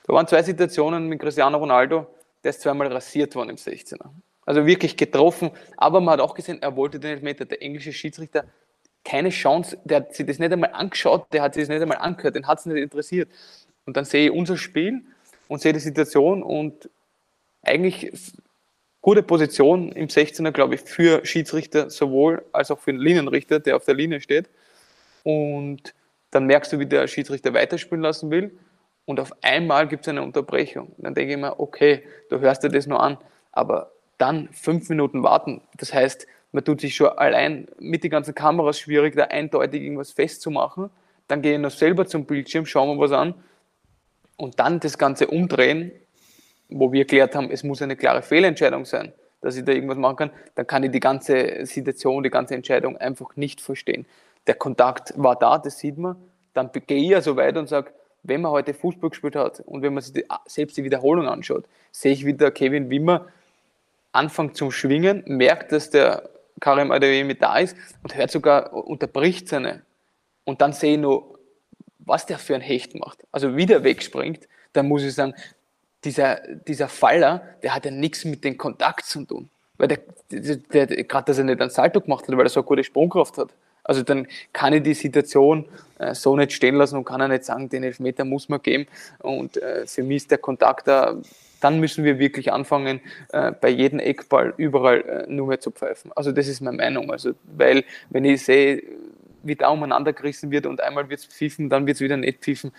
Da 0.07 0.13
waren 0.13 0.29
zwei 0.29 0.45
Situationen 0.45 1.09
mit 1.09 1.19
Cristiano 1.19 1.59
Ronaldo, 1.59 2.07
der 2.45 2.51
ist 2.51 2.61
zweimal 2.61 2.87
rasiert 2.87 3.35
worden 3.35 3.51
im 3.51 3.57
16er. 3.57 4.11
Also 4.47 4.65
wirklich 4.65 4.97
getroffen, 4.97 5.51
aber 5.77 6.01
man 6.01 6.13
hat 6.13 6.21
auch 6.21 6.35
gesehen, 6.35 6.63
er 6.63 6.77
wollte 6.77 7.01
den 7.01 7.11
Elfmeter. 7.11 7.47
Der 7.47 7.61
englische 7.61 7.93
Schiedsrichter 7.93 8.45
keine 9.05 9.31
Chance, 9.31 9.79
der 9.85 9.99
hat 9.99 10.15
sich 10.15 10.27
das 10.27 10.39
nicht 10.39 10.53
einmal 10.53 10.73
angeschaut, 10.73 11.27
der 11.33 11.43
hat 11.43 11.55
sich 11.55 11.63
das 11.63 11.69
nicht 11.69 11.83
einmal 11.83 11.99
angehört, 11.99 12.37
den 12.37 12.47
hat 12.47 12.59
es 12.59 12.67
nicht 12.67 12.83
interessiert. 12.83 13.31
Und 13.87 13.97
dann 13.97 14.05
sehe 14.05 14.27
ich 14.27 14.33
unser 14.33 14.57
Spiel 14.57 15.03
und 15.49 15.61
sehe 15.61 15.73
die 15.73 15.81
Situation 15.81 16.43
und 16.43 16.91
eigentlich 17.63 18.13
gute 19.01 19.23
Position 19.23 19.93
im 19.93 20.09
16er, 20.09 20.51
glaube 20.51 20.75
ich, 20.75 20.83
für 20.83 21.25
Schiedsrichter 21.25 21.91
sowohl 21.91 22.45
als 22.53 22.71
auch 22.71 22.79
für 22.79 22.93
den 22.93 23.01
Linienrichter, 23.01 23.61
der 23.61 23.77
auf 23.77 23.85
der 23.85 23.95
Linie 23.95 24.21
steht. 24.21 24.51
Und 25.23 25.95
dann 26.31 26.47
merkst 26.47 26.73
du, 26.73 26.79
wie 26.79 26.87
der 26.87 27.07
Schiedsrichter 27.07 27.55
weiterspielen 27.55 28.03
lassen 28.03 28.31
will. 28.31 28.59
Und 29.07 29.21
auf 29.21 29.33
einmal 29.43 29.89
gibt 29.89 30.07
es 30.07 30.09
eine 30.09 30.23
Unterbrechung. 30.23 30.93
Dann 30.99 31.15
denke 31.15 31.33
ich 31.33 31.39
mir, 31.39 31.59
okay, 31.59 32.03
du 32.29 32.41
hörst 32.41 32.63
dir 32.63 32.69
das 32.69 32.87
nur 32.87 33.03
an, 33.03 33.17
aber 33.53 33.93
dann 34.19 34.51
fünf 34.53 34.89
Minuten 34.91 35.23
warten. 35.23 35.63
Das 35.77 35.95
heißt, 35.95 36.27
man 36.53 36.65
tut 36.65 36.81
sich 36.81 36.95
schon 36.95 37.09
allein 37.09 37.69
mit 37.79 38.05
den 38.05 38.11
ganzen 38.11 38.35
Kameras 38.35 38.79
schwierig, 38.79 39.15
da 39.17 39.25
eindeutig 39.25 39.83
irgendwas 39.83 40.13
festzumachen. 40.13 40.91
Dann 41.27 41.43
gehe 41.43 41.55
ich 41.55 41.59
noch 41.59 41.71
selber 41.71 42.07
zum 42.07 42.25
Bildschirm, 42.25 42.65
schauen 42.65 42.97
wir 42.97 43.01
was 43.01 43.13
an 43.13 43.35
und 44.39 44.59
dann 44.59 44.81
das 44.81 44.97
Ganze 44.97 45.27
umdrehen, 45.27 45.93
wo 46.71 46.93
wir 46.93 47.01
erklärt 47.01 47.35
haben, 47.35 47.51
es 47.51 47.63
muss 47.63 47.83
eine 47.83 47.97
klare 47.97 48.23
Fehlentscheidung 48.23 48.85
sein, 48.85 49.13
dass 49.41 49.57
ich 49.57 49.65
da 49.65 49.73
irgendwas 49.73 49.99
machen 49.99 50.17
kann, 50.17 50.31
dann 50.55 50.67
kann 50.67 50.83
ich 50.85 50.91
die 50.91 51.01
ganze 51.01 51.67
Situation, 51.67 52.23
die 52.23 52.31
ganze 52.31 52.55
Entscheidung 52.55 52.97
einfach 52.97 53.37
nicht 53.37 53.61
verstehen. 53.61 54.07
Der 54.47 54.55
Kontakt 54.55 55.13
war 55.17 55.37
da, 55.37 55.59
das 55.59 55.79
sieht 55.79 55.99
man. 55.99 56.17
Dann 56.55 56.71
gehe 56.73 56.99
ich 56.99 57.11
ja 57.11 57.21
so 57.21 57.37
weit 57.37 57.57
und 57.57 57.69
sage, 57.69 57.93
wenn 58.23 58.41
man 58.41 58.51
heute 58.53 58.75
Fußball 58.75 59.11
gespielt 59.11 59.37
hat 59.37 59.61
und 59.61 59.83
wenn 59.83 59.95
man 59.95 60.03
sich 60.03 60.13
die, 60.13 60.25
selbst 60.47 60.77
die 60.77 60.85
Wiederholung 60.85 61.29
anschaut, 61.29 61.65
sehe 61.93 62.13
ich 62.13 62.25
wieder 62.25 62.51
Kevin 62.51 62.91
Wimmer 62.91 63.27
anfängt 64.13 64.57
zum 64.57 64.71
Schwingen, 64.71 65.23
merkt, 65.27 65.73
dass 65.73 65.91
der 65.91 66.29
Karim 66.61 66.91
Adeyemi 66.91 67.35
da 67.37 67.59
ist 67.59 67.77
und 68.03 68.17
hört 68.17 68.31
sogar, 68.31 68.73
unterbricht 68.73 69.49
seine. 69.49 69.83
Und 70.45 70.61
dann 70.61 70.73
sehe 70.73 70.95
ich 70.95 70.99
nur, 70.99 71.39
was 71.99 72.27
der 72.27 72.39
für 72.39 72.55
ein 72.55 72.61
Hecht 72.61 72.95
macht. 72.95 73.19
Also 73.33 73.57
wie 73.57 73.67
der 73.67 73.85
wegspringt, 73.85 74.49
dann 74.73 74.89
muss 74.89 75.03
ich 75.03 75.15
sagen, 75.15 75.35
dieser, 76.05 76.41
dieser 76.67 76.89
Faller, 76.89 77.43
der 77.63 77.75
hat 77.75 77.85
ja 77.85 77.91
nichts 77.91 78.25
mit 78.25 78.45
dem 78.45 78.57
Kontakt 78.57 79.05
zu 79.05 79.25
tun. 79.25 79.51
Weil 79.77 79.89
der, 79.89 79.99
der, 80.31 80.87
der 80.87 81.05
gerade, 81.05 81.27
dass 81.27 81.39
er 81.39 81.45
nicht 81.45 81.61
einen 81.61 81.71
Salto 81.71 82.01
gemacht 82.01 82.27
hat, 82.27 82.37
weil 82.37 82.47
er 82.47 82.51
so 82.51 82.61
eine 82.61 82.67
gute 82.67 82.85
Sprungkraft 82.85 83.39
hat. 83.39 83.51
Also 83.85 84.03
dann 84.03 84.27
kann 84.53 84.73
ich 84.75 84.83
die 84.83 84.95
Situation 84.95 85.65
äh, 85.99 86.15
so 86.15 86.37
nicht 86.37 86.53
stehen 86.53 86.75
lassen 86.75 86.97
und 86.97 87.05
kann 87.05 87.21
er 87.21 87.29
nicht 87.29 87.45
sagen, 87.45 87.69
den 87.69 87.85
Elfmeter 87.85 88.25
muss 88.25 88.49
man 88.49 88.61
geben. 88.61 88.87
Und 89.21 89.57
äh, 89.57 89.87
für 89.87 90.03
mich 90.03 90.19
ist 90.19 90.31
der 90.31 90.39
Kontakt 90.39 90.89
da 90.89 91.17
dann 91.61 91.81
müssen 91.81 92.05
wir 92.05 92.19
wirklich 92.19 92.53
anfangen, 92.53 93.01
äh, 93.33 93.53
bei 93.53 93.69
jedem 93.69 93.99
Eckball 93.99 94.55
überall 94.57 95.01
äh, 95.03 95.27
nur 95.29 95.49
mehr 95.49 95.61
zu 95.61 95.71
pfeifen. 95.71 96.13
Also 96.15 96.33
das 96.33 96.49
ist 96.49 96.61
meine 96.61 96.77
Meinung. 96.77 97.11
Also, 97.11 97.33
weil 97.57 97.85
wenn 98.11 98.25
ich 98.25 98.45
sehe, 98.45 98.83
wie 99.43 99.57
da 99.57 99.69
umeinander 99.69 100.13
gerissen 100.13 100.51
wird 100.51 100.67
und 100.67 100.81
einmal 100.81 101.09
wird 101.09 101.21
es 101.21 101.27
pfiffen, 101.27 101.69
dann 101.69 101.87
wird 101.87 101.97
es 101.97 102.01
wieder 102.01 102.17
nicht 102.17 102.41
pfiffen, 102.41 102.73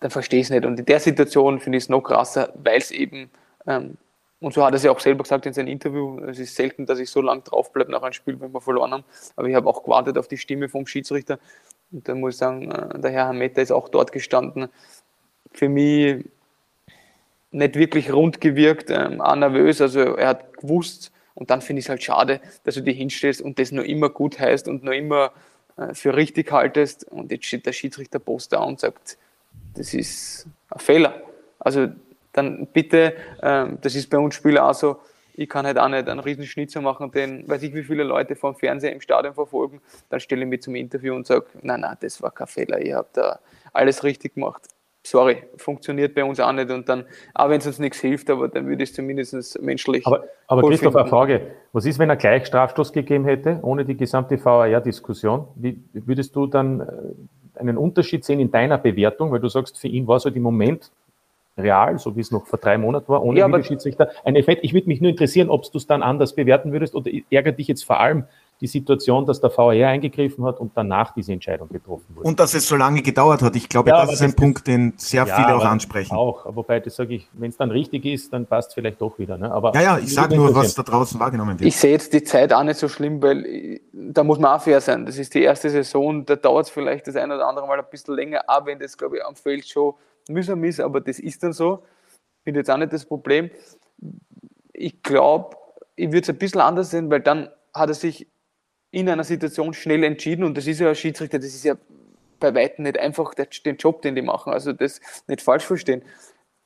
dann 0.00 0.10
verstehe 0.10 0.40
ich 0.40 0.46
es 0.46 0.50
nicht. 0.50 0.64
Und 0.64 0.78
in 0.78 0.86
der 0.86 1.00
Situation 1.00 1.60
finde 1.60 1.78
ich 1.78 1.84
es 1.84 1.88
noch 1.88 2.02
krasser, 2.02 2.52
weil 2.62 2.78
es 2.78 2.90
eben, 2.90 3.30
ähm, 3.66 3.96
und 4.40 4.54
so 4.54 4.64
hat 4.64 4.72
er 4.72 4.76
es 4.76 4.84
ja 4.84 4.92
auch 4.92 5.00
selber 5.00 5.24
gesagt 5.24 5.46
in 5.46 5.52
seinem 5.52 5.68
Interview, 5.68 6.20
es 6.20 6.38
ist 6.38 6.54
selten, 6.54 6.86
dass 6.86 7.00
ich 7.00 7.10
so 7.10 7.20
lange 7.20 7.42
drauf 7.42 7.72
bleibe 7.72 7.90
nach 7.90 8.02
einem 8.02 8.12
Spiel, 8.12 8.40
wenn 8.40 8.52
wir 8.52 8.60
verloren 8.60 8.92
haben, 8.92 9.04
aber 9.34 9.48
ich 9.48 9.54
habe 9.54 9.68
auch 9.68 9.82
gewartet 9.82 10.16
auf 10.16 10.28
die 10.28 10.36
Stimme 10.36 10.68
vom 10.68 10.86
Schiedsrichter 10.86 11.40
und 11.90 12.08
da 12.08 12.14
muss 12.14 12.34
ich 12.34 12.38
sagen, 12.38 12.70
äh, 12.70 12.98
der 13.00 13.10
Herr 13.10 13.28
Hametta 13.28 13.60
ist 13.60 13.72
auch 13.72 13.88
dort 13.88 14.12
gestanden. 14.12 14.68
Für 15.52 15.68
mich 15.68 16.24
nicht 17.50 17.76
wirklich 17.76 18.12
rund 18.12 18.40
gewirkt, 18.40 18.90
ähm, 18.90 19.20
auch 19.20 19.36
nervös. 19.36 19.80
Also 19.80 20.00
er 20.00 20.28
hat 20.28 20.58
gewusst 20.58 21.12
und 21.34 21.50
dann 21.50 21.60
finde 21.60 21.80
ich 21.80 21.86
es 21.86 21.88
halt 21.88 22.02
schade, 22.02 22.40
dass 22.64 22.74
du 22.74 22.82
dich 22.82 22.96
hinstellst 22.96 23.40
und 23.40 23.58
das 23.58 23.72
nur 23.72 23.84
immer 23.84 24.10
gut 24.10 24.38
heißt 24.38 24.68
und 24.68 24.84
nur 24.84 24.94
immer 24.94 25.32
äh, 25.76 25.94
für 25.94 26.16
richtig 26.16 26.52
haltest 26.52 27.04
und 27.04 27.30
jetzt 27.30 27.46
steht 27.46 27.66
der 27.66 27.72
Schiedsrichter 27.72 28.18
Post 28.18 28.52
da 28.52 28.60
und 28.60 28.80
sagt, 28.80 29.16
das 29.74 29.94
ist 29.94 30.46
ein 30.70 30.78
Fehler. 30.78 31.22
Also 31.58 31.88
dann 32.32 32.66
bitte, 32.66 33.14
ähm, 33.42 33.78
das 33.80 33.94
ist 33.94 34.10
bei 34.10 34.18
uns 34.18 34.34
Spieler 34.34 34.68
auch 34.68 34.74
so, 34.74 35.00
ich 35.34 35.48
kann 35.48 35.64
halt 35.64 35.78
auch 35.78 35.88
nicht 35.88 36.08
einen 36.08 36.18
riesen 36.18 36.44
Schnitzer 36.44 36.80
machen, 36.80 37.12
den 37.12 37.48
weiß 37.48 37.62
ich, 37.62 37.72
wie 37.72 37.84
viele 37.84 38.02
Leute 38.02 38.34
vom 38.34 38.56
Fernseher 38.56 38.92
im 38.92 39.00
Stadion 39.00 39.34
verfolgen, 39.34 39.80
dann 40.10 40.18
stelle 40.18 40.42
ich 40.42 40.48
mich 40.48 40.62
zum 40.62 40.74
Interview 40.74 41.14
und 41.14 41.26
sage, 41.26 41.46
nein, 41.62 41.80
nein, 41.80 41.96
das 42.00 42.20
war 42.20 42.32
kein 42.32 42.48
Fehler, 42.48 42.80
ihr 42.80 42.96
habt 42.96 43.16
da 43.16 43.38
alles 43.72 44.02
richtig 44.02 44.34
gemacht 44.34 44.68
sorry, 45.08 45.44
funktioniert 45.56 46.14
bei 46.14 46.24
uns 46.24 46.40
auch 46.40 46.52
nicht. 46.52 46.70
Und 46.70 46.88
dann, 46.88 47.04
auch 47.34 47.48
wenn 47.48 47.58
es 47.58 47.66
uns 47.66 47.78
nichts 47.78 48.00
hilft, 48.00 48.30
aber 48.30 48.48
dann 48.48 48.66
würde 48.66 48.82
ich 48.82 48.90
es 48.90 48.96
zumindest 48.96 49.60
menschlich. 49.60 50.06
Aber, 50.06 50.24
aber 50.46 50.62
Christoph, 50.68 50.96
eine 50.96 51.08
Frage. 51.08 51.40
Was 51.72 51.86
ist, 51.86 51.98
wenn 51.98 52.10
er 52.10 52.16
gleich 52.16 52.46
Strafstoß 52.46 52.92
gegeben 52.92 53.24
hätte, 53.24 53.58
ohne 53.62 53.84
die 53.84 53.96
gesamte 53.96 54.42
VAR-Diskussion? 54.42 55.48
Wie 55.56 55.80
würdest 55.92 56.34
du 56.36 56.46
dann 56.46 56.80
äh, 56.80 57.60
einen 57.60 57.76
Unterschied 57.76 58.24
sehen 58.24 58.40
in 58.40 58.50
deiner 58.50 58.78
Bewertung? 58.78 59.32
Weil 59.32 59.40
du 59.40 59.48
sagst, 59.48 59.78
für 59.78 59.88
ihn 59.88 60.06
war 60.06 60.20
so 60.20 60.30
die 60.30 60.40
Moment 60.40 60.90
real, 61.58 61.98
so 61.98 62.16
wie 62.16 62.20
es 62.20 62.30
noch 62.30 62.46
vor 62.46 62.58
drei 62.58 62.78
Monaten 62.78 63.08
war, 63.08 63.22
ohne 63.22 63.40
ja, 63.40 63.48
Videoschiedsrichter, 63.48 64.10
ein 64.24 64.36
Effekt. 64.36 64.64
Ich 64.64 64.72
würde 64.72 64.88
mich 64.88 65.00
nur 65.00 65.10
interessieren, 65.10 65.50
ob 65.50 65.70
du 65.70 65.78
es 65.78 65.86
dann 65.86 66.02
anders 66.02 66.34
bewerten 66.34 66.72
würdest 66.72 66.94
oder 66.94 67.10
ärgert 67.30 67.58
dich 67.58 67.68
jetzt 67.68 67.84
vor 67.84 68.00
allem 68.00 68.24
die 68.60 68.66
Situation, 68.66 69.24
dass 69.24 69.40
der 69.40 69.50
VR 69.50 69.88
eingegriffen 69.88 70.44
hat 70.44 70.58
und 70.58 70.72
danach 70.74 71.12
diese 71.14 71.32
Entscheidung 71.32 71.68
getroffen 71.68 72.06
wurde. 72.14 72.26
Und 72.26 72.40
dass 72.40 72.54
es 72.54 72.66
so 72.66 72.74
lange 72.74 73.02
gedauert 73.02 73.40
hat. 73.40 73.54
Ich 73.54 73.68
glaube, 73.68 73.90
ja, 73.90 74.04
das 74.04 74.14
ist 74.14 74.22
ein 74.22 74.30
das 74.30 74.36
Punkt, 74.36 74.66
den 74.66 74.94
sehr 74.96 75.26
ja, 75.26 75.36
viele 75.36 75.56
auch 75.56 75.64
ansprechen. 75.64 76.14
Auch, 76.14 76.44
wobei 76.48 76.80
das 76.80 76.96
sage 76.96 77.14
ich, 77.14 77.28
wenn 77.34 77.50
es 77.50 77.56
dann 77.56 77.70
richtig 77.70 78.04
ist, 78.04 78.32
dann 78.32 78.46
passt 78.46 78.70
es 78.70 78.74
vielleicht 78.74 79.00
doch 79.00 79.16
wieder. 79.18 79.38
Ne? 79.38 79.50
Aber 79.52 79.72
ja, 79.74 79.80
ja, 79.80 79.98
ich 79.98 80.12
sage 80.12 80.34
nur, 80.34 80.52
was 80.54 80.74
da 80.74 80.82
draußen 80.82 81.20
wahrgenommen 81.20 81.58
wird. 81.58 81.68
Ich 81.68 81.76
sehe 81.76 81.92
jetzt 81.92 82.12
die 82.12 82.24
Zeit 82.24 82.52
auch 82.52 82.64
nicht 82.64 82.78
so 82.78 82.88
schlimm, 82.88 83.22
weil 83.22 83.46
ich, 83.46 83.80
da 83.92 84.24
muss 84.24 84.40
man 84.40 84.56
auch 84.56 84.62
fair 84.62 84.80
sein. 84.80 85.06
Das 85.06 85.18
ist 85.18 85.34
die 85.34 85.42
erste 85.42 85.70
Saison, 85.70 86.26
da 86.26 86.34
dauert 86.34 86.66
es 86.66 86.70
vielleicht 86.70 87.06
das 87.06 87.14
ein 87.14 87.30
oder 87.30 87.46
andere 87.46 87.66
Mal 87.66 87.78
ein 87.78 87.86
bisschen 87.88 88.14
länger, 88.14 88.42
auch 88.48 88.66
wenn 88.66 88.80
das, 88.80 88.98
glaube 88.98 89.18
ich, 89.18 89.24
am 89.24 89.36
Feld 89.36 89.68
schon 89.68 89.94
mühsam 90.28 90.62
ist, 90.64 90.80
aber 90.80 91.00
das 91.00 91.20
ist 91.20 91.42
dann 91.42 91.52
so. 91.52 91.84
Finde 92.42 92.60
jetzt 92.60 92.70
auch 92.70 92.76
nicht 92.76 92.92
das 92.92 93.04
Problem. 93.04 93.50
Ich 94.72 95.02
glaube, 95.02 95.56
ich 95.96 96.08
würde 96.08 96.20
es 96.20 96.28
ein 96.28 96.38
bisschen 96.38 96.60
anders 96.60 96.90
sehen, 96.90 97.10
weil 97.10 97.20
dann 97.20 97.48
hat 97.74 97.88
er 97.88 97.94
sich 97.94 98.26
in 98.90 99.08
einer 99.08 99.24
Situation 99.24 99.74
schnell 99.74 100.04
entschieden. 100.04 100.44
Und 100.44 100.56
das 100.56 100.66
ist 100.66 100.80
ja 100.80 100.88
ein 100.88 100.94
Schiedsrichter, 100.94 101.38
das 101.38 101.48
ist 101.48 101.64
ja 101.64 101.76
bei 102.40 102.54
Weitem 102.54 102.84
nicht 102.84 102.98
einfach 102.98 103.34
der, 103.34 103.48
den 103.64 103.76
Job, 103.76 104.02
den 104.02 104.14
die 104.14 104.22
machen, 104.22 104.52
also 104.52 104.72
das 104.72 105.00
nicht 105.26 105.42
falsch 105.42 105.64
verstehen. 105.64 106.02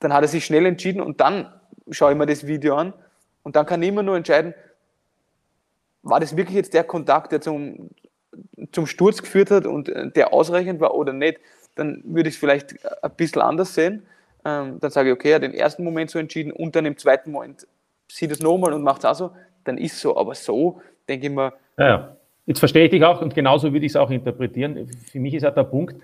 Dann 0.01 0.13
hat 0.13 0.23
er 0.23 0.29
sich 0.29 0.45
schnell 0.45 0.67
entschieden 0.67 1.01
und 1.01 1.21
dann 1.21 1.53
schaue 1.91 2.13
ich 2.13 2.19
mir 2.19 2.27
das 2.27 2.47
Video 2.47 2.77
an. 2.77 2.93
Und 3.43 3.57
dann 3.57 3.67
kann 3.67 3.83
ich 3.83 3.89
immer 3.89 4.03
nur 4.03 4.17
entscheiden, 4.17 4.55
war 6.03 6.21
das 6.21 6.37
wirklich 6.37 6.57
jetzt 6.57 6.75
der 6.75 6.85
Kontakt, 6.85 7.33
der 7.33 7.41
zum, 7.41 7.91
zum 8.73 8.87
Sturz 8.87 9.23
geführt 9.23 9.51
hat 9.51 9.67
und 9.67 9.89
der 9.89 10.33
ausreichend 10.33 10.81
war 10.81 10.95
oder 10.95 11.13
nicht, 11.13 11.39
dann 11.75 12.03
würde 12.05 12.29
ich 12.29 12.35
es 12.35 12.41
vielleicht 12.41 12.75
ein 13.03 13.11
bisschen 13.17 13.43
anders 13.43 13.75
sehen. 13.75 14.07
Ähm, 14.45 14.79
dann 14.81 14.91
sage 14.91 15.11
ich, 15.11 15.15
okay, 15.15 15.31
er 15.31 15.37
hat 15.37 15.43
den 15.43 15.55
ersten 15.55 15.85
Moment 15.85 16.11
so 16.11 16.19
entschieden 16.19 16.53
und 16.53 16.75
dann 16.75 16.85
im 16.85 16.99
zweiten 16.99 17.31
Moment 17.31 17.67
sieht 18.11 18.33
es 18.33 18.41
nochmal 18.41 18.73
und 18.73 18.83
macht 18.83 19.01
es 19.01 19.05
auch 19.05 19.15
so, 19.15 19.31
dann 19.65 19.79
ist 19.79 20.01
so. 20.01 20.17
Aber 20.17 20.35
so 20.35 20.81
denke 21.09 21.27
ich 21.27 21.33
mir, 21.33 21.53
ja, 21.79 21.87
ja. 21.87 22.17
Jetzt 22.45 22.59
verstehe 22.59 22.85
ich 22.85 22.91
dich 22.91 23.05
auch 23.05 23.23
und 23.23 23.35
genauso 23.35 23.73
würde 23.73 23.87
ich 23.87 23.93
es 23.93 23.97
auch 23.97 24.11
interpretieren. 24.11 24.89
Für 25.11 25.21
mich 25.21 25.33
ist 25.35 25.45
halt 25.45 25.57
der 25.57 25.63
Punkt, 25.63 25.97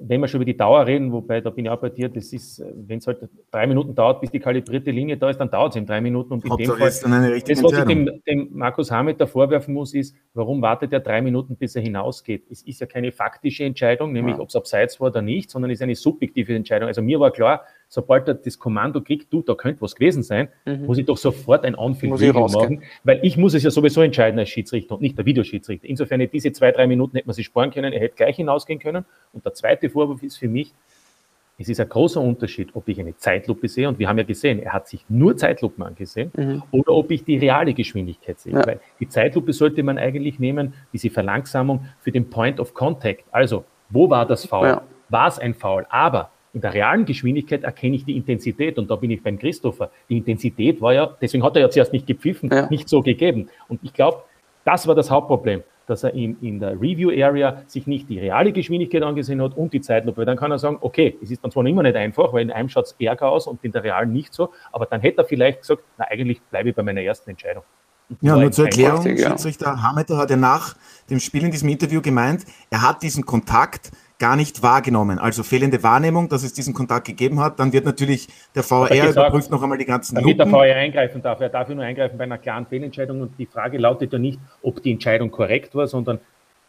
wenn 0.00 0.20
wir 0.20 0.28
schon 0.28 0.38
über 0.38 0.44
die 0.44 0.56
Dauer 0.56 0.86
reden, 0.86 1.12
wobei 1.12 1.40
da 1.40 1.50
bin 1.50 1.64
ich 1.64 1.70
auch 1.70 1.80
bei 1.80 1.88
dir, 1.88 2.08
das 2.08 2.32
ist, 2.32 2.62
wenn 2.74 2.98
es 2.98 3.06
halt 3.06 3.18
drei 3.50 3.66
Minuten 3.66 3.94
dauert, 3.94 4.20
bis 4.20 4.30
die 4.30 4.38
kalibrierte 4.38 4.90
Linie 4.90 5.16
da 5.16 5.30
ist, 5.30 5.38
dann 5.38 5.50
dauert 5.50 5.72
es 5.72 5.76
in 5.76 5.86
drei 5.86 6.00
Minuten. 6.00 6.34
Und 6.34 6.44
in 6.44 6.56
dem 6.56 6.66
Fall, 6.70 6.78
das, 6.78 7.02
was 7.04 7.72
ich 7.72 7.84
dem, 7.84 8.22
dem 8.26 8.48
Markus 8.52 8.90
Hamed 8.90 9.20
da 9.20 9.26
vorwerfen 9.26 9.74
muss, 9.74 9.94
ist, 9.94 10.14
warum 10.34 10.62
wartet 10.62 10.92
er 10.92 11.00
drei 11.00 11.20
Minuten, 11.20 11.56
bis 11.56 11.74
er 11.74 11.82
hinausgeht? 11.82 12.44
Es 12.50 12.62
ist 12.62 12.80
ja 12.80 12.86
keine 12.86 13.12
faktische 13.12 13.64
Entscheidung, 13.64 14.12
nämlich 14.12 14.36
ja. 14.36 14.40
ob 14.40 14.48
es 14.48 14.56
abseits 14.56 15.00
war 15.00 15.08
oder 15.08 15.22
nicht, 15.22 15.50
sondern 15.50 15.70
es 15.70 15.78
ist 15.78 15.82
eine 15.82 15.96
subjektive 15.96 16.54
Entscheidung. 16.54 16.88
Also 16.88 17.02
mir 17.02 17.18
war 17.18 17.32
klar, 17.32 17.62
sobald 17.92 18.26
er 18.26 18.34
das 18.34 18.58
Kommando 18.58 19.02
kriegt, 19.02 19.30
du, 19.30 19.42
da 19.42 19.54
könnte 19.54 19.82
was 19.82 19.94
gewesen 19.94 20.22
sein, 20.22 20.48
mhm. 20.64 20.86
muss 20.86 20.96
ich 20.96 21.04
doch 21.04 21.18
sofort 21.18 21.62
ein 21.66 21.74
Anfield-Video 21.74 22.48
machen, 22.48 22.82
weil 23.04 23.20
ich 23.22 23.36
muss 23.36 23.52
es 23.52 23.64
ja 23.64 23.70
sowieso 23.70 24.00
entscheiden 24.00 24.38
als 24.38 24.48
Schiedsrichter 24.48 24.94
und 24.94 25.02
nicht 25.02 25.18
der 25.18 25.26
Videoschiedsrichter. 25.26 25.86
Insofern, 25.86 26.26
diese 26.32 26.52
zwei, 26.52 26.72
drei 26.72 26.86
Minuten 26.86 27.16
hätte 27.16 27.28
man 27.28 27.34
sich 27.34 27.44
sparen 27.44 27.70
können, 27.70 27.92
er 27.92 28.00
hätte 28.00 28.14
gleich 28.16 28.36
hinausgehen 28.36 28.78
können. 28.78 29.04
Und 29.34 29.44
der 29.44 29.52
zweite 29.52 29.90
Vorwurf 29.90 30.22
ist 30.22 30.38
für 30.38 30.48
mich, 30.48 30.72
es 31.58 31.68
ist 31.68 31.80
ein 31.80 31.88
großer 31.90 32.18
Unterschied, 32.18 32.70
ob 32.72 32.88
ich 32.88 32.98
eine 32.98 33.14
Zeitlupe 33.14 33.68
sehe, 33.68 33.86
und 33.86 33.98
wir 33.98 34.08
haben 34.08 34.16
ja 34.16 34.24
gesehen, 34.24 34.58
er 34.58 34.72
hat 34.72 34.88
sich 34.88 35.04
nur 35.10 35.36
Zeitlupen 35.36 35.84
angesehen, 35.84 36.32
mhm. 36.34 36.62
oder 36.70 36.94
ob 36.94 37.10
ich 37.10 37.24
die 37.24 37.36
reale 37.36 37.74
Geschwindigkeit 37.74 38.40
sehe. 38.40 38.54
Ja. 38.54 38.66
Weil 38.66 38.80
die 39.00 39.08
Zeitlupe 39.08 39.52
sollte 39.52 39.82
man 39.82 39.98
eigentlich 39.98 40.38
nehmen, 40.38 40.72
diese 40.94 41.10
Verlangsamung 41.10 41.86
für 42.00 42.10
den 42.10 42.30
Point 42.30 42.58
of 42.58 42.72
Contact. 42.72 43.24
Also, 43.30 43.66
wo 43.90 44.08
war 44.08 44.24
das 44.24 44.46
Foul? 44.46 44.68
Ja. 44.68 44.82
War 45.10 45.28
es 45.28 45.38
ein 45.38 45.52
Foul? 45.52 45.84
Aber 45.90 46.30
In 46.54 46.60
der 46.60 46.74
realen 46.74 47.06
Geschwindigkeit 47.06 47.64
erkenne 47.64 47.96
ich 47.96 48.04
die 48.04 48.16
Intensität 48.16 48.78
und 48.78 48.90
da 48.90 48.96
bin 48.96 49.10
ich 49.10 49.22
beim 49.22 49.38
Christopher. 49.38 49.90
Die 50.08 50.18
Intensität 50.18 50.80
war 50.82 50.92
ja, 50.92 51.16
deswegen 51.20 51.42
hat 51.42 51.56
er 51.56 51.62
ja 51.62 51.70
zuerst 51.70 51.92
nicht 51.92 52.06
gepfiffen, 52.06 52.50
ja. 52.52 52.68
nicht 52.68 52.88
so 52.90 53.00
gegeben. 53.00 53.48
Und 53.68 53.80
ich 53.82 53.94
glaube, 53.94 54.22
das 54.64 54.86
war 54.86 54.94
das 54.94 55.10
Hauptproblem, 55.10 55.62
dass 55.86 56.04
er 56.04 56.12
in, 56.12 56.36
in 56.42 56.60
der 56.60 56.72
Review-Area 56.72 57.62
sich 57.66 57.86
nicht 57.86 58.08
die 58.10 58.18
reale 58.18 58.52
Geschwindigkeit 58.52 59.02
angesehen 59.02 59.40
hat 59.40 59.56
und 59.56 59.72
die 59.72 59.80
Zeitlupe. 59.80 60.26
Dann 60.26 60.36
kann 60.36 60.50
er 60.50 60.58
sagen, 60.58 60.76
okay, 60.82 61.16
es 61.22 61.30
ist 61.30 61.42
dann 61.42 61.50
zwar 61.50 61.64
immer 61.64 61.82
nicht 61.82 61.96
einfach, 61.96 62.32
weil 62.34 62.42
in 62.42 62.50
einem 62.50 62.68
schaut 62.68 62.84
es 62.84 62.96
ärger 62.98 63.30
aus 63.30 63.46
und 63.46 63.64
in 63.64 63.72
der 63.72 63.82
realen 63.82 64.12
nicht 64.12 64.34
so, 64.34 64.50
aber 64.72 64.84
dann 64.84 65.00
hätte 65.00 65.22
er 65.22 65.24
vielleicht 65.24 65.60
gesagt, 65.60 65.82
na 65.96 66.04
eigentlich 66.10 66.42
bleibe 66.42 66.68
ich 66.68 66.74
bei 66.74 66.82
meiner 66.82 67.00
ersten 67.00 67.30
Entscheidung. 67.30 67.64
Ja, 68.20 68.36
nur 68.36 68.52
zur 68.52 68.66
Erklärung, 68.66 69.02
Schiedsrichter 69.02 69.82
Hameter 69.82 70.18
hat 70.18 70.28
ja 70.28 70.36
nach 70.36 70.76
dem 71.08 71.18
Spiel 71.18 71.44
in 71.44 71.50
diesem 71.50 71.70
Interview 71.70 72.02
gemeint, 72.02 72.44
er 72.68 72.82
hat 72.82 73.02
diesen 73.02 73.24
Kontakt 73.24 73.90
gar 74.22 74.36
nicht 74.36 74.62
wahrgenommen. 74.62 75.18
Also 75.18 75.42
fehlende 75.42 75.82
Wahrnehmung, 75.82 76.28
dass 76.28 76.44
es 76.44 76.52
diesen 76.52 76.74
Kontakt 76.74 77.08
gegeben 77.08 77.40
hat. 77.40 77.58
Dann 77.58 77.72
wird 77.72 77.84
natürlich 77.84 78.28
der 78.54 78.62
VR 78.62 78.88
gesagt, 78.88 79.16
überprüft 79.16 79.50
noch 79.50 79.60
einmal 79.60 79.78
die 79.78 79.84
ganzen 79.84 80.14
Damit 80.14 80.38
Lupen. 80.38 80.50
der 80.52 80.60
VR 80.60 80.76
eingreifen 80.76 81.22
darf. 81.22 81.40
Er 81.40 81.48
darf 81.48 81.68
nur 81.68 81.82
eingreifen 81.82 82.16
bei 82.16 82.22
einer 82.22 82.38
klaren 82.38 82.64
Fehlentscheidung. 82.66 83.20
Und 83.20 83.36
die 83.36 83.46
Frage 83.46 83.78
lautet 83.78 84.12
ja 84.12 84.20
nicht, 84.20 84.38
ob 84.62 84.80
die 84.80 84.92
Entscheidung 84.92 85.32
korrekt 85.32 85.74
war, 85.74 85.88
sondern 85.88 86.20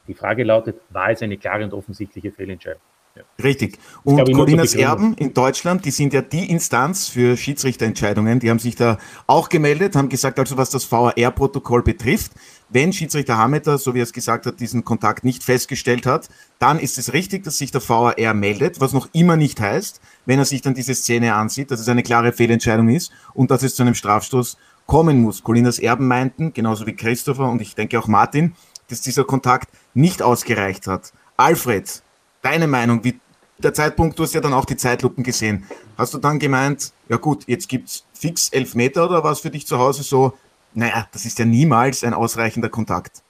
die 0.08 0.16
Frage 0.16 0.44
lautet, 0.44 0.82
war 0.90 1.12
es 1.12 1.22
eine 1.22 1.38
klare 1.38 1.64
und 1.64 1.76
offensichtliche 1.76 2.32
Fehlentscheidung? 2.32 2.82
Ja. 3.16 3.22
Richtig. 3.44 3.78
Und 4.04 4.24
Colinas 4.34 4.74
Erben 4.74 5.14
in 5.14 5.36
Deutschland, 5.36 5.86
die 5.86 5.92
sind 5.92 6.14
ja 6.14 6.24
die 6.24 6.50
Instanz 6.50 7.08
für 7.08 7.38
Schiedsrichterentscheidungen. 7.38 8.40
Die 8.40 8.50
haben 8.50 8.58
sich 8.58 8.76
da 8.76 8.98
auch 9.28 9.50
gemeldet, 9.50 9.96
haben 9.96 10.10
gesagt, 10.10 10.40
also 10.40 10.58
was 10.58 10.72
das 10.72 10.92
VAR-Protokoll 10.92 11.84
betrifft, 11.84 12.32
wenn 12.70 12.92
Schiedsrichter 12.92 13.38
Hameter, 13.38 13.78
so 13.78 13.94
wie 13.94 14.00
er 14.00 14.04
es 14.04 14.14
gesagt 14.14 14.48
hat, 14.48 14.60
diesen 14.60 14.84
Kontakt 14.84 15.24
nicht 15.24 15.44
festgestellt 15.44 16.08
hat, 16.08 16.28
dann 16.58 16.80
ist 16.80 16.98
es 16.98 17.14
richtig, 17.14 17.44
dass 17.44 17.60
sich 17.60 17.70
der 17.70 17.88
VAR 17.88 18.34
meldet, 18.34 18.82
was 18.82 18.94
noch 18.94 19.08
immer 19.14 19.36
nicht 19.36 19.60
heißt, 19.60 20.02
wenn 20.26 20.40
er 20.40 20.46
sich 20.46 20.64
dann 20.64 20.74
diese 20.74 20.96
Szene 20.96 21.36
ansieht, 21.36 21.70
dass 21.70 21.80
es 21.80 21.90
eine 21.90 22.02
klare 22.02 22.34
Fehlentscheidung 22.34 22.90
ist 22.90 23.12
und 23.36 23.52
dass 23.52 23.62
es 23.62 23.76
zu 23.76 23.84
einem 23.84 23.94
Strafstoß 23.94 24.58
kommen 24.88 25.22
muss. 25.22 25.44
Colinas 25.44 25.78
Erben 25.78 26.08
meinten, 26.08 26.52
genauso 26.54 26.88
wie 26.88 26.96
Christopher 26.96 27.48
und 27.50 27.62
ich 27.62 27.76
denke 27.76 28.00
auch 28.00 28.08
Martin, 28.08 28.56
dass 28.90 29.02
dieser 29.02 29.24
Kontakt 29.24 29.70
nicht 29.94 30.22
ausgereicht 30.22 30.88
hat. 30.88 31.14
Alfred, 31.38 32.03
deine 32.44 32.68
Meinung, 32.68 33.04
wie 33.04 33.20
der 33.58 33.74
Zeitpunkt, 33.74 34.20
du 34.20 34.24
hast 34.24 34.34
ja 34.34 34.42
dann 34.42 34.54
auch 34.54 34.66
die 34.66 34.78
Zeitlupen 34.78 35.24
gesehen. 35.24 35.66
Hast 35.98 36.14
du 36.14 36.20
dann 36.20 36.38
gemeint, 36.38 36.92
ja 37.10 37.18
gut, 37.18 37.44
jetzt 37.48 37.68
gibt 37.68 37.90
es 37.90 38.06
fix 38.14 38.50
elf 38.50 38.76
Meter 38.76 39.06
oder 39.06 39.24
was 39.24 39.40
für 39.40 39.50
dich 39.50 39.66
zu 39.66 39.80
Hause 39.80 40.04
so, 40.04 40.38
naja, 40.74 41.08
das 41.12 41.26
ist 41.26 41.40
ja 41.40 41.46
niemals 41.46 42.04
ein 42.04 42.14
ausreichender 42.14 42.70
Kontakt. 42.70 43.24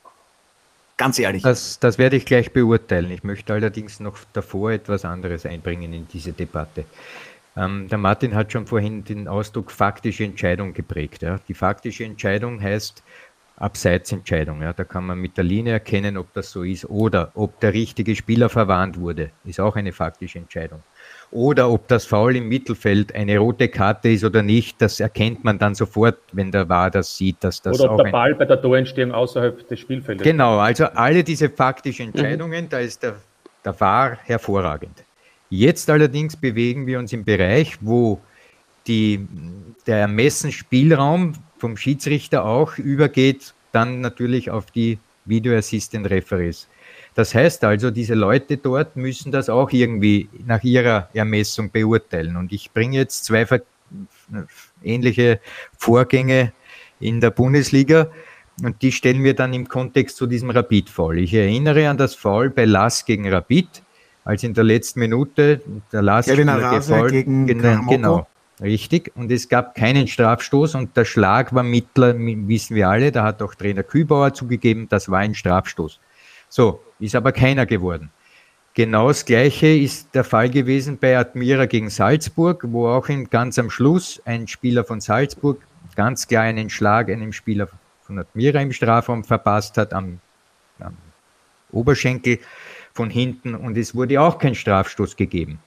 Ganz 0.98 1.20
ehrlich. 1.20 1.44
Das, 1.44 1.80
das 1.80 1.98
werde 1.98 2.16
ich 2.16 2.26
gleich 2.26 2.54
beurteilen. 2.54 3.12
Ich 3.12 3.24
möchte 3.24 3.54
allerdings 3.54 4.00
noch 4.00 4.18
davor 4.32 4.72
etwas 4.72 5.06
anderes 5.06 5.46
einbringen 5.46 5.92
in 5.94 6.08
diese 6.08 6.34
Debatte. 6.34 6.86
Ähm, 7.58 7.88
der 7.88 7.98
Martin 7.98 8.36
hat 8.36 8.52
schon 8.52 8.68
vorhin 8.68 9.04
den 9.04 9.28
Ausdruck 9.28 9.72
faktische 9.72 10.24
Entscheidung 10.24 10.74
geprägt. 10.74 11.22
Ja. 11.22 11.40
Die 11.48 11.54
faktische 11.54 12.06
Entscheidung 12.06 12.62
heißt, 12.62 13.04
Abseitsentscheidung. 13.58 14.62
Ja. 14.62 14.74
Da 14.74 14.84
kann 14.84 15.06
man 15.06 15.20
mit 15.20 15.38
der 15.38 15.44
Linie 15.44 15.74
erkennen, 15.74 16.18
ob 16.18 16.34
das 16.34 16.52
so 16.52 16.64
ist 16.64 16.86
oder 16.90 17.32
ob 17.36 17.60
der 17.60 17.74
richtige 17.74 18.16
Spieler 18.16 18.50
verwarnt 18.50 19.00
wurde. 19.00 19.32
Ist 19.46 19.60
auch 19.60 19.76
eine 19.76 19.94
faktische 19.94 20.40
Entscheidung. 20.40 20.82
Oder 21.32 21.70
ob 21.70 21.88
das 21.88 22.06
Foul 22.06 22.36
im 22.36 22.48
Mittelfeld 22.48 23.16
eine 23.16 23.38
rote 23.40 23.68
Karte 23.68 24.10
ist 24.10 24.24
oder 24.24 24.44
nicht, 24.44 24.82
das 24.82 25.00
erkennt 25.00 25.44
man 25.44 25.58
dann 25.58 25.74
sofort, 25.74 26.20
wenn 26.32 26.52
der 26.52 26.70
VAR 26.70 26.92
das 26.92 27.18
sieht, 27.18 27.44
dass 27.44 27.62
das 27.62 27.80
Oder 27.80 27.92
ob 27.92 28.04
der 28.04 28.12
Ball 28.12 28.36
bei 28.36 28.46
der 28.46 28.62
Torentstehung 28.62 29.12
außerhalb 29.12 29.68
des 29.68 29.80
Spielfeldes 29.80 30.24
Genau, 30.24 30.60
also 30.60 30.86
alle 30.86 31.24
diese 31.24 31.50
faktischen 31.50 32.08
mhm. 32.08 32.14
Entscheidungen, 32.14 32.66
mhm. 32.66 32.70
da 32.70 32.80
ist 32.80 33.02
der, 33.02 33.16
der 33.66 33.80
VAR 33.80 34.18
hervorragend. 34.24 35.04
Jetzt 35.50 35.90
allerdings 35.90 36.36
bewegen 36.36 36.86
wir 36.86 37.00
uns 37.00 37.14
im 37.14 37.24
Bereich, 37.24 37.78
wo 37.82 38.20
die, 38.88 39.28
der 39.88 39.98
Ermessensspielraum 40.00 41.34
vom 41.64 41.78
Schiedsrichter 41.78 42.44
auch 42.44 42.78
übergeht, 42.78 43.54
dann 43.72 44.02
natürlich 44.02 44.52
auf 44.52 44.66
die 44.70 45.00
Video 45.24 45.56
Assistant 45.56 46.10
Referees. 46.10 46.68
Das 47.16 47.34
heißt 47.34 47.64
also, 47.64 47.90
diese 47.90 48.16
Leute 48.16 48.58
dort 48.58 48.98
müssen 48.98 49.32
das 49.32 49.48
auch 49.48 49.72
irgendwie 49.72 50.28
nach 50.46 50.62
ihrer 50.64 51.08
Ermessung 51.14 51.72
beurteilen. 51.72 52.36
Und 52.36 52.52
ich 52.52 52.74
bringe 52.74 52.98
jetzt 52.98 53.24
zwei 53.24 53.48
ähnliche 54.84 55.40
Vorgänge 55.78 56.52
in 57.00 57.22
der 57.22 57.32
Bundesliga 57.32 58.10
und 58.62 58.82
die 58.82 58.92
stellen 58.92 59.24
wir 59.24 59.34
dann 59.34 59.54
im 59.54 59.70
Kontext 59.70 60.18
zu 60.18 60.28
diesem 60.28 60.50
Rapid-Foul. 60.50 61.18
Ich 61.20 61.34
erinnere 61.34 61.88
an 61.88 61.98
das 61.98 62.14
Foul 62.14 62.50
bei 62.50 62.66
Lass 62.66 63.06
gegen 63.06 63.32
Rapid, 63.32 63.70
als 64.26 64.44
in 64.44 64.54
der 64.54 64.66
letzten 64.66 65.00
Minute 65.00 65.62
der 65.94 66.02
Lass 66.02 66.28
gegen 67.10 67.48
genau, 67.48 67.86
genau, 67.88 68.28
Richtig. 68.62 69.12
Und 69.16 69.32
es 69.32 69.50
gab 69.50 69.76
keinen 69.76 70.08
Strafstoß 70.08 70.76
und 70.76 70.96
der 70.96 71.06
Schlag 71.06 71.54
war 71.54 71.64
mittler, 71.64 72.16
wissen 72.18 72.76
wir 72.76 72.90
alle, 72.90 73.12
da 73.12 73.24
hat 73.24 73.42
auch 73.42 73.56
Trainer 73.56 73.84
Kübauer 73.84 74.34
zugegeben, 74.34 74.88
das 74.90 75.10
war 75.10 75.20
ein 75.20 75.34
Strafstoß. 75.34 76.00
So, 76.50 76.84
ist 77.00 77.16
aber 77.16 77.32
keiner 77.32 77.66
geworden. 77.66 78.12
Genau 78.76 79.08
das 79.08 79.26
Gleiche 79.26 79.68
ist 79.68 80.16
der 80.16 80.24
Fall 80.24 80.50
gewesen 80.50 80.98
bei 80.98 81.18
Admira 81.18 81.66
gegen 81.66 81.90
Salzburg, 81.90 82.64
wo 82.68 82.88
auch 82.88 83.08
ganz 83.30 83.60
am 83.60 83.70
Schluss 83.70 84.22
ein 84.26 84.48
Spieler 84.48 84.84
von 84.84 85.00
Salzburg 85.00 85.62
ganz 85.96 86.28
klar 86.28 86.44
einen 86.44 86.70
Schlag 86.70 87.10
einem 87.10 87.34
Spieler 87.34 87.68
von 88.02 88.20
Admira 88.20 88.62
im 88.62 88.72
Strafraum 88.72 89.24
verpasst 89.24 89.78
hat, 89.78 89.94
am, 89.94 90.20
am 90.80 90.98
Oberschenkel 91.72 92.40
von 92.94 93.10
hinten 93.10 93.56
und 93.56 93.78
es 93.78 93.96
wurde 93.96 94.22
auch 94.22 94.38
kein 94.38 94.56
Strafstoß 94.56 95.16
gegeben. 95.16 95.60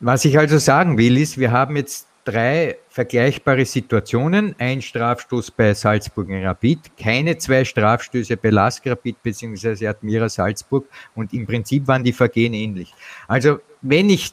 Was 0.00 0.24
ich 0.24 0.38
also 0.38 0.58
sagen 0.58 0.96
will, 0.96 1.16
ist, 1.16 1.38
wir 1.38 1.50
haben 1.50 1.76
jetzt 1.76 2.06
drei 2.24 2.76
vergleichbare 2.88 3.64
Situationen. 3.64 4.54
Ein 4.58 4.80
Strafstoß 4.80 5.50
bei 5.50 5.74
Salzburg 5.74 6.28
in 6.28 6.44
Rapid, 6.44 6.96
keine 6.96 7.36
zwei 7.38 7.64
Strafstöße 7.64 8.36
bei 8.36 8.50
Lask 8.50 8.86
Rapid 8.86 9.20
bzw. 9.22 9.88
Admira 9.88 10.28
Salzburg 10.28 10.86
und 11.16 11.32
im 11.32 11.46
Prinzip 11.46 11.88
waren 11.88 12.04
die 12.04 12.12
Vergehen 12.12 12.54
ähnlich. 12.54 12.94
Also 13.26 13.58
wenn 13.82 14.08
ich 14.08 14.32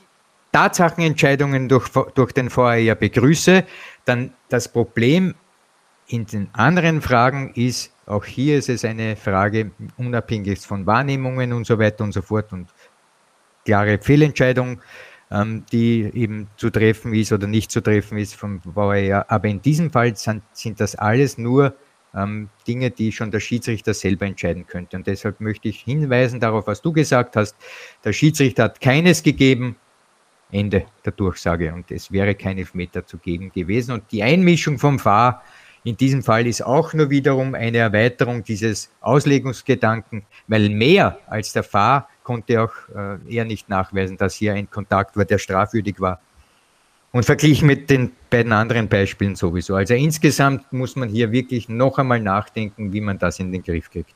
Tatsachenentscheidungen 0.52 1.68
durch, 1.68 1.90
durch 2.14 2.32
den 2.32 2.56
VAR 2.56 2.96
begrüße, 2.96 3.64
dann 4.06 4.34
das 4.50 4.68
Problem 4.72 5.34
in 6.08 6.26
den 6.28 6.50
anderen 6.54 7.02
Fragen 7.02 7.52
ist, 7.56 7.92
auch 8.06 8.24
hier 8.24 8.60
ist 8.60 8.70
es 8.70 8.86
eine 8.86 9.16
Frage 9.16 9.72
unabhängig 9.98 10.60
von 10.60 10.86
Wahrnehmungen 10.86 11.54
und 11.54 11.66
so 11.66 11.80
weiter 11.80 12.04
und 12.04 12.12
so 12.12 12.22
fort 12.22 12.54
und 12.54 12.68
klare 13.66 13.98
Fehlentscheidung 13.98 14.80
ähm, 15.32 15.66
die 15.72 16.10
eben 16.14 16.48
zu 16.58 16.70
treffen 16.70 17.14
ist 17.14 17.32
oder 17.32 17.48
nicht 17.48 17.72
zu 17.72 17.82
treffen 17.82 18.18
ist 18.18 18.36
vom 18.36 18.62
VAR. 18.64 19.26
Aber 19.30 19.48
in 19.48 19.62
diesem 19.62 19.92
Fall 19.92 20.16
sind, 20.16 20.44
sind 20.54 20.80
das 20.80 20.96
alles 20.96 21.38
nur 21.38 21.76
ähm, 22.16 22.50
Dinge, 22.68 22.92
die 22.92 23.12
schon 23.12 23.32
der 23.32 23.40
Schiedsrichter 23.40 23.94
selber 23.94 24.26
entscheiden 24.26 24.68
könnte. 24.68 24.98
Und 24.98 25.08
deshalb 25.08 25.42
möchte 25.42 25.68
ich 25.68 25.82
hinweisen 25.82 26.40
darauf, 26.40 26.68
was 26.68 26.82
du 26.82 26.94
gesagt 26.94 27.36
hast. 27.36 27.56
Der 28.04 28.14
Schiedsrichter 28.14 28.64
hat 28.64 28.82
keines 28.82 29.24
gegeben. 29.24 29.76
Ende 30.52 30.86
der 31.04 31.12
Durchsage. 31.12 31.74
Und 31.74 31.92
es 31.92 32.12
wäre 32.12 32.36
kein 32.36 32.58
Elfmeter 32.58 33.06
zu 33.06 33.18
geben 33.18 33.52
gewesen. 33.52 33.92
Und 33.94 34.04
die 34.12 34.24
Einmischung 34.24 34.78
vom 34.78 35.04
VAR 35.04 35.44
in 35.86 35.96
diesem 35.96 36.24
Fall 36.24 36.48
ist 36.48 36.66
auch 36.66 36.94
nur 36.94 37.12
wiederum 37.12 37.54
eine 37.54 37.78
Erweiterung 37.78 38.44
dieses 38.44 38.90
Auslegungsgedanken, 39.02 40.24
weil 40.48 40.70
mehr 40.70 41.20
als 41.28 41.54
der 41.54 41.64
VAR 41.64 42.10
konnte 42.24 42.64
auch 42.64 42.74
äh, 42.96 43.18
er 43.30 43.46
nicht 43.46 43.70
nachweisen, 43.70 44.18
dass 44.18 44.34
hier 44.34 44.56
ein 44.56 44.68
Kontakt 44.68 45.16
war, 45.16 45.26
der 45.26 45.38
strafwürdig 45.38 46.00
war. 46.00 46.20
Und 47.12 47.24
verglichen 47.24 47.68
mit 47.68 47.92
den 47.92 48.12
beiden 48.32 48.52
anderen 48.52 48.90
Beispielen 48.90 49.36
sowieso. 49.36 49.76
Also 49.76 49.94
insgesamt 49.94 50.74
muss 50.74 50.96
man 50.96 51.08
hier 51.08 51.32
wirklich 51.32 51.70
noch 51.70 52.00
einmal 52.00 52.20
nachdenken, 52.20 52.92
wie 52.92 53.00
man 53.00 53.20
das 53.20 53.40
in 53.40 53.52
den 53.52 53.62
Griff 53.62 53.92
kriegt. 53.92 54.16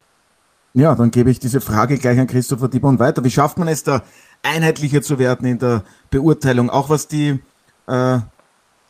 Ja, 0.73 0.95
dann 0.95 1.11
gebe 1.11 1.29
ich 1.29 1.39
diese 1.39 1.61
Frage 1.61 1.99
gleich 1.99 2.19
an 2.19 2.27
Christopher 2.27 2.67
Dibon 2.67 2.97
weiter. 2.97 3.23
Wie 3.23 3.31
schafft 3.31 3.59
man 3.59 3.67
es 3.67 3.83
da, 3.83 4.01
einheitlicher 4.41 5.03
zu 5.03 5.19
werden 5.19 5.47
in 5.47 5.59
der 5.59 5.83
Beurteilung, 6.09 6.71
auch 6.71 6.89
was 6.89 7.07
die 7.07 7.39
äh, 7.87 8.19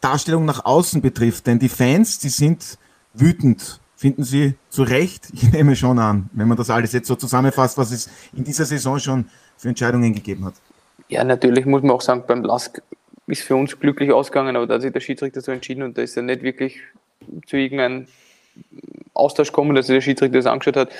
Darstellung 0.01 0.45
nach 0.45 0.65
außen 0.65 1.01
betrifft? 1.01 1.47
Denn 1.47 1.59
die 1.59 1.69
Fans, 1.69 2.19
die 2.19 2.29
sind 2.29 2.77
wütend 3.13 3.79
finden 3.99 4.23
Sie 4.23 4.55
zu 4.69 4.83
Recht? 4.83 5.27
Ich 5.33 5.43
nehme 5.51 5.75
schon 5.75 5.99
an, 5.99 6.29
wenn 6.31 6.47
man 6.47 6.57
das 6.57 6.69
alles 6.69 6.93
jetzt 6.93 7.07
so 7.07 7.15
zusammenfasst, 7.15 7.77
was 7.77 7.91
es 7.91 8.09
in 8.33 8.45
dieser 8.45 8.63
Saison 8.63 8.97
schon 8.97 9.29
für 9.57 9.67
Entscheidungen 9.67 10.13
gegeben 10.13 10.45
hat. 10.45 10.53
Ja, 11.09 11.23
natürlich 11.25 11.65
muss 11.65 11.81
man 11.81 11.91
auch 11.91 12.01
sagen, 12.01 12.23
beim 12.25 12.43
Lask 12.43 12.81
ist 13.27 13.41
für 13.41 13.57
uns 13.57 13.77
glücklich 13.77 14.11
ausgegangen, 14.11 14.55
aber 14.55 14.67
da 14.67 14.75
hat 14.75 14.83
sich 14.83 14.93
der 14.93 15.01
Schiedsrichter 15.01 15.41
so 15.41 15.51
entschieden 15.51 15.83
und 15.83 15.97
da 15.97 16.01
ist 16.01 16.15
er 16.15 16.23
nicht 16.23 16.43
wirklich 16.43 16.79
zu 17.45 17.57
irgendeinem 17.57 18.07
Austausch 19.13 19.49
gekommen, 19.49 19.75
dass 19.75 19.87
der 19.87 19.99
Schiedsrichter 19.99 20.37
das 20.37 20.45
angeschaut 20.45 20.77
hat. 20.77 20.91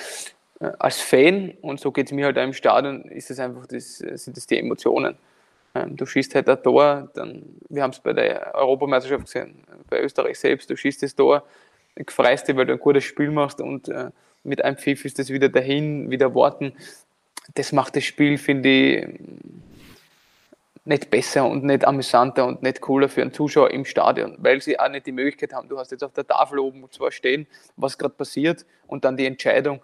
Äh, 0.60 0.70
als 0.78 1.00
Fan, 1.00 1.54
und 1.62 1.80
so 1.80 1.92
geht 1.92 2.06
es 2.06 2.12
mir 2.12 2.26
halt 2.26 2.38
auch 2.38 2.44
im 2.44 2.52
Stadion, 2.52 3.04
ist 3.04 3.30
es 3.30 3.38
einfach, 3.38 3.66
das, 3.66 3.98
sind 3.98 4.36
das 4.36 4.46
die 4.46 4.58
Emotionen. 4.58 5.16
Ähm, 5.74 5.96
du 5.96 6.06
schießt 6.06 6.34
halt 6.34 6.48
ein 6.48 6.62
Tor, 6.62 7.10
dann, 7.14 7.56
wir 7.68 7.82
haben 7.82 7.90
es 7.90 8.00
bei 8.00 8.12
der 8.12 8.54
Europameisterschaft 8.54 9.24
gesehen, 9.24 9.64
bei 9.88 10.00
Österreich 10.00 10.38
selbst, 10.38 10.68
du 10.70 10.76
schießt 10.76 11.02
das 11.02 11.14
Tor, 11.14 11.44
freust 12.08 12.48
dich, 12.48 12.56
weil 12.56 12.66
du 12.66 12.72
ein 12.72 12.78
gutes 12.80 13.04
Spiel 13.04 13.30
machst 13.30 13.60
und 13.60 13.88
äh, 13.88 14.10
mit 14.42 14.64
einem 14.64 14.76
Pfiff 14.76 15.04
ist 15.04 15.18
das 15.18 15.30
wieder 15.30 15.48
dahin, 15.48 16.10
wieder 16.10 16.34
warten. 16.34 16.72
Das 17.54 17.72
macht 17.72 17.96
das 17.96 18.04
Spiel, 18.04 18.38
finde 18.38 18.68
ich, 18.68 19.08
nicht 20.84 21.10
besser 21.10 21.46
und 21.46 21.62
nicht 21.64 21.86
amüsanter 21.86 22.46
und 22.46 22.62
nicht 22.62 22.80
cooler 22.80 23.08
für 23.08 23.22
einen 23.22 23.32
Zuschauer 23.32 23.70
im 23.70 23.84
Stadion, 23.84 24.36
weil 24.38 24.60
sie 24.60 24.78
auch 24.78 24.88
nicht 24.88 25.06
die 25.06 25.12
Möglichkeit 25.12 25.52
haben. 25.52 25.68
Du 25.68 25.78
hast 25.78 25.90
jetzt 25.90 26.02
auf 26.02 26.12
der 26.12 26.26
Tafel 26.26 26.58
oben 26.58 26.90
zwar 26.90 27.12
stehen, 27.12 27.46
was 27.76 27.98
gerade 27.98 28.14
passiert 28.14 28.64
und 28.86 29.04
dann 29.04 29.16
die 29.16 29.26
Entscheidung, 29.26 29.80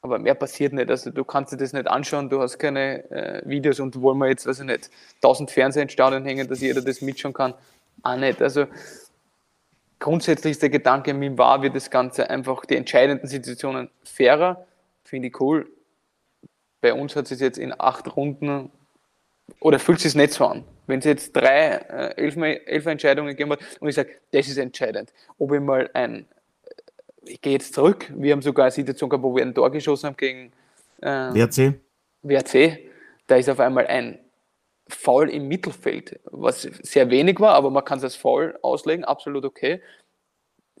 aber 0.00 0.18
mehr 0.18 0.34
passiert 0.34 0.72
nicht. 0.72 0.90
Also 0.90 1.10
du 1.10 1.24
kannst 1.24 1.52
dir 1.52 1.56
das 1.56 1.72
nicht 1.72 1.88
anschauen, 1.88 2.28
du 2.28 2.40
hast 2.40 2.58
keine 2.58 3.10
äh, 3.10 3.42
Videos 3.44 3.80
und 3.80 4.00
wollen 4.00 4.18
wir 4.18 4.28
jetzt, 4.28 4.46
also 4.46 4.64
nicht, 4.64 4.90
tausend 5.20 5.50
Fernseher 5.50 5.82
ins 5.82 5.92
Stadion 5.92 6.24
hängen, 6.24 6.48
dass 6.48 6.60
jeder 6.60 6.80
das 6.80 7.00
mitschauen 7.00 7.34
kann, 7.34 7.54
auch 8.02 8.16
nicht. 8.16 8.40
Also 8.40 8.66
grundsätzlich 9.98 10.52
ist 10.52 10.62
der 10.62 10.70
Gedanke, 10.70 11.14
mir 11.14 11.36
war, 11.36 11.62
wird 11.62 11.74
das 11.74 11.90
Ganze 11.90 12.30
einfach 12.30 12.64
die 12.64 12.76
entscheidenden 12.76 13.26
Situationen 13.26 13.90
fairer, 14.04 14.66
finde 15.04 15.28
ich 15.28 15.40
cool. 15.40 15.68
Bei 16.80 16.94
uns 16.94 17.16
hat 17.16 17.30
es 17.30 17.40
jetzt 17.40 17.58
in 17.58 17.74
acht 17.78 18.16
Runden 18.16 18.70
oder 19.60 19.78
fühlt 19.78 20.00
sich 20.00 20.14
nicht 20.14 20.32
so 20.32 20.46
an? 20.46 20.64
Wenn 20.86 21.00
es 21.00 21.04
jetzt 21.04 21.34
drei 21.34 21.70
äh, 21.70 22.14
elf, 22.16 22.36
elf 22.36 22.86
Entscheidungen 22.86 23.28
gegeben 23.28 23.52
hat 23.52 23.60
und 23.80 23.88
ich 23.88 23.94
sage, 23.94 24.10
das 24.30 24.46
ist 24.46 24.58
entscheidend, 24.58 25.12
ob 25.38 25.52
ich 25.52 25.60
mal 25.60 25.90
ein, 25.92 26.26
ich 27.24 27.40
gehe 27.40 27.52
jetzt 27.52 27.74
zurück, 27.74 28.12
wir 28.14 28.32
haben 28.32 28.42
sogar 28.42 28.66
eine 28.66 28.72
Situation 28.72 29.10
gehabt, 29.10 29.24
wo 29.24 29.34
wir 29.34 29.42
ein 29.42 29.54
Tor 29.54 29.70
geschossen 29.70 30.06
haben 30.08 30.16
gegen 30.16 30.52
äh, 31.00 31.34
WRC. 31.34 31.80
WRC, 32.22 32.78
da 33.26 33.36
ist 33.36 33.48
auf 33.48 33.60
einmal 33.60 33.86
ein 33.86 34.18
Foul 34.88 35.28
im 35.28 35.48
Mittelfeld, 35.48 36.18
was 36.24 36.62
sehr 36.62 37.10
wenig 37.10 37.40
war, 37.40 37.54
aber 37.54 37.70
man 37.70 37.84
kann 37.84 37.98
es 37.98 38.04
als 38.04 38.16
Foul 38.16 38.58
auslegen, 38.62 39.04
absolut 39.04 39.44
okay. 39.44 39.82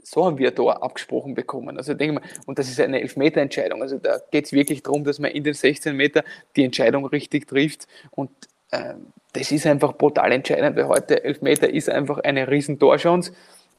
So 0.02 0.24
haben 0.24 0.38
wir 0.38 0.50
da 0.50 0.62
abgesprochen 0.62 1.34
bekommen. 1.34 1.76
Also 1.76 1.92
denke 1.92 2.14
mal, 2.14 2.22
und 2.46 2.58
das 2.58 2.70
ist 2.70 2.80
eine 2.80 3.00
Elfmeter-Entscheidung. 3.02 3.82
Also 3.82 3.98
da 3.98 4.18
geht 4.30 4.46
es 4.46 4.52
wirklich 4.52 4.82
darum, 4.82 5.04
dass 5.04 5.18
man 5.18 5.32
in 5.32 5.44
den 5.44 5.52
16 5.52 5.94
Meter 5.94 6.24
die 6.56 6.64
Entscheidung 6.64 7.04
richtig 7.04 7.46
trifft. 7.46 7.86
Und 8.12 8.30
äh, 8.70 8.94
das 9.34 9.52
ist 9.52 9.66
einfach 9.66 9.92
brutal 9.92 10.32
entscheidend, 10.32 10.76
weil 10.76 10.88
heute 10.88 11.22
Elfmeter 11.22 11.68
ist 11.68 11.90
einfach 11.90 12.18
eine 12.20 12.48
riesen 12.48 12.78
Torchance 12.78 13.32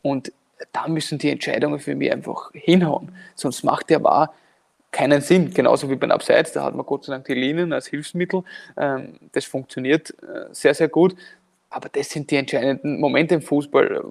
und 0.04 0.32
da 0.72 0.88
müssen 0.88 1.18
die 1.18 1.30
Entscheidungen 1.30 1.80
für 1.80 1.96
mich 1.96 2.12
einfach 2.12 2.52
hinhauen. 2.54 3.12
Sonst 3.36 3.64
macht 3.64 3.90
der 3.90 4.04
wahr 4.04 4.34
keinen 4.92 5.22
Sinn. 5.22 5.54
Genauso 5.54 5.90
wie 5.90 5.96
beim 5.96 6.12
Abseits, 6.12 6.52
da 6.54 6.64
hat 6.64 6.76
man 6.76 6.86
Gott 6.86 7.06
sei 7.06 7.14
Dank 7.14 7.26
die 7.26 7.34
Linien 7.34 7.74
als 7.74 7.88
Hilfsmittel. 7.88 8.44
Ähm, 8.78 9.16
das 9.32 9.46
funktioniert 9.46 10.12
äh, 10.24 10.52
sehr, 10.52 10.74
sehr 10.74 10.90
gut. 10.90 11.16
Aber 11.70 11.88
das 11.90 12.10
sind 12.10 12.32
die 12.32 12.36
entscheidenden 12.36 13.00
Momente 13.00 13.36
im 13.36 13.42
Fußball. 13.42 14.04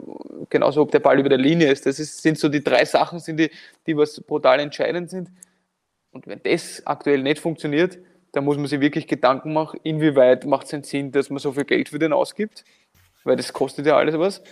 Genauso, 0.49 0.83
ob 0.83 0.93
der 0.93 1.01
Ball 1.01 1.19
über 1.19 1.29
der 1.29 1.39
Linie 1.39 1.73
ist. 1.73 1.87
Das 1.87 1.99
ist, 1.99 2.23
sind 2.23 2.39
so 2.39 2.49
die 2.49 2.63
drei 2.63 2.85
Sachen, 2.85 3.19
sind 3.19 3.39
die, 3.39 3.51
die 3.87 3.97
was 3.97 4.21
brutal 4.21 4.61
entscheidend 4.61 5.11
sind. 5.11 5.29
Und 6.13 6.27
wenn 6.29 6.41
das 6.45 6.87
aktuell 6.87 7.23
nicht 7.23 7.41
funktioniert, 7.41 7.99
da 8.33 8.41
muss 8.41 8.57
man 8.57 8.67
sich 8.67 8.81
wirklich 8.81 9.07
Gedanken 9.09 9.53
machen, 9.53 9.81
inwieweit 9.83 10.45
macht 10.47 10.67
es 10.67 10.75
einen 10.75 10.85
Sinn, 10.85 11.11
dass 11.11 11.31
man 11.31 11.39
so 11.39 11.53
viel 11.53 11.65
Geld 11.65 11.89
für 11.89 11.99
den 11.99 12.13
ausgibt, 12.13 12.65
weil 13.25 13.37
das 13.37 13.53
kostet 13.53 13.87
ja 13.87 13.97
alles 13.97 14.19
was. 14.19 14.43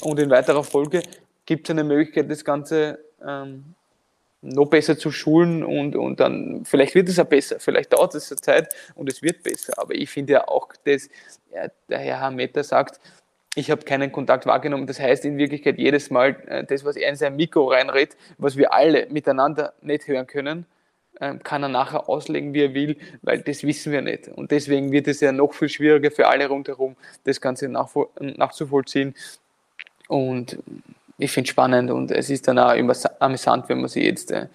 Und 0.00 0.18
in 0.18 0.30
weiterer 0.30 0.64
Folge 0.64 1.02
gibt 1.46 1.68
es 1.68 1.70
eine 1.70 1.84
Möglichkeit, 1.84 2.30
das 2.30 2.44
Ganze 2.44 2.98
ähm, 3.24 3.74
noch 4.42 4.66
besser 4.66 4.98
zu 4.98 5.12
schulen 5.12 5.62
und, 5.62 5.94
und 5.94 6.18
dann, 6.18 6.64
vielleicht 6.64 6.94
wird 6.94 7.08
es 7.08 7.18
auch 7.18 7.26
besser, 7.26 7.60
vielleicht 7.60 7.92
dauert 7.92 8.14
es 8.14 8.30
eine 8.32 8.40
Zeit 8.40 8.74
und 8.96 9.08
es 9.08 9.22
wird 9.22 9.42
besser. 9.42 9.74
Aber 9.76 9.94
ich 9.94 10.10
finde 10.10 10.34
ja 10.34 10.48
auch, 10.48 10.68
dass 10.84 11.08
ja, 11.54 11.68
der 11.88 11.98
Herr 11.98 12.20
Hameter 12.20 12.64
sagt, 12.64 13.00
ich 13.54 13.70
habe 13.70 13.82
keinen 13.82 14.10
Kontakt 14.10 14.46
wahrgenommen. 14.46 14.86
Das 14.86 14.98
heißt 14.98 15.24
in 15.24 15.36
Wirklichkeit 15.36 15.78
jedes 15.78 16.10
Mal, 16.10 16.36
äh, 16.46 16.64
das, 16.64 16.84
was 16.84 16.96
er 16.96 17.08
in 17.10 17.16
sein 17.16 17.36
Mikro 17.36 17.66
reinredet, 17.68 18.16
was 18.38 18.56
wir 18.56 18.72
alle 18.72 19.06
miteinander 19.10 19.74
nicht 19.82 20.08
hören 20.08 20.26
können, 20.26 20.66
ähm, 21.20 21.42
kann 21.42 21.62
er 21.62 21.68
nachher 21.68 22.08
auslegen, 22.08 22.54
wie 22.54 22.62
er 22.64 22.74
will, 22.74 22.96
weil 23.20 23.42
das 23.42 23.62
wissen 23.62 23.92
wir 23.92 24.00
nicht. 24.02 24.28
Und 24.28 24.50
deswegen 24.50 24.90
wird 24.90 25.06
es 25.06 25.20
ja 25.20 25.30
noch 25.30 25.52
viel 25.52 25.68
schwieriger 25.68 26.10
für 26.10 26.26
alle 26.26 26.48
rundherum, 26.48 26.96
das 27.24 27.40
Ganze 27.40 27.68
nachzuvollziehen. 27.68 29.14
Und 30.12 30.58
ich 31.16 31.30
finde 31.30 31.46
es 31.46 31.52
spannend 31.52 31.90
und 31.90 32.10
es 32.10 32.28
ist 32.28 32.46
dann 32.46 32.58
auch 32.58 32.74
immer 32.74 32.94
amüsant, 33.18 33.66
wenn 33.70 33.80
man 33.80 33.88
sich 33.88 34.04
jetzt 34.04 34.30
äh, 34.30 34.48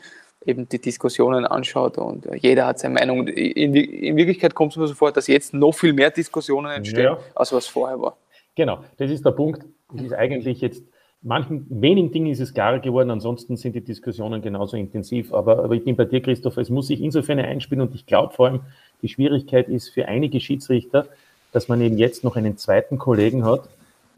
eben 0.46 0.70
die 0.70 0.80
Diskussionen 0.80 1.46
anschaut 1.46 1.98
und 1.98 2.28
äh, 2.28 2.36
jeder 2.36 2.68
hat 2.68 2.78
seine 2.78 2.94
Meinung. 2.94 3.28
In, 3.28 3.74
in 3.74 4.16
Wirklichkeit 4.16 4.54
kommt 4.54 4.74
es 4.74 4.78
mir 4.78 4.86
so 4.86 4.94
vor, 4.94 5.12
dass 5.12 5.26
jetzt 5.26 5.56
noch 5.56 5.72
viel 5.72 5.94
mehr 5.94 6.12
Diskussionen 6.12 6.72
entstehen, 6.72 7.06
ja. 7.06 7.20
als 7.34 7.52
was 7.54 7.66
vorher 7.66 8.00
war. 8.00 8.18
Genau, 8.54 8.84
das 8.98 9.10
ist 9.10 9.26
der 9.26 9.32
Punkt. 9.32 9.66
Das 9.92 10.04
ist 10.04 10.14
eigentlich 10.14 10.62
jetzt 10.62 10.84
manchen 11.24 11.66
wenigen 11.70 12.12
Dingen 12.12 12.32
ist 12.32 12.40
es 12.40 12.54
klarer 12.54 12.78
geworden, 12.78 13.10
ansonsten 13.10 13.58
sind 13.58 13.74
die 13.74 13.82
Diskussionen 13.82 14.44
genauso 14.44 14.78
intensiv. 14.78 15.34
Aber, 15.34 15.64
aber 15.64 15.74
ich 15.74 15.84
bin 15.84 15.96
bei 15.96 16.06
dir, 16.06 16.22
Christoph, 16.22 16.58
es 16.58 16.70
muss 16.70 16.86
sich 16.86 17.02
insofern 17.02 17.40
einspielen 17.40 17.82
und 17.82 17.96
ich 17.96 18.06
glaube 18.06 18.32
vor 18.36 18.46
allem, 18.48 18.60
die 19.02 19.10
Schwierigkeit 19.10 19.70
ist 19.70 19.90
für 19.90 20.08
einige 20.08 20.40
Schiedsrichter, 20.40 21.08
dass 21.52 21.68
man 21.68 21.82
eben 21.82 21.98
jetzt 21.98 22.24
noch 22.24 22.36
einen 22.36 22.58
zweiten 22.58 23.00
Kollegen 23.00 23.44
hat, 23.44 23.68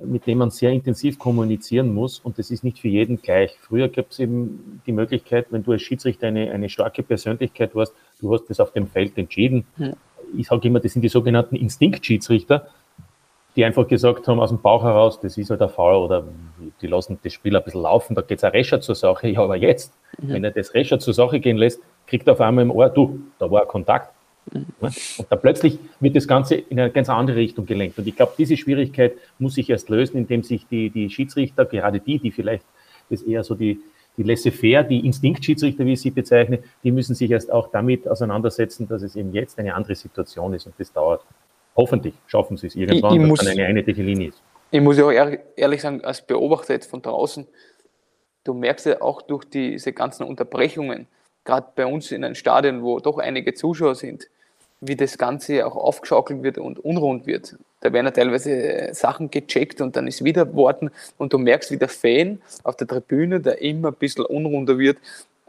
mit 0.03 0.27
dem 0.27 0.37
man 0.37 0.49
sehr 0.49 0.71
intensiv 0.71 1.19
kommunizieren 1.19 1.93
muss 1.93 2.19
und 2.19 2.39
das 2.39 2.51
ist 2.51 2.63
nicht 2.63 2.79
für 2.79 2.87
jeden 2.87 3.21
gleich. 3.21 3.57
Früher 3.61 3.89
gab 3.89 4.11
es 4.11 4.19
eben 4.19 4.81
die 4.85 4.91
Möglichkeit, 4.91 5.47
wenn 5.51 5.63
du 5.63 5.73
als 5.73 5.81
Schiedsrichter 5.81 6.27
eine, 6.27 6.51
eine 6.51 6.69
starke 6.69 7.03
Persönlichkeit 7.03 7.75
warst, 7.75 7.93
du 8.21 8.33
hast 8.33 8.49
das 8.49 8.59
auf 8.59 8.71
dem 8.71 8.87
Feld 8.87 9.17
entschieden. 9.17 9.65
Hm. 9.75 9.93
Ich 10.37 10.47
sage 10.47 10.67
immer, 10.67 10.79
das 10.79 10.93
sind 10.93 11.01
die 11.01 11.09
sogenannten 11.09 11.55
Instinktschiedsrichter 11.55 12.67
die 13.55 13.65
einfach 13.65 13.87
gesagt 13.87 14.27
haben 14.27 14.39
aus 14.39 14.49
dem 14.49 14.61
Bauch 14.61 14.83
heraus, 14.83 15.19
das 15.19 15.37
ist 15.37 15.49
halt 15.49 15.61
der 15.61 15.69
Fall 15.69 15.95
oder 15.95 16.23
die 16.81 16.87
lassen 16.87 17.19
das 17.23 17.33
Spiel 17.33 17.55
ein 17.55 17.63
bisschen 17.63 17.81
laufen, 17.81 18.15
da 18.15 18.21
geht 18.21 18.41
es 18.41 18.43
rescher 18.43 18.79
zur 18.79 18.95
Sache. 18.95 19.27
Ja, 19.27 19.41
aber 19.41 19.55
jetzt, 19.55 19.93
mhm. 20.17 20.29
wenn 20.29 20.43
er 20.43 20.51
das 20.51 20.73
rescher 20.73 20.99
zur 20.99 21.13
Sache 21.13 21.39
gehen 21.39 21.57
lässt, 21.57 21.81
kriegt 22.07 22.27
er 22.27 22.33
auf 22.33 22.41
einmal 22.41 22.63
im 22.63 22.71
Ohr, 22.71 22.89
du, 22.89 23.19
da 23.37 23.49
war 23.49 23.63
ein 23.63 23.67
Kontakt. 23.67 24.13
Mhm. 24.53 24.65
Und 24.79 25.27
dann 25.29 25.41
plötzlich 25.41 25.79
wird 25.99 26.15
das 26.15 26.27
Ganze 26.27 26.55
in 26.55 26.79
eine 26.79 26.91
ganz 26.91 27.09
andere 27.09 27.37
Richtung 27.37 27.65
gelenkt. 27.65 27.97
Und 27.97 28.07
ich 28.07 28.15
glaube, 28.15 28.33
diese 28.37 28.57
Schwierigkeit 28.57 29.13
muss 29.37 29.55
sich 29.55 29.69
erst 29.69 29.89
lösen, 29.89 30.17
indem 30.17 30.43
sich 30.43 30.67
die, 30.67 30.89
die 30.89 31.09
Schiedsrichter, 31.09 31.65
gerade 31.65 31.99
die, 31.99 32.19
die 32.19 32.31
vielleicht 32.31 32.65
das 33.09 33.21
eher 33.21 33.43
so 33.43 33.55
die, 33.55 33.79
die 34.17 34.23
laissez-faire, 34.23 34.83
die 34.83 35.05
Instinktschiedsrichter, 35.05 35.85
wie 35.85 35.93
ich 35.93 36.01
sie 36.01 36.11
bezeichne, 36.11 36.59
die 36.83 36.91
müssen 36.91 37.15
sich 37.15 37.31
erst 37.31 37.51
auch 37.51 37.71
damit 37.71 38.07
auseinandersetzen, 38.07 38.87
dass 38.87 39.01
es 39.01 39.15
eben 39.15 39.33
jetzt 39.33 39.57
eine 39.59 39.73
andere 39.73 39.95
Situation 39.95 40.53
ist 40.53 40.65
und 40.65 40.75
das 40.77 40.91
dauert. 40.91 41.23
Hoffentlich 41.75 42.13
schaffen 42.27 42.57
sie 42.57 42.67
es 42.67 42.75
irgendwann, 42.75 43.15
ich, 43.15 43.21
ich 43.21 43.29
dass 43.29 43.45
muss, 43.45 43.47
eine 43.47 43.65
einheitliche 43.65 44.03
Linie 44.03 44.29
ist. 44.29 44.41
Ich 44.71 44.81
muss 44.81 44.97
ja 44.97 45.05
auch 45.05 45.31
ehrlich 45.55 45.81
sagen, 45.81 46.03
als 46.03 46.25
Beobachter 46.25 46.73
jetzt 46.73 46.89
von 46.89 47.01
draußen, 47.01 47.47
du 48.43 48.53
merkst 48.53 48.85
ja 48.85 49.01
auch 49.01 49.21
durch 49.21 49.45
diese 49.45 49.93
ganzen 49.93 50.23
Unterbrechungen, 50.23 51.07
gerade 51.45 51.67
bei 51.75 51.85
uns 51.85 52.11
in 52.11 52.23
einem 52.23 52.35
Stadion, 52.35 52.83
wo 52.83 52.99
doch 52.99 53.17
einige 53.17 53.53
Zuschauer 53.53 53.95
sind, 53.95 54.27
wie 54.81 54.95
das 54.95 55.17
Ganze 55.17 55.65
auch 55.65 55.75
aufgeschaukelt 55.75 56.43
wird 56.43 56.57
und 56.57 56.79
unrund 56.79 57.27
wird. 57.27 57.55
Da 57.81 57.91
werden 57.93 58.05
ja 58.05 58.11
teilweise 58.11 58.89
Sachen 58.93 59.29
gecheckt 59.29 59.81
und 59.81 59.95
dann 59.95 60.07
ist 60.07 60.23
wieder 60.23 60.53
Worten 60.53 60.91
und 61.17 61.33
du 61.33 61.37
merkst, 61.37 61.71
wie 61.71 61.77
der 61.77 61.89
Fan 61.89 62.41
auf 62.63 62.75
der 62.75 62.87
Tribüne, 62.87 63.39
der 63.39 63.61
immer 63.61 63.89
ein 63.89 63.95
bisschen 63.95 64.25
unrunder 64.25 64.77
wird, 64.77 64.97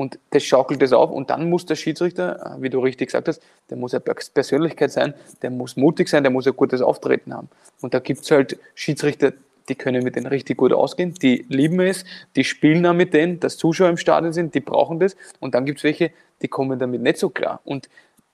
und 0.01 0.19
das 0.31 0.45
schaukelt 0.45 0.81
das 0.81 0.95
auf 0.95 1.11
und 1.11 1.29
dann 1.29 1.51
muss 1.51 1.67
der 1.67 1.75
Schiedsrichter, 1.75 2.57
wie 2.59 2.71
du 2.71 2.81
richtig 2.81 3.09
gesagt 3.09 3.29
hast, 3.29 3.43
der 3.69 3.77
muss 3.77 3.93
eine 3.93 4.01
Persönlichkeit 4.01 4.91
sein, 4.91 5.13
der 5.43 5.51
muss 5.51 5.77
mutig 5.77 6.09
sein, 6.09 6.23
der 6.23 6.33
muss 6.33 6.47
ein 6.47 6.57
gutes 6.57 6.81
Auftreten 6.81 7.35
haben. 7.35 7.51
Und 7.83 7.93
da 7.93 7.99
gibt 7.99 8.23
es 8.23 8.31
halt 8.31 8.59
Schiedsrichter, 8.75 9.35
die 9.69 9.75
können 9.75 10.03
mit 10.03 10.17
denen 10.17 10.25
richtig 10.25 10.57
gut 10.57 10.73
ausgehen, 10.73 11.13
die 11.13 11.45
lieben 11.51 11.81
es, 11.81 12.07
die 12.35 12.45
spielen 12.45 12.87
auch 12.87 12.95
mit 12.95 13.13
denen, 13.13 13.41
dass 13.41 13.59
Zuschauer 13.59 13.91
im 13.91 13.99
Stadion 13.99 14.33
sind, 14.33 14.55
die 14.55 14.61
brauchen 14.61 15.01
das. 15.01 15.17
Und 15.39 15.55
dann 15.55 15.67
gibt 15.67 15.81
es 15.81 15.85
welche, 15.85 16.13
die 16.41 16.49
kommen 16.49 16.79
damit 16.79 17.03
nicht 17.03 17.19
so 17.19 17.29
klar. 17.29 17.61
Und 17.65 17.91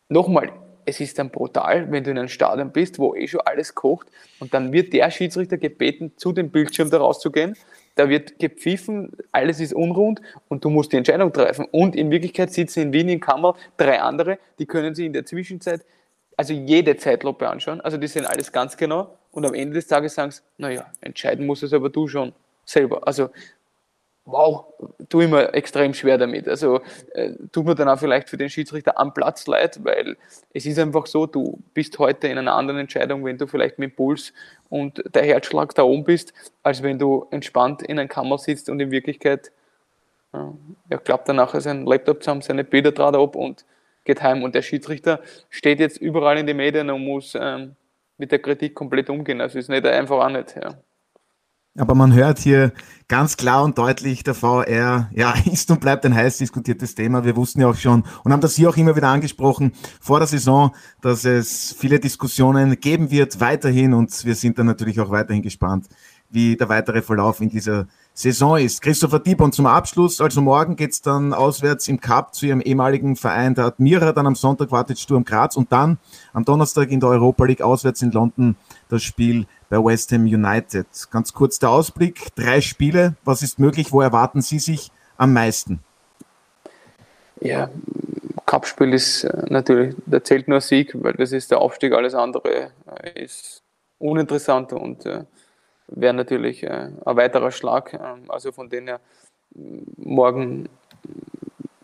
nochmal, 0.09 0.53
es 0.87 1.01
ist 1.01 1.19
dann 1.19 1.31
brutal, 1.31 1.91
wenn 1.91 2.05
du 2.05 2.11
in 2.11 2.19
einem 2.19 2.29
Stadion 2.29 2.73
bist, 2.73 2.99
wo 2.99 3.15
eh 3.15 3.29
schon 3.29 3.41
alles 3.41 3.75
kocht 3.75 4.09
und 4.41 4.55
dann 4.55 4.73
wird 4.73 4.93
der 4.93 5.11
Schiedsrichter 5.11 5.59
gebeten, 5.59 6.13
zu 6.17 6.33
dem 6.33 6.51
Bildschirm 6.51 6.91
da 6.91 6.99
rauszugehen 6.99 7.57
da 7.97 8.11
wird 8.11 8.39
gepfiffen, 8.39 9.11
alles 9.33 9.59
ist 9.59 9.73
unrund 9.73 10.21
und 10.49 10.65
du 10.65 10.71
musst 10.71 10.93
die 10.93 10.99
Entscheidung 10.99 11.33
treffen. 11.33 11.67
Und 11.73 11.97
in 11.97 12.11
Wirklichkeit 12.11 12.53
sitzen 12.53 12.81
in 12.81 12.93
Wien 12.93 13.09
in 13.09 13.21
Kammer 13.21 13.57
drei 13.79 14.01
andere, 14.01 14.39
die 14.59 14.67
können 14.67 14.95
sich 14.95 15.07
in 15.07 15.15
der 15.15 15.25
Zwischenzeit 15.25 15.85
also 16.37 16.53
jede 16.53 16.97
Zeitlupe 16.99 17.49
anschauen. 17.49 17.81
Also 17.81 17.97
die 17.97 18.07
sehen 18.07 18.27
alles 18.27 18.53
ganz 18.53 18.77
genau 18.77 19.17
und 19.33 19.47
am 19.47 19.55
Ende 19.55 19.75
des 19.75 19.87
Tages 19.87 20.15
sagen 20.15 20.31
sie, 20.31 20.43
naja, 20.59 20.87
entscheiden 21.01 21.47
musst 21.47 21.63
es 21.63 21.73
aber 21.73 21.89
du 21.89 22.07
schon 22.07 22.35
selber. 22.67 23.09
Also 23.09 23.31
wow, 24.27 24.65
tue 25.09 25.25
ich 25.25 25.31
mir 25.31 25.55
extrem 25.55 25.95
schwer 25.95 26.19
damit. 26.19 26.49
Also 26.49 26.81
äh, 27.15 27.33
tut 27.53 27.65
mir 27.65 27.75
dann 27.77 27.89
auch 27.89 27.99
vielleicht 27.99 28.29
für 28.29 28.37
den 28.37 28.51
Schiedsrichter 28.51 28.99
am 28.99 29.15
Platz 29.15 29.47
leid, 29.47 29.79
weil 29.85 30.17
es 30.53 30.67
ist 30.67 30.79
einfach 30.79 31.07
so, 31.07 31.27
du 31.27 31.61
bist 31.73 31.99
heute 31.99 32.27
in 32.27 32.37
einer 32.37 32.55
anderen 32.55 32.81
Entscheidung, 32.81 33.25
wenn 33.25 33.39
du 33.39 33.47
vielleicht 33.47 33.79
mit 33.79 33.97
Puls 33.97 34.33
und 34.69 35.03
der 35.15 35.23
Herzschlag 35.23 35.75
da 35.75 35.85
oben 35.85 36.05
bist, 36.05 36.35
als 36.65 36.83
wenn 36.83 36.99
du 36.99 37.27
entspannt 37.31 37.83
in 37.83 37.99
einer 37.99 38.09
Kammer 38.09 38.37
sitzt 38.37 38.69
und 38.69 38.81
in 38.81 38.91
Wirklichkeit, 38.91 39.53
äh, 40.35 40.39
er 40.91 40.99
klappt 40.99 41.29
dann 41.29 41.37
nachher 41.37 41.61
sein 41.61 41.87
Laptop 41.87 42.23
zusammen, 42.23 42.43
seine 42.43 42.65
Bilder 42.65 42.91
draht 42.91 43.15
ab 43.15 43.37
und 43.37 43.65
geht 44.05 44.23
heim. 44.23 44.43
Und 44.43 44.57
der 44.57 44.63
Schiedsrichter 44.63 45.21
steht 45.51 45.79
jetzt 45.79 45.99
überall 45.99 46.37
in 46.37 46.47
den 46.47 46.57
Medien 46.57 46.91
und 46.91 47.05
muss 47.05 47.37
ähm, 47.41 47.77
mit 48.19 48.33
der 48.33 48.41
Kritik 48.41 48.75
komplett 48.75 49.09
umgehen. 49.09 49.41
Also 49.41 49.59
ist 49.59 49.69
nicht 49.69 49.87
einfach 49.87 50.25
auch 50.25 50.31
nicht. 50.31 50.57
Ja. 50.57 50.75
Aber 51.79 51.95
man 51.95 52.13
hört 52.15 52.39
hier 52.39 52.73
ganz 53.09 53.37
klar 53.37 53.63
und 53.63 53.79
deutlich, 53.79 54.25
der 54.25 54.35
VR 54.35 55.09
ja, 55.15 55.35
ist 55.45 55.71
und 55.71 55.81
bleibt 55.81 56.05
ein 56.05 56.15
heiß 56.15 56.39
diskutiertes 56.39 56.95
Thema. 56.95 57.25
Wir 57.25 57.37
wussten 57.37 57.61
ja 57.61 57.69
auch 57.69 57.77
schon 57.77 58.05
und 58.25 58.33
haben 58.33 58.41
das 58.41 58.57
hier 58.57 58.69
auch 58.69 58.77
immer 58.77 58.97
wieder 58.97 59.09
angesprochen 59.09 59.73
vor 60.01 60.19
der 60.19 60.27
Saison, 60.27 60.75
dass 61.03 61.25
es 61.25 61.75
viele 61.79 62.01
Diskussionen 62.01 62.79
geben 62.81 63.11
wird 63.11 63.41
weiterhin 63.41 63.95
und 63.95 64.25
wir 64.25 64.35
sind 64.35 64.59
dann 64.59 64.67
natürlich 64.67 65.01
auch 65.01 65.11
weiterhin 65.11 65.43
gespannt, 65.43 65.87
wie 66.31 66.57
der 66.57 66.69
weitere 66.69 67.03
Verlauf 67.03 67.41
in 67.41 67.49
dieser 67.49 67.87
Saison 68.15 68.57
ist. 68.57 68.81
Christopher 68.81 69.19
Diebon 69.19 69.53
zum 69.53 69.67
Abschluss. 69.67 70.21
Also 70.21 70.41
morgen 70.41 70.77
geht's 70.77 71.03
dann 71.03 71.35
auswärts 71.35 71.87
im 71.89 72.01
Cup 72.01 72.35
zu 72.35 72.47
ihrem 72.47 72.61
ehemaligen 72.61 73.17
Verein 73.17 73.55
der 73.55 73.67
Admira. 73.67 74.13
Dann 74.13 74.27
am 74.27 74.35
Sonntag 74.35 74.73
wartet 74.73 74.99
Sturm 74.99 75.25
Graz 75.25 75.57
und 75.57 75.71
dann 75.71 75.99
am 76.33 76.45
Donnerstag 76.45 76.91
in 76.91 77.01
der 77.01 77.11
Europa 77.11 77.45
League 77.45 77.63
auswärts 77.63 78.03
in 78.03 78.11
London 78.11 78.57
das 78.89 79.03
Spiel 79.03 79.47
bei 79.69 79.77
West 79.77 80.13
Ham 80.13 80.25
United. 80.25 80.87
Ganz 81.11 81.33
kurz 81.33 81.59
der 81.59 81.71
Ausblick. 81.71 82.35
Drei 82.35 82.61
Spiele. 82.61 83.17
Was 83.25 83.43
ist 83.43 83.59
möglich? 83.59 83.93
Wo 83.93 84.01
erwarten 84.01 84.41
Sie 84.41 84.59
sich 84.59 84.91
am 85.19 85.33
meisten? 85.33 85.81
Ja, 87.41 87.69
Cup-Spiel 88.47 88.95
ist 88.95 89.25
äh, 89.25 89.43
natürlich, 89.51 89.95
da 90.07 90.23
zählt 90.23 90.49
nur 90.49 90.61
Sieg, 90.61 90.93
weil 90.95 91.13
das 91.15 91.33
ist 91.33 91.51
der 91.51 91.59
Aufstieg. 91.59 91.93
Alles 91.93 92.15
andere 92.15 92.71
äh, 93.03 93.25
ist 93.25 93.63
uninteressant 93.99 94.73
und 94.73 95.05
äh, 95.05 95.25
wäre 95.89 96.15
natürlich 96.15 96.63
äh, 96.63 96.91
ein 97.05 97.17
weiterer 97.17 97.51
Schlag. 97.51 97.95
Ähm, 97.95 98.25
also 98.29 98.53
von 98.53 98.69
denen 98.69 98.89
her, 98.89 99.01
morgen 99.97 100.69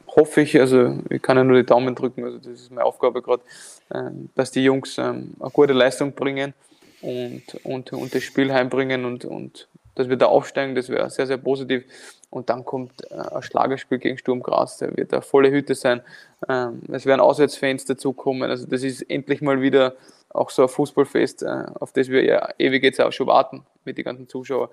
hoffe 0.09 0.42
ich, 0.42 0.59
also 0.61 0.98
ich 1.09 1.22
kann 1.22 1.36
ja 1.36 1.44
nur 1.44 1.57
die 1.57 1.66
Daumen 1.66 1.94
drücken, 1.94 2.24
also 2.24 2.38
das 2.38 2.61
ist 2.61 2.70
meine 2.70 2.84
Aufgabe 2.84 3.22
gerade, 3.22 3.42
äh, 3.90 4.11
dass 4.34 4.50
die 4.50 4.64
Jungs 4.64 4.98
ähm, 4.98 5.34
eine 5.40 5.50
gute 5.50 5.72
Leistung 5.72 6.12
bringen 6.12 6.55
und, 7.00 7.42
und, 7.64 7.92
und 7.92 8.14
das 8.14 8.22
Spiel 8.22 8.53
heimbringen 8.53 9.05
und, 9.05 9.24
und 9.24 9.68
dass 9.94 10.09
wir 10.09 10.16
da 10.16 10.26
aufsteigen, 10.26 10.74
das 10.74 10.88
wäre 10.88 11.11
sehr, 11.11 11.26
sehr 11.26 11.36
positiv. 11.36 11.84
Und 12.30 12.48
dann 12.48 12.64
kommt 12.64 13.05
äh, 13.11 13.14
ein 13.14 13.42
Schlagerspiel 13.42 13.98
gegen 13.98 14.16
Sturm 14.16 14.42
Graz, 14.42 14.78
der 14.78 14.96
wird 14.96 15.12
eine 15.12 15.22
volle 15.22 15.50
Hütte 15.50 15.74
sein. 15.74 16.00
Ähm, 16.48 16.80
es 16.90 17.05
werden 17.05 17.20
Auswärtsfans 17.20 17.84
dazukommen. 17.84 18.48
Also 18.50 18.66
das 18.66 18.82
ist 18.82 19.03
endlich 19.03 19.42
mal 19.42 19.61
wieder 19.61 19.96
auch 20.34 20.50
so 20.50 20.62
ein 20.62 20.68
Fußballfest, 20.68 21.42
äh, 21.42 21.64
auf 21.78 21.92
das 21.92 22.08
wir 22.08 22.24
ja 22.24 22.48
ewig 22.58 22.82
jetzt 22.82 23.00
auch 23.00 23.12
schon 23.12 23.26
warten 23.26 23.64
mit 23.84 23.98
den 23.98 24.04
ganzen 24.04 24.28
Zuschauern. 24.28 24.68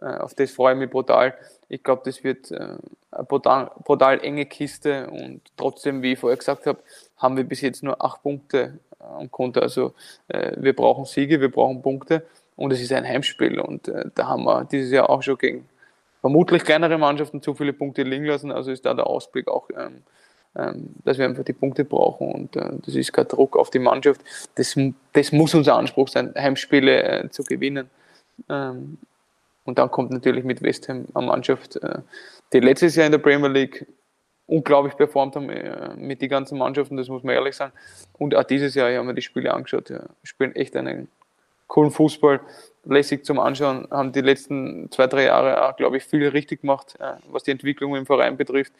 Äh, 0.00 0.16
auf 0.16 0.34
das 0.34 0.50
freue 0.50 0.74
ich 0.74 0.80
mich 0.80 0.90
brutal. 0.90 1.34
Ich 1.68 1.82
glaube, 1.82 2.02
das 2.04 2.24
wird 2.24 2.50
äh, 2.50 2.76
eine 3.10 3.24
brutal, 3.24 3.70
brutal, 3.84 4.20
enge 4.24 4.46
Kiste 4.46 5.08
und 5.10 5.40
trotzdem, 5.56 6.02
wie 6.02 6.12
ich 6.12 6.18
vorher 6.18 6.36
gesagt 6.36 6.66
habe, 6.66 6.80
haben 7.16 7.36
wir 7.36 7.44
bis 7.44 7.60
jetzt 7.60 7.82
nur 7.82 8.02
acht 8.02 8.22
Punkte 8.22 8.78
am 8.98 9.30
Konto. 9.30 9.60
Also 9.60 9.94
wir 10.28 10.74
brauchen 10.76 11.04
Siege, 11.04 11.40
wir 11.40 11.50
brauchen 11.50 11.82
Punkte 11.82 12.24
und 12.54 12.72
es 12.72 12.80
ist 12.80 12.92
ein 12.92 13.04
Heimspiel 13.04 13.58
und 13.58 13.92
da 14.14 14.28
haben 14.28 14.44
wir 14.44 14.64
dieses 14.64 14.92
Jahr 14.92 15.10
auch 15.10 15.22
schon 15.22 15.36
gegen 15.38 15.68
vermutlich 16.20 16.64
kleinere 16.64 16.96
Mannschaften 16.98 17.42
zu 17.42 17.52
viele 17.52 17.72
Punkte 17.72 18.04
liegen 18.04 18.24
lassen. 18.24 18.52
Also 18.52 18.70
ist 18.70 18.86
da 18.86 18.94
der 18.94 19.08
Ausblick 19.08 19.48
auch 19.48 19.68
ähm, 19.76 20.04
dass 20.54 21.18
wir 21.18 21.24
einfach 21.24 21.44
die 21.44 21.54
Punkte 21.54 21.84
brauchen 21.84 22.30
und 22.30 22.56
äh, 22.56 22.70
das 22.84 22.94
ist 22.94 23.12
kein 23.12 23.26
Druck 23.28 23.56
auf 23.56 23.70
die 23.70 23.78
Mannschaft. 23.78 24.20
Das, 24.56 24.76
das 25.12 25.32
muss 25.32 25.54
unser 25.54 25.76
Anspruch 25.76 26.08
sein, 26.08 26.32
Heimspiele 26.36 27.02
äh, 27.02 27.30
zu 27.30 27.42
gewinnen. 27.42 27.88
Ähm, 28.48 28.98
und 29.64 29.78
dann 29.78 29.90
kommt 29.90 30.10
natürlich 30.10 30.44
mit 30.44 30.60
West 30.62 30.88
Ham 30.88 31.06
eine 31.14 31.26
Mannschaft, 31.26 31.76
äh, 31.76 32.00
die 32.52 32.60
letztes 32.60 32.96
Jahr 32.96 33.06
in 33.06 33.12
der 33.12 33.18
Premier 33.18 33.48
League 33.48 33.86
unglaublich 34.46 34.94
performt 34.94 35.36
haben 35.36 35.50
mit 35.96 36.20
den 36.20 36.28
ganzen 36.28 36.58
Mannschaften, 36.58 36.96
das 36.98 37.08
muss 37.08 37.22
man 37.22 37.34
ehrlich 37.34 37.56
sagen. 37.56 37.72
Und 38.18 38.34
auch 38.34 38.42
dieses 38.42 38.74
Jahr 38.74 38.92
haben 38.92 39.06
wir 39.06 39.14
die 39.14 39.22
Spiele 39.22 39.54
angeschaut, 39.54 39.88
ja, 39.88 40.02
spielen 40.24 40.54
echt 40.54 40.76
einen 40.76 41.08
coolen 41.68 41.90
Fußball, 41.90 42.40
lässig 42.84 43.24
zum 43.24 43.38
Anschauen, 43.38 43.88
haben 43.90 44.12
die 44.12 44.20
letzten 44.20 44.90
zwei, 44.90 45.06
drei 45.06 45.24
Jahre 45.24 45.66
auch, 45.66 45.76
glaube 45.76 45.96
ich, 45.96 46.04
viel 46.04 46.28
richtig 46.28 46.62
gemacht, 46.62 46.98
was 47.30 47.44
die 47.44 47.52
Entwicklung 47.52 47.96
im 47.96 48.04
Verein 48.04 48.36
betrifft. 48.36 48.72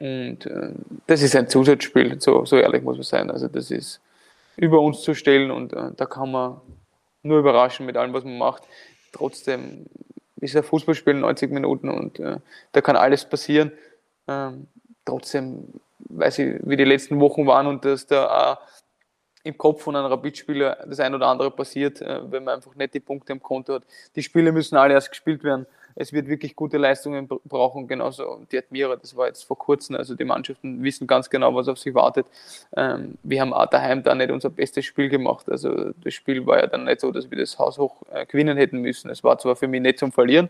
Und 0.00 0.46
äh, 0.46 0.70
das 1.06 1.20
ist 1.20 1.36
ein 1.36 1.48
Zusatzspiel, 1.48 2.20
so, 2.20 2.46
so 2.46 2.56
ehrlich 2.56 2.82
muss 2.82 2.96
man 2.96 3.04
sein. 3.04 3.30
Also 3.30 3.48
das 3.48 3.70
ist 3.70 4.00
über 4.56 4.80
uns 4.80 5.02
zu 5.02 5.14
stellen 5.14 5.50
und 5.50 5.74
äh, 5.74 5.90
da 5.94 6.06
kann 6.06 6.32
man 6.32 6.60
nur 7.22 7.38
überraschen 7.38 7.84
mit 7.84 7.98
allem, 7.98 8.14
was 8.14 8.24
man 8.24 8.38
macht. 8.38 8.62
Trotzdem 9.12 9.86
ist 10.40 10.56
ein 10.56 10.62
Fußballspiel 10.62 11.14
90 11.14 11.50
Minuten 11.50 11.90
und 11.90 12.18
äh, 12.18 12.38
da 12.72 12.80
kann 12.80 12.96
alles 12.96 13.26
passieren. 13.26 13.72
Ähm, 14.26 14.68
trotzdem 15.04 15.68
weiß 15.98 16.38
ich, 16.38 16.60
wie 16.62 16.76
die 16.78 16.84
letzten 16.84 17.20
Wochen 17.20 17.46
waren 17.46 17.66
und 17.66 17.84
dass 17.84 18.06
da 18.06 18.52
auch 18.52 18.58
im 19.42 19.56
Kopf 19.58 19.82
von 19.82 19.96
einem 19.96 20.06
Rapidspieler 20.06 20.78
das 20.86 21.00
ein 21.00 21.14
oder 21.14 21.26
andere 21.26 21.50
passiert, 21.50 22.00
äh, 22.00 22.20
wenn 22.30 22.44
man 22.44 22.56
einfach 22.56 22.74
nicht 22.74 22.94
die 22.94 23.00
Punkte 23.00 23.32
im 23.32 23.42
Konto 23.42 23.74
hat. 23.74 23.82
Die 24.16 24.22
Spiele 24.22 24.50
müssen 24.50 24.76
alle 24.76 24.94
erst 24.94 25.10
gespielt 25.10 25.44
werden 25.44 25.66
es 25.94 26.12
wird 26.12 26.28
wirklich 26.28 26.56
gute 26.56 26.78
Leistungen 26.78 27.28
brauchen, 27.28 27.88
genauso 27.88 28.40
die 28.50 28.58
Admira, 28.58 28.96
das 28.96 29.16
war 29.16 29.26
jetzt 29.26 29.44
vor 29.44 29.58
kurzem, 29.58 29.96
also 29.96 30.14
die 30.14 30.24
Mannschaften 30.24 30.82
wissen 30.82 31.06
ganz 31.06 31.30
genau, 31.30 31.54
was 31.54 31.68
auf 31.68 31.78
sie 31.78 31.94
wartet. 31.94 32.26
Ähm, 32.76 33.18
wir 33.22 33.40
haben 33.40 33.52
auch 33.52 33.66
daheim 33.66 34.02
da 34.02 34.14
nicht 34.14 34.30
unser 34.30 34.50
bestes 34.50 34.84
Spiel 34.84 35.08
gemacht, 35.08 35.50
also 35.50 35.90
das 36.02 36.14
Spiel 36.14 36.46
war 36.46 36.58
ja 36.58 36.66
dann 36.66 36.84
nicht 36.84 37.00
so, 37.00 37.10
dass 37.10 37.30
wir 37.30 37.38
das 37.38 37.58
Haus 37.58 37.78
hoch 37.78 38.02
äh, 38.12 38.26
gewinnen 38.26 38.56
hätten 38.56 38.78
müssen. 38.80 39.10
Es 39.10 39.24
war 39.24 39.38
zwar 39.38 39.56
für 39.56 39.68
mich 39.68 39.80
nicht 39.80 39.98
zum 39.98 40.12
Verlieren, 40.12 40.48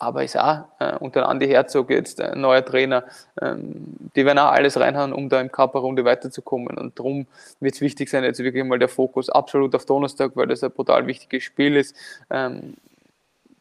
aber 0.00 0.24
ist 0.24 0.36
auch 0.36 0.64
äh, 0.78 0.96
unter 0.98 1.28
Andi 1.28 1.46
Herzog 1.46 1.90
jetzt 1.90 2.22
ein 2.22 2.40
neuer 2.40 2.64
Trainer. 2.64 3.04
Ähm, 3.40 3.96
die 4.16 4.24
werden 4.24 4.38
auch 4.38 4.50
alles 4.50 4.80
reinhauen, 4.80 5.12
um 5.12 5.28
da 5.28 5.40
im 5.42 5.52
Körperrunde 5.52 6.06
weiterzukommen. 6.06 6.78
Und 6.78 6.98
darum 6.98 7.26
wird 7.60 7.74
es 7.74 7.82
wichtig 7.82 8.08
sein, 8.08 8.24
jetzt 8.24 8.42
wirklich 8.42 8.64
mal 8.64 8.78
der 8.78 8.88
Fokus 8.88 9.28
absolut 9.28 9.74
auf 9.74 9.84
Donnerstag, 9.84 10.32
weil 10.36 10.46
das 10.46 10.64
ein 10.64 10.70
brutal 10.70 11.06
wichtiges 11.06 11.44
Spiel 11.44 11.76
ist. 11.76 11.94
Ähm, 12.30 12.76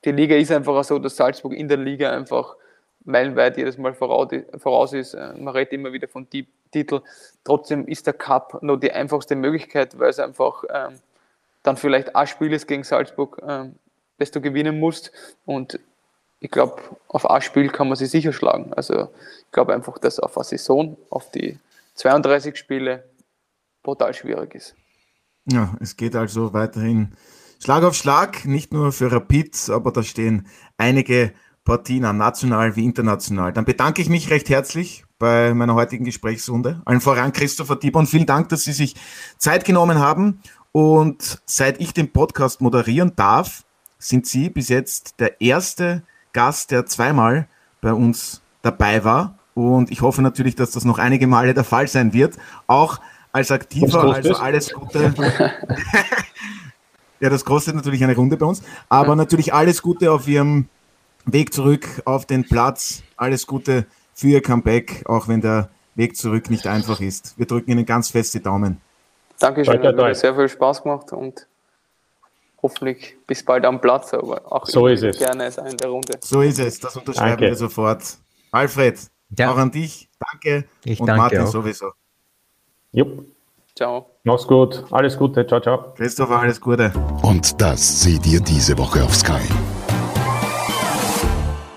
die 0.05 0.11
Liga 0.11 0.35
ist 0.35 0.51
einfach 0.51 0.83
so, 0.83 0.99
dass 0.99 1.15
Salzburg 1.15 1.53
in 1.53 1.67
der 1.67 1.77
Liga 1.77 2.11
einfach 2.11 2.55
meilenweit 3.05 3.57
jedes 3.57 3.77
Mal 3.77 3.93
voraus 3.93 4.93
ist. 4.93 5.13
Äh, 5.13 5.33
man 5.37 5.53
redet 5.53 5.73
immer 5.73 5.91
wieder 5.91 6.07
von 6.07 6.27
Titel. 6.29 7.01
Trotzdem 7.43 7.87
ist 7.87 8.07
der 8.07 8.13
Cup 8.13 8.61
nur 8.61 8.79
die 8.79 8.91
einfachste 8.91 9.35
Möglichkeit, 9.35 9.97
weil 9.97 10.09
es 10.09 10.19
einfach 10.19 10.63
ähm, 10.73 10.99
dann 11.63 11.77
vielleicht 11.77 12.15
ein 12.15 12.27
Spiel 12.27 12.53
ist 12.53 12.67
gegen 12.67 12.83
Salzburg, 12.83 13.41
ähm, 13.45 13.75
das 14.17 14.31
du 14.31 14.41
gewinnen 14.41 14.79
musst. 14.79 15.11
Und 15.45 15.79
ich 16.39 16.51
glaube, 16.51 16.81
auf 17.07 17.29
ein 17.29 17.41
Spiel 17.41 17.69
kann 17.69 17.87
man 17.87 17.97
sich 17.97 18.09
sicher 18.09 18.33
schlagen. 18.33 18.73
Also 18.73 19.09
ich 19.45 19.51
glaube 19.51 19.73
einfach, 19.73 19.97
dass 19.97 20.19
auf 20.19 20.37
eine 20.37 20.45
Saison, 20.45 20.97
auf 21.09 21.31
die 21.31 21.57
32 21.95 22.55
Spiele, 22.55 23.03
brutal 23.83 24.13
schwierig 24.13 24.55
ist. 24.55 24.75
Ja, 25.45 25.75
es 25.79 25.97
geht 25.97 26.15
also 26.15 26.53
weiterhin 26.53 27.13
Schlag 27.61 27.83
auf 27.83 27.93
Schlag, 27.93 28.45
nicht 28.45 28.71
nur 28.71 28.93
für 28.93 29.11
Rapid, 29.11 29.69
aber 29.69 29.91
da 29.91 30.01
stehen 30.01 30.47
einige 30.77 31.33
Partien 31.65 32.05
an, 32.05 32.15
national 32.15 32.77
wie 32.77 32.85
international. 32.85 33.51
Dann 33.51 33.65
bedanke 33.65 34.01
ich 34.01 34.07
mich 34.07 34.29
recht 34.29 34.49
herzlich 34.49 35.03
bei 35.19 35.53
meiner 35.53 35.75
heutigen 35.75 36.05
Gesprächsrunde. 36.05 36.81
Allen 36.85 37.01
voran 37.01 37.33
Christopher 37.33 37.75
Dibon. 37.75 38.07
Vielen 38.07 38.25
Dank, 38.25 38.47
dass 38.47 38.63
Sie 38.63 38.71
sich 38.71 38.95
Zeit 39.37 39.65
genommen 39.65 39.99
haben. 39.99 40.41
Und 40.71 41.41
seit 41.45 41.81
ich 41.81 41.93
den 41.93 42.13
Podcast 42.13 42.61
moderieren 42.61 43.13
darf, 43.17 43.65
sind 43.97 44.25
Sie 44.25 44.49
bis 44.49 44.69
jetzt 44.69 45.19
der 45.19 45.41
erste 45.41 46.03
Gast, 46.31 46.71
der 46.71 46.85
zweimal 46.85 47.49
bei 47.81 47.91
uns 47.91 48.41
dabei 48.61 49.03
war. 49.03 49.37
Und 49.53 49.91
ich 49.91 50.01
hoffe 50.01 50.21
natürlich, 50.21 50.55
dass 50.55 50.71
das 50.71 50.85
noch 50.85 50.97
einige 50.97 51.27
Male 51.27 51.53
der 51.53 51.65
Fall 51.65 51.89
sein 51.89 52.13
wird. 52.13 52.37
Auch 52.67 53.01
als 53.33 53.51
Aktiver, 53.51 54.15
also 54.15 54.35
alles 54.35 54.71
Gute. 54.71 55.13
Ja, 57.19 57.29
das 57.29 57.45
kostet 57.45 57.75
natürlich 57.75 58.03
eine 58.03 58.15
Runde 58.15 58.37
bei 58.37 58.45
uns. 58.45 58.61
Aber 58.87 59.09
ja. 59.09 59.15
natürlich 59.15 59.53
alles 59.53 59.81
Gute 59.81 60.11
auf 60.11 60.27
Ihrem 60.27 60.67
Weg 61.25 61.53
zurück 61.53 61.87
auf 62.05 62.25
den 62.25 62.47
Platz. 62.47 63.03
Alles 63.17 63.45
Gute 63.45 63.85
für 64.13 64.27
Ihr 64.27 64.41
Comeback, 64.41 65.03
auch 65.05 65.27
wenn 65.27 65.41
der 65.41 65.69
Weg 65.95 66.15
zurück 66.15 66.49
nicht 66.49 66.67
einfach 66.67 67.01
ist. 67.01 67.37
Wir 67.37 67.45
drücken 67.45 67.71
Ihnen 67.71 67.85
ganz 67.85 68.09
fest 68.09 68.33
die 68.33 68.41
Daumen. 68.41 68.79
Dankeschön, 69.39 69.81
hat 69.81 69.95
mir 69.95 70.15
sehr 70.15 70.35
viel 70.35 70.49
Spaß 70.49 70.83
gemacht 70.83 71.13
und 71.13 71.47
hoffentlich 72.61 73.17
bis 73.25 73.43
bald 73.43 73.65
am 73.65 73.79
Platz, 73.79 74.13
aber 74.13 74.51
auch 74.51 74.65
so 74.65 74.87
ist 74.87 75.03
es. 75.03 75.17
gerne 75.17 75.47
in 75.47 75.77
der 75.77 75.89
Runde. 75.89 76.19
So 76.21 76.41
ist 76.41 76.59
es, 76.59 76.79
das 76.79 76.95
unterschreiben 76.97 77.31
danke. 77.31 77.45
wir 77.45 77.55
sofort. 77.55 78.03
Alfred, 78.51 78.99
ja. 79.37 79.51
auch 79.51 79.57
an 79.57 79.71
dich, 79.71 80.09
danke 80.19 80.65
ich 80.83 80.99
und 80.99 81.07
danke 81.07 81.21
Martin 81.21 81.41
auch. 81.41 81.47
sowieso. 81.47 81.91
Jupp. 82.91 83.25
Ciao. 83.79 84.07
Mach's 84.25 84.45
gut. 84.45 84.83
Alles 84.91 85.17
Gute. 85.17 85.47
Ciao, 85.47 85.61
ciao. 85.61 85.93
Christopher, 85.95 86.41
alles 86.41 86.59
Gute. 86.59 86.91
Und 87.21 87.61
das 87.61 88.01
seht 88.01 88.27
ihr 88.27 88.41
diese 88.41 88.77
Woche 88.77 89.01
auf 89.01 89.15
Sky. 89.15 89.39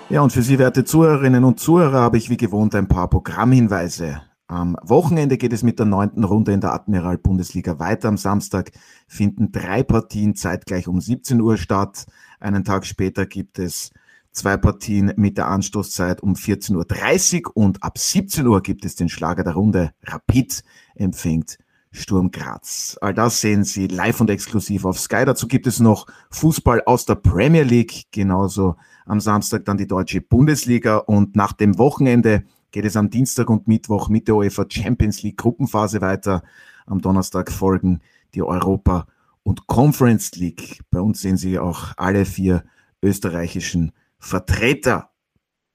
Ja, 0.09 0.23
und 0.23 0.33
für 0.33 0.43
Sie, 0.43 0.59
werte 0.59 0.85
Zuhörerinnen 0.85 1.45
und 1.45 1.61
Zuhörer, 1.61 2.01
habe 2.01 2.19
ich 2.19 2.29
wie 2.29 2.37
gewohnt 2.37 2.75
ein 2.75 2.89
paar 2.89 3.09
Programmhinweise. 3.09 4.21
Am 4.49 4.77
Wochenende 4.83 5.39
geht 5.39 5.53
es 5.53 5.63
mit 5.63 5.79
der 5.79 5.87
neunten 5.87 6.25
Runde 6.25 6.51
in 6.51 6.61
der 6.61 6.73
Admiral-Bundesliga 6.73 7.79
weiter. 7.79 8.09
Am 8.09 8.17
Samstag 8.17 8.73
finden 9.07 9.53
drei 9.53 9.85
Partien 9.85 10.35
zeitgleich 10.35 10.89
um 10.89 11.01
17 11.01 11.41
Uhr 11.41 11.57
statt. 11.57 12.07
Einen 12.41 12.65
Tag 12.65 12.85
später 12.85 13.27
gibt 13.27 13.61
es 13.61 13.93
zwei 14.33 14.57
Partien 14.57 15.13
mit 15.15 15.39
der 15.39 15.47
Anstoßzeit 15.47 16.21
um 16.21 16.35
14.30 16.35 17.47
Uhr 17.47 17.57
und 17.57 17.85
ab 17.85 17.97
17 17.97 18.45
Uhr 18.45 18.61
gibt 18.61 18.85
es 18.85 18.97
den 18.97 19.09
Schlager 19.09 19.45
der 19.45 19.53
Runde. 19.53 19.93
Rapid 20.03 20.65
empfängt 20.97 21.59
Sturm 21.93 22.31
Graz. 22.31 22.99
All 23.01 23.15
das 23.15 23.41
sehen 23.41 23.65
Sie 23.65 23.87
live 23.87 24.21
und 24.21 24.31
exklusiv 24.31 24.85
auf 24.85 24.99
Sky. 24.99 25.25
Dazu 25.25 25.47
gibt 25.47 25.67
es 25.67 25.79
noch 25.79 26.07
Fußball 26.31 26.83
aus 26.87 27.05
der 27.05 27.17
Premier 27.17 27.63
League, 27.63 28.07
genauso 28.11 28.77
am 29.07 29.21
Samstag 29.21 29.65
dann 29.67 29.77
die 29.77 29.87
deutsche 29.87 30.21
Bundesliga 30.21 30.97
und 30.97 31.37
nach 31.37 31.53
dem 31.53 31.79
Wochenende 31.79 32.45
geht 32.71 32.87
es 32.87 32.97
am 32.97 33.11
Dienstag 33.11 33.51
und 33.51 33.69
Mittwoch 33.69 34.09
mit 34.09 34.27
der 34.27 34.37
UEFA 34.37 34.65
Champions 34.69 35.23
League 35.23 35.37
Gruppenphase 35.37 36.01
weiter. 36.01 36.43
Am 36.87 37.01
Donnerstag 37.01 37.53
folgen 37.53 38.01
die 38.35 38.43
Europa 38.43 39.07
und 39.43 39.67
Conference 39.67 40.35
League. 40.37 40.81
Bei 40.91 41.01
uns 41.01 41.21
sehen 41.21 41.37
Sie 41.37 41.59
auch 41.59 41.93
alle 41.97 42.25
vier 42.25 42.65
österreichischen 43.03 43.93
Vertreter. 44.19 45.12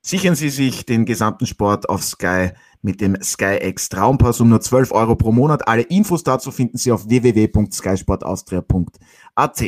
Sichern 0.08 0.36
Sie 0.36 0.50
sich 0.50 0.86
den 0.86 1.04
gesamten 1.04 1.46
Sport 1.46 1.90
auf 1.90 2.02
Sky 2.02 2.52
mit 2.82 3.02
dem 3.02 3.22
SkyX 3.22 3.90
Traumpass 3.90 4.40
um 4.40 4.48
nur 4.48 4.62
12 4.62 4.94
Euro 4.94 5.18
pro 5.18 5.34
Monat. 5.34 5.68
Alle 5.68 5.82
Infos 5.82 6.24
dazu 6.24 6.52
finden 6.52 6.78
Sie 6.78 6.94
auf 6.94 7.10
www.skysportaustria.at. 7.10 9.64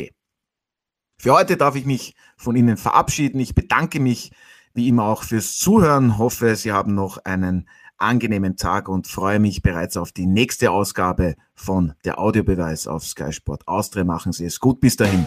Für 1.18 1.34
heute 1.34 1.58
darf 1.58 1.76
ich 1.76 1.84
mich 1.84 2.14
von 2.38 2.56
Ihnen 2.56 2.78
verabschieden. 2.78 3.38
Ich 3.38 3.54
bedanke 3.54 4.00
mich 4.00 4.32
wie 4.72 4.88
immer 4.88 5.04
auch 5.04 5.24
fürs 5.24 5.58
Zuhören. 5.58 6.16
Hoffe, 6.16 6.56
Sie 6.56 6.72
haben 6.72 6.94
noch 6.94 7.18
einen 7.18 7.68
angenehmen 7.98 8.56
Tag 8.56 8.88
und 8.88 9.08
freue 9.08 9.40
mich 9.40 9.60
bereits 9.60 9.98
auf 9.98 10.10
die 10.10 10.24
nächste 10.24 10.70
Ausgabe 10.70 11.34
von 11.54 11.92
der 12.06 12.18
Audiobeweis 12.18 12.86
auf 12.86 13.04
Sky 13.04 13.34
Sport 13.34 13.68
Austria. 13.68 14.04
Machen 14.04 14.32
Sie 14.32 14.46
es 14.46 14.58
gut. 14.58 14.80
Bis 14.80 14.96
dahin. 14.96 15.26